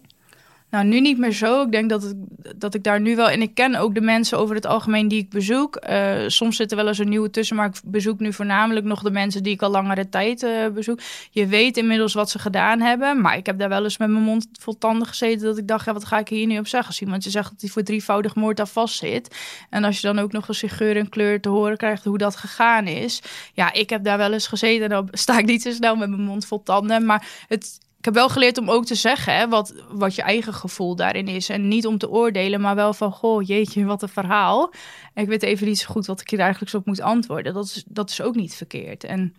Nou, 0.73 0.85
nu 0.85 0.99
niet 0.99 1.17
meer 1.17 1.31
zo. 1.31 1.61
Ik 1.61 1.71
denk 1.71 1.89
dat, 1.89 2.03
het, 2.03 2.15
dat 2.55 2.73
ik 2.73 2.83
daar 2.83 3.01
nu 3.01 3.15
wel... 3.15 3.29
En 3.29 3.41
ik 3.41 3.53
ken 3.53 3.75
ook 3.75 3.93
de 3.93 4.01
mensen 4.01 4.37
over 4.37 4.55
het 4.55 4.65
algemeen 4.65 5.07
die 5.07 5.19
ik 5.19 5.29
bezoek. 5.29 5.75
Eh, 5.75 6.15
soms 6.27 6.55
zit 6.55 6.71
er 6.71 6.77
wel 6.77 6.87
eens 6.87 6.97
een 6.97 7.09
nieuwe 7.09 7.29
tussen, 7.29 7.55
maar 7.55 7.67
ik 7.67 7.75
bezoek 7.85 8.19
nu 8.19 8.33
voornamelijk 8.33 8.85
nog 8.85 9.01
de 9.01 9.11
mensen 9.11 9.43
die 9.43 9.53
ik 9.53 9.61
al 9.61 9.69
langere 9.69 10.09
tijd 10.09 10.43
eh, 10.43 10.67
bezoek. 10.67 10.99
Je 11.31 11.47
weet 11.47 11.77
inmiddels 11.77 12.13
wat 12.13 12.29
ze 12.29 12.39
gedaan 12.39 12.79
hebben, 12.79 13.21
maar 13.21 13.37
ik 13.37 13.45
heb 13.45 13.59
daar 13.59 13.69
wel 13.69 13.83
eens 13.83 13.97
met 13.97 14.09
mijn 14.09 14.23
mond 14.23 14.47
vol 14.59 14.77
tanden 14.77 15.07
gezeten 15.07 15.47
dat 15.47 15.57
ik 15.57 15.67
dacht, 15.67 15.85
ja, 15.85 15.93
wat 15.93 16.05
ga 16.05 16.19
ik 16.19 16.27
hier 16.27 16.47
nu 16.47 16.59
op 16.59 16.67
zeggen? 16.67 16.89
Als 16.89 17.01
iemand 17.01 17.23
je 17.23 17.29
zegt 17.29 17.49
dat 17.49 17.61
hij 17.61 17.69
voor 17.69 17.83
drievoudig 17.83 18.35
moord 18.35 18.57
daar 18.57 18.67
vast 18.67 18.97
zit. 18.97 19.35
En 19.69 19.83
als 19.83 20.01
je 20.01 20.07
dan 20.07 20.19
ook 20.19 20.31
nog 20.31 20.47
eens 20.47 20.63
in 20.63 20.69
geur 20.69 20.97
en 20.97 21.09
kleur 21.09 21.41
te 21.41 21.49
horen 21.49 21.77
krijgt 21.77 22.03
hoe 22.03 22.17
dat 22.17 22.35
gegaan 22.35 22.87
is. 22.87 23.21
Ja, 23.53 23.73
ik 23.73 23.89
heb 23.89 24.03
daar 24.03 24.17
wel 24.17 24.33
eens 24.33 24.47
gezeten 24.47 24.83
en 24.83 24.89
dan 24.89 25.07
sta 25.11 25.37
ik 25.37 25.45
niet 25.45 25.61
zo 25.61 25.71
snel 25.71 25.95
met 25.95 26.09
mijn 26.09 26.21
mond 26.21 26.45
vol 26.45 26.63
tanden, 26.63 27.05
maar 27.05 27.27
het... 27.47 27.81
Ik 28.03 28.09
heb 28.13 28.17
wel 28.17 28.29
geleerd 28.29 28.57
om 28.57 28.69
ook 28.69 28.85
te 28.85 28.95
zeggen 28.95 29.35
hè, 29.35 29.47
wat, 29.47 29.73
wat 29.89 30.15
je 30.15 30.21
eigen 30.21 30.53
gevoel 30.53 30.95
daarin 30.95 31.27
is. 31.27 31.49
En 31.49 31.67
niet 31.67 31.87
om 31.87 31.97
te 31.97 32.09
oordelen, 32.09 32.61
maar 32.61 32.75
wel 32.75 32.93
van, 32.93 33.11
goh, 33.11 33.47
jeetje, 33.47 33.85
wat 33.85 34.01
een 34.01 34.09
verhaal. 34.09 34.73
Ik 35.13 35.27
weet 35.27 35.43
even 35.43 35.67
niet 35.67 35.79
zo 35.79 35.87
goed 35.89 36.05
wat 36.05 36.21
ik 36.21 36.29
hier 36.29 36.39
eigenlijk 36.39 36.73
op 36.73 36.85
moet 36.85 37.01
antwoorden. 37.01 37.53
Dat 37.53 37.65
is, 37.65 37.83
dat 37.87 38.09
is 38.09 38.21
ook 38.21 38.35
niet 38.35 38.55
verkeerd. 38.55 39.03
En 39.03 39.35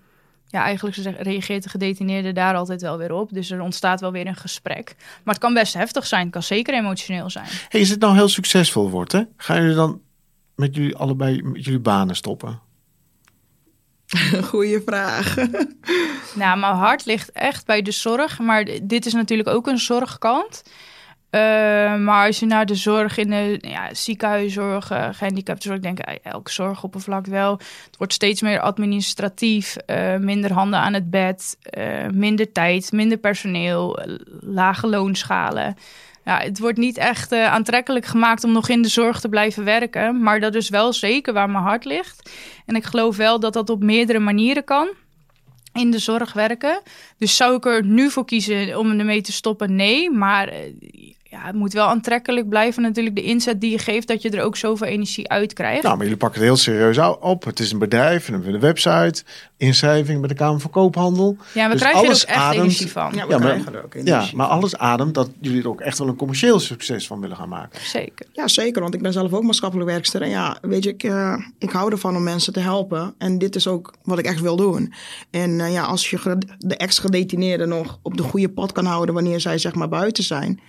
ja, 0.46 0.62
eigenlijk 0.62 0.96
reageert 1.18 1.62
de 1.62 1.68
gedetineerde 1.68 2.32
daar 2.32 2.54
altijd 2.54 2.82
wel 2.82 2.98
weer 2.98 3.12
op. 3.12 3.32
Dus 3.32 3.50
er 3.50 3.60
ontstaat 3.60 4.00
wel 4.00 4.12
weer 4.12 4.26
een 4.26 4.36
gesprek. 4.36 4.94
Maar 4.98 5.34
het 5.34 5.42
kan 5.42 5.54
best 5.54 5.74
heftig 5.74 6.06
zijn. 6.06 6.22
Het 6.22 6.32
kan 6.32 6.42
zeker 6.42 6.74
emotioneel 6.74 7.30
zijn. 7.30 7.48
Is 7.68 7.90
het 7.90 8.00
nou 8.00 8.14
heel 8.14 8.28
succesvol 8.28 8.90
wordt, 8.90 9.12
hè? 9.12 9.22
Gaan 9.36 9.60
jullie 9.60 9.76
dan 9.76 10.00
met 10.54 10.74
jullie 10.74 10.96
allebei 10.96 11.42
met 11.42 11.64
jullie 11.64 11.80
banen 11.80 12.16
stoppen? 12.16 12.60
Goeie 14.50 14.80
vraag. 14.86 15.34
Nou, 16.34 16.58
mijn 16.58 16.74
hart 16.74 17.04
ligt 17.04 17.32
echt 17.32 17.66
bij 17.66 17.82
de 17.82 17.90
zorg. 17.90 18.38
Maar 18.38 18.64
dit 18.82 19.06
is 19.06 19.12
natuurlijk 19.12 19.48
ook 19.48 19.66
een 19.66 19.78
zorgkant. 19.78 20.62
Eh, 21.30 21.40
maar 21.96 22.26
als 22.26 22.38
je 22.38 22.46
naar 22.46 22.66
de 22.66 22.74
zorg 22.74 23.16
in 23.16 23.30
de 23.30 23.58
ja, 23.60 23.94
ziekenhuiszorg, 23.94 24.92
uh, 24.92 25.08
gehandicaptenzorg, 25.12 25.76
ik 25.76 25.82
denk 25.82 25.98
eh, 25.98 26.14
elke 26.32 26.50
zorgoppervlak 26.50 27.26
wel. 27.26 27.52
Het 27.84 27.96
wordt 27.98 28.12
steeds 28.12 28.42
meer 28.42 28.60
administratief, 28.60 29.76
eh, 29.76 30.16
minder 30.16 30.52
handen 30.52 30.78
aan 30.78 30.92
het 30.92 31.10
bed, 31.10 31.58
minder 32.12 32.52
tijd, 32.52 32.92
minder 32.92 33.18
personeel, 33.18 33.98
lage 34.40 34.86
loonschalen. 34.86 35.76
Ja, 36.24 36.38
het 36.38 36.58
wordt 36.58 36.78
niet 36.78 36.96
echt 36.96 37.32
eh, 37.32 37.52
aantrekkelijk 37.52 38.06
gemaakt 38.06 38.44
om 38.44 38.52
nog 38.52 38.68
in 38.68 38.82
de 38.82 38.88
zorg 38.88 39.20
te 39.20 39.28
blijven 39.28 39.64
werken. 39.64 40.22
Maar 40.22 40.40
dat 40.40 40.54
is 40.54 40.68
wel 40.68 40.92
zeker 40.92 41.32
waar 41.32 41.50
mijn 41.50 41.64
hart 41.64 41.84
ligt. 41.84 42.30
En 42.66 42.74
ik 42.74 42.84
geloof 42.84 43.16
wel 43.16 43.40
dat 43.40 43.52
dat 43.52 43.70
op 43.70 43.82
meerdere 43.82 44.18
manieren 44.18 44.64
kan 44.64 44.88
in 45.72 45.90
de 45.90 45.98
zorg 45.98 46.32
werken. 46.32 46.80
Dus 47.18 47.36
zou 47.36 47.56
ik 47.56 47.66
er 47.66 47.84
nu 47.84 48.10
voor 48.10 48.24
kiezen 48.24 48.78
om 48.78 48.98
ermee 48.98 49.20
te 49.20 49.32
stoppen? 49.32 49.74
Nee, 49.74 50.10
maar 50.10 50.48
eh, 50.48 50.60
ja, 51.34 51.46
het 51.46 51.54
moet 51.54 51.72
wel 51.72 51.86
aantrekkelijk 51.86 52.48
blijven 52.48 52.82
natuurlijk 52.82 53.16
de 53.16 53.22
inzet 53.22 53.60
die 53.60 53.70
je 53.70 53.78
geeft... 53.78 54.08
dat 54.08 54.22
je 54.22 54.30
er 54.30 54.42
ook 54.42 54.56
zoveel 54.56 54.86
energie 54.86 55.28
uit 55.28 55.52
krijgt. 55.52 55.82
Nou, 55.82 55.94
maar 55.94 56.02
jullie 56.04 56.18
pakken 56.20 56.38
het 56.40 56.48
heel 56.48 56.58
serieus 56.58 56.98
op. 57.20 57.44
Het 57.44 57.60
is 57.60 57.72
een 57.72 57.78
bedrijf 57.78 58.28
en 58.28 58.34
een 58.46 58.60
website, 58.60 59.22
inschrijving 59.56 60.18
bij 60.20 60.28
de 60.28 60.34
Kamer 60.34 60.60
van 60.60 60.70
Koophandel. 60.70 61.36
ja, 61.54 61.64
we 61.66 61.72
dus 61.72 61.80
krijgen 61.80 62.02
er 62.02 62.08
ook 62.10 62.12
echt 62.22 62.26
ademt- 62.38 62.62
energie 62.62 62.90
van. 62.90 63.12
Ja, 63.14 63.26
we 63.26 63.32
Ja, 63.32 63.38
maar- 63.38 63.48
krijgen 63.48 63.74
er 63.74 63.84
ook 63.84 63.94
Ja, 64.04 64.18
maar 64.18 64.46
van. 64.48 64.48
alles 64.48 64.76
ademt 64.76 65.14
dat 65.14 65.30
jullie 65.40 65.62
er 65.62 65.68
ook 65.68 65.80
echt 65.80 65.98
wel 65.98 66.08
een 66.08 66.16
commercieel 66.16 66.60
succes 66.60 67.06
van 67.06 67.20
willen 67.20 67.36
gaan 67.36 67.48
maken. 67.48 67.80
Zeker. 67.80 68.26
Ja, 68.32 68.48
zeker. 68.48 68.82
Want 68.82 68.94
ik 68.94 69.02
ben 69.02 69.12
zelf 69.12 69.32
ook 69.32 69.42
maatschappelijk 69.42 69.90
werkster. 69.90 70.22
En 70.22 70.28
ja, 70.28 70.56
weet 70.62 70.84
je, 70.84 70.90
ik, 70.90 71.02
eh, 71.02 71.36
ik 71.58 71.70
hou 71.70 71.90
ervan 71.92 72.16
om 72.16 72.22
mensen 72.22 72.52
te 72.52 72.60
helpen. 72.60 73.14
En 73.18 73.38
dit 73.38 73.56
is 73.56 73.66
ook 73.66 73.94
wat 74.02 74.18
ik 74.18 74.24
echt 74.26 74.40
wil 74.40 74.56
doen. 74.56 74.92
En 75.30 75.60
eh, 75.60 75.72
ja, 75.72 75.82
als 75.82 76.10
je 76.10 76.38
de 76.58 76.76
ex-gedetineerden 76.76 77.68
nog 77.68 77.98
op 78.02 78.16
de 78.16 78.22
goede 78.22 78.48
pad 78.48 78.72
kan 78.72 78.84
houden 78.84 79.14
wanneer 79.14 79.40
zij 79.40 79.58
zeg 79.58 79.74
maar 79.74 79.88
buiten 79.88 80.24
zijn. 80.24 80.60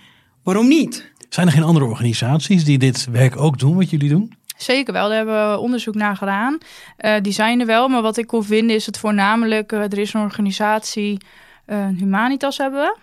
Waarom 0.46 0.68
niet? 0.68 1.10
Zijn 1.28 1.46
er 1.46 1.52
geen 1.52 1.62
andere 1.62 1.84
organisaties 1.84 2.64
die 2.64 2.78
dit 2.78 3.06
werk 3.10 3.36
ook 3.36 3.58
doen, 3.58 3.76
wat 3.76 3.90
jullie 3.90 4.08
doen? 4.08 4.32
Zeker 4.56 4.92
wel, 4.92 5.08
daar 5.08 5.16
hebben 5.16 5.50
we 5.50 5.58
onderzoek 5.58 5.94
naar 5.94 6.16
gedaan. 6.16 6.58
Eh, 6.96 7.14
die 7.22 7.32
zijn 7.32 7.60
er 7.60 7.66
wel, 7.66 7.88
maar 7.88 8.02
wat 8.02 8.16
ik 8.16 8.26
kon 8.26 8.44
vinden 8.44 8.76
is 8.76 8.86
het 8.86 8.98
voornamelijk... 8.98 9.72
eh, 9.72 9.80
er 9.80 9.98
is 9.98 10.12
een 10.12 10.20
organisatie, 10.20 11.20
eh, 11.64 11.86
Humanitas 11.86 12.58
hebben 12.58 12.80
we. 12.80 12.96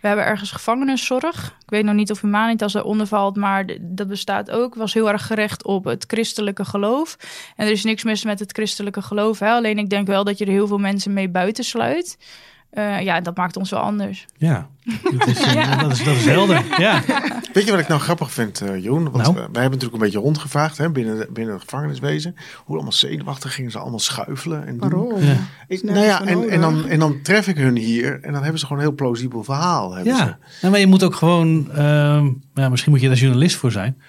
We 0.00 0.06
hebben 0.06 0.24
ergens 0.24 0.50
gevangenenzorg. 0.50 1.56
Ik 1.62 1.70
weet 1.70 1.84
nog 1.84 1.94
niet 1.94 2.10
of 2.10 2.20
Humanitas 2.20 2.72
daaronder 2.72 3.06
valt, 3.06 3.36
maar 3.36 3.64
dat 3.80 4.08
bestaat 4.08 4.50
ook. 4.50 4.74
Was 4.74 4.94
heel 4.94 5.10
erg 5.10 5.26
gericht 5.26 5.64
op 5.64 5.84
het 5.84 6.04
christelijke 6.06 6.64
geloof. 6.64 7.16
En 7.56 7.66
er 7.66 7.72
is 7.72 7.84
niks 7.84 8.04
mis 8.04 8.24
met 8.24 8.38
het 8.38 8.52
christelijke 8.52 9.02
geloof. 9.02 9.38
Hè? 9.38 9.50
Alleen 9.50 9.78
ik 9.78 9.90
denk 9.90 10.06
wel 10.06 10.24
dat 10.24 10.38
je 10.38 10.44
er 10.44 10.50
heel 10.50 10.66
veel 10.66 10.78
mensen 10.78 11.12
mee 11.12 11.28
buitensluit. 11.28 12.16
Eh 12.70 13.00
ja, 13.00 13.20
dat 13.20 13.36
maakt 13.36 13.56
ons 13.56 13.70
wel 13.70 13.80
anders. 13.80 14.26
Ja, 14.36 14.68
dat 15.18 15.26
is, 15.26 15.40
eh, 15.46 15.52
Ja. 15.54 15.76
Dat, 15.76 15.92
is, 15.92 16.04
dat 16.04 16.16
is 16.16 16.24
helder. 16.24 16.64
Ja. 16.78 17.02
Weet 17.52 17.64
je 17.64 17.70
wat 17.70 17.80
ik 17.80 17.88
nou 17.88 18.00
grappig 18.00 18.32
vind, 18.32 18.60
eh 18.60 18.82
Jeroen? 18.82 19.02
Want 19.10 19.16
Nou? 19.16 19.28
we- 19.34 19.34
wij 19.34 19.42
hebben 19.42 19.62
natuurlijk 19.62 19.92
een 19.92 19.98
beetje 20.00 20.18
rondgevraagd 20.18 20.78
hè, 20.78 20.90
binnen, 20.90 21.16
de- 21.18 21.28
binnen 21.32 21.54
het 21.54 21.62
gevangeniswezen. 21.62 22.34
Hoe 22.64 22.74
allemaal 22.74 22.92
zenuwachtig 22.92 23.54
gingen 23.54 23.70
ze 23.70 23.78
allemaal 23.78 23.98
schuifelen. 23.98 24.66
En 24.66 24.78
doen. 24.78 24.90
Waarom? 24.90 25.20
Ja. 25.22 25.32
Ik, 25.68 25.82
nergens 25.82 25.84
nou 25.84 26.04
ja, 26.06 26.20
en, 26.26 26.48
en, 26.50 26.60
dan, 26.60 26.88
en 26.88 26.98
dan 26.98 27.22
tref 27.22 27.46
ik 27.48 27.56
hun 27.56 27.76
hier 27.76 28.20
en 28.22 28.32
dan 28.32 28.42
hebben 28.42 28.60
ze 28.60 28.66
gewoon 28.66 28.82
een 28.82 28.88
heel 28.88 28.96
plausibel 28.96 29.44
verhaal. 29.44 29.94
Hebben 29.94 30.16
ze. 30.16 30.22
Ja, 30.22 30.38
Nou, 30.60 30.72
maar 30.72 30.80
je 30.80 30.86
moet 30.86 31.02
ook 31.02 31.14
gewoon, 31.14 31.70
ehm, 31.72 32.28
ja, 32.54 32.68
misschien 32.68 32.92
moet 32.92 33.00
je 33.00 33.08
daar 33.08 33.16
journalist 33.16 33.56
voor 33.56 33.72
zijn, 33.72 34.00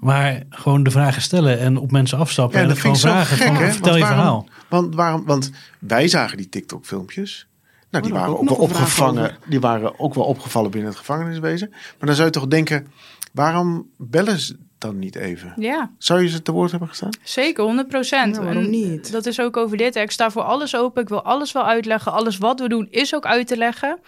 maar 0.00 0.42
gewoon 0.50 0.82
de 0.82 0.90
vragen 0.90 1.22
stellen 1.22 1.58
en 1.60 1.76
op 1.76 1.90
mensen 1.90 2.18
afstappen 2.18 2.56
Ja, 2.56 2.62
en 2.62 2.68
dat 2.68 2.78
gewoon 2.78 2.96
vind 2.96 3.12
ik 3.12 3.18
zo 3.18 3.24
vragen 3.24 3.36
gek, 3.36 3.46
van 3.46 3.56
hè? 3.64 3.70
vertel 3.72 3.90
Want 3.92 4.02
je 4.02 4.14
waarom- 4.14 4.18
verhaal. 4.44 4.48
Want, 4.68 4.94
waarom, 4.94 5.24
want 5.24 5.50
wij 5.78 6.08
zagen 6.08 6.36
die 6.36 6.48
TikTok-filmpjes. 6.48 7.46
Nou, 8.00 8.06
die 8.06 8.12
Oh, 8.14 8.18
waren 8.20 8.38
ook 8.40 8.48
wel 8.48 8.58
opgevangen. 8.58 9.36
Die 9.46 9.60
waren 9.60 9.98
ook 10.00 10.14
wel 10.14 10.24
opgevallen 10.24 10.70
binnen 10.70 10.90
het 10.90 10.98
gevangeniswezen. 10.98 11.68
Maar 11.70 12.06
dan 12.06 12.14
zou 12.14 12.26
je 12.26 12.32
toch 12.32 12.46
denken, 12.46 12.86
waarom 13.32 13.88
bellen 13.96 14.38
ze 14.38 14.56
dan 14.78 14.98
niet 14.98 15.16
even? 15.16 15.52
Ja, 15.56 15.90
Zou 15.98 16.22
je 16.22 16.28
ze 16.28 16.42
te 16.42 16.52
woord 16.52 16.70
hebben 16.70 16.88
gestaan? 16.88 17.10
zeker, 17.22 17.64
100 17.64 17.88
procent. 17.88 18.36
Ja, 18.36 18.42
waarom 18.42 18.70
niet? 18.70 19.12
Dat 19.12 19.26
is 19.26 19.40
ook 19.40 19.56
over 19.56 19.76
dit. 19.76 19.94
hè. 19.94 20.00
Ik 20.00 20.10
sta 20.10 20.30
voor 20.30 20.42
alles 20.42 20.76
open. 20.76 21.02
Ik 21.02 21.08
wil 21.08 21.22
alles 21.24 21.52
wel 21.52 21.66
uitleggen. 21.66 22.12
Alles 22.12 22.38
wat 22.38 22.60
we 22.60 22.68
doen 22.68 22.86
is 22.90 23.14
ook 23.14 23.26
uit 23.26 23.46
te 23.46 23.56
leggen. 23.56 23.98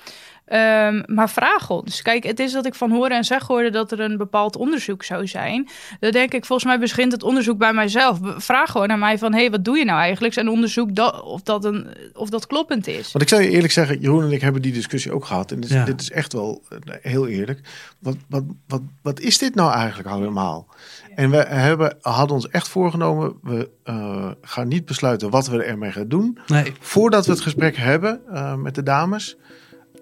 Ehm, 0.47 1.03
maar 1.07 1.31
vraag 1.31 1.71
ons. 1.71 2.03
Kijk, 2.03 2.25
het 2.25 2.41
is 2.41 2.53
dat 2.53 2.67
ik 2.67 2.75
van 2.75 2.91
horen 2.91 3.17
en 3.17 3.25
zeggen 3.25 3.55
hoorde 3.55 3.71
dat 3.71 3.93
er 3.93 4.01
een 4.01 4.17
bepaald 4.17 4.57
onderzoek 4.57 5.03
zou 5.05 5.27
zijn. 5.27 5.69
Dan 6.01 6.11
denk 6.11 6.33
ik, 6.33 6.45
volgens 6.45 6.69
mij 6.69 6.79
begint 6.79 7.13
het 7.13 7.23
onderzoek 7.23 7.59
bij 7.59 7.73
mijzelf. 7.73 8.19
Vraag 8.23 8.71
gewoon 8.71 8.91
aan 8.91 8.99
mij 8.99 9.19
van, 9.19 9.33
hé, 9.33 9.41
hey, 9.41 9.51
wat 9.51 9.65
doe 9.65 9.79
je 9.79 9.85
nou 9.85 10.01
eigenlijk? 10.01 10.37
En 10.37 10.49
onderzoek 10.49 10.95
dat, 10.95 11.23
of, 11.23 11.43
dat 11.43 11.65
een, 11.65 11.87
of 12.15 12.29
dat 12.29 12.47
kloppend 12.47 12.87
is. 12.87 13.13
Want 13.13 13.25
ik 13.25 13.29
zou 13.29 13.43
je 13.43 13.49
eerlijk 13.51 13.73
zeggen, 13.73 14.01
Jeroen 14.01 14.23
en 14.23 14.33
ik 14.33 14.41
hebben 14.41 14.63
die 14.63 14.73
discussie 14.73 15.13
ook 15.13 15.25
gehad. 15.25 15.53
En 15.53 15.61
dit, 15.61 15.71
Ja. 15.71 15.85
dit 15.85 16.01
is 16.01 16.11
echt 16.11 16.33
wel 16.33 16.63
eh, 16.69 16.95
heel 17.01 17.27
eerlijk. 17.27 17.61
Wat, 17.99 18.17
wat, 18.29 18.45
wat, 18.67 18.83
wat 19.03 19.21
is 19.21 19.39
dit 19.39 19.55
nou 19.55 19.73
eigenlijk 19.73 20.09
allemaal? 20.09 20.67
En 21.15 21.31
we 21.31 21.37
hebben, 21.37 21.97
hadden 22.01 22.37
ons 22.37 22.49
echt 22.49 22.69
voorgenomen, 22.69 23.35
we 23.43 23.71
eh, 23.85 24.31
gaan 24.43 24.69
niet 24.69 24.85
besluiten 24.85 25.31
wat 25.31 25.47
we 25.49 25.63
ermee 25.63 25.93
gaan 25.93 26.09
doen. 26.09 26.39
Nee, 26.47 26.73
Voordat 26.81 27.27
we 27.27 27.33
het 27.33 27.41
gesprek 27.41 27.77
hebben 27.77 28.21
eh, 28.33 28.55
met 28.55 28.75
de 28.75 28.83
dames. 28.83 29.37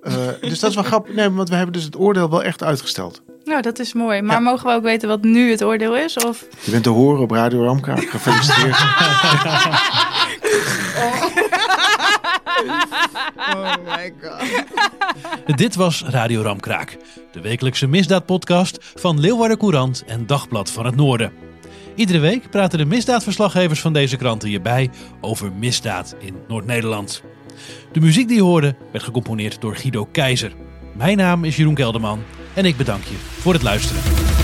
Eh, 0.04 0.12
dus 0.40 0.58
dat 0.60 0.70
is 0.70 0.74
wel 0.76 0.84
grappig. 0.84 1.14
Nee, 1.14 1.30
want 1.30 1.48
we 1.48 1.54
hebben 1.54 1.72
dus 1.72 1.84
het 1.84 1.98
oordeel 1.98 2.30
wel 2.30 2.42
echt 2.42 2.62
uitgesteld. 2.62 3.22
Nou, 3.44 3.62
dat 3.62 3.78
is 3.78 3.92
mooi. 3.92 4.22
Maar 4.22 4.34
Ja. 4.36 4.40
mogen 4.42 4.66
we 4.66 4.72
ook 4.74 4.82
weten 4.82 5.08
wat 5.08 5.22
nu 5.22 5.50
het 5.50 5.62
oordeel 5.62 5.96
is? 5.96 6.16
Of... 6.16 6.44
Je 6.64 6.70
bent 6.70 6.82
te 6.82 6.90
horen 6.90 7.20
op 7.22 7.30
Radio 7.30 7.64
Ramkraak. 7.64 8.04
Gefeliciteerd. 8.10 8.76
Oh 13.54 13.74
my 13.86 14.12
god. 14.22 15.56
Dit 15.56 15.74
was 15.74 16.02
Radio 16.06 16.42
Ramkraak, 16.42 16.96
de 17.32 17.40
wekelijkse 17.40 17.86
misdaadpodcast 17.86 18.78
van 18.94 19.20
Leeuwarden 19.20 19.58
Courant 19.58 20.04
en 20.06 20.26
Dagblad 20.26 20.70
van 20.70 20.84
het 20.86 20.96
Noorden. 20.96 21.32
Iedere 21.94 22.18
week 22.18 22.50
praten 22.50 22.78
de 22.78 22.84
misdaadverslaggevers 22.84 23.80
van 23.80 23.92
deze 23.92 24.16
kranten 24.16 24.48
hierbij 24.48 24.90
over 25.20 25.52
misdaad 25.52 26.14
in 26.18 26.36
Noord-Nederland. 26.48 27.22
De 27.92 28.00
muziek 28.00 28.28
die 28.28 28.36
je 28.36 28.42
hoorde 28.42 28.76
werd 28.92 29.04
gecomponeerd 29.04 29.60
door 29.60 29.76
Guido 29.76 30.04
Keizer. 30.04 30.52
Mijn 30.92 31.16
naam 31.16 31.44
is 31.44 31.56
Jeroen 31.56 31.74
Kelderman 31.74 32.22
en 32.54 32.64
ik 32.64 32.76
bedank 32.76 33.04
je 33.04 33.16
voor 33.16 33.52
het 33.52 33.62
luisteren. 33.62 34.43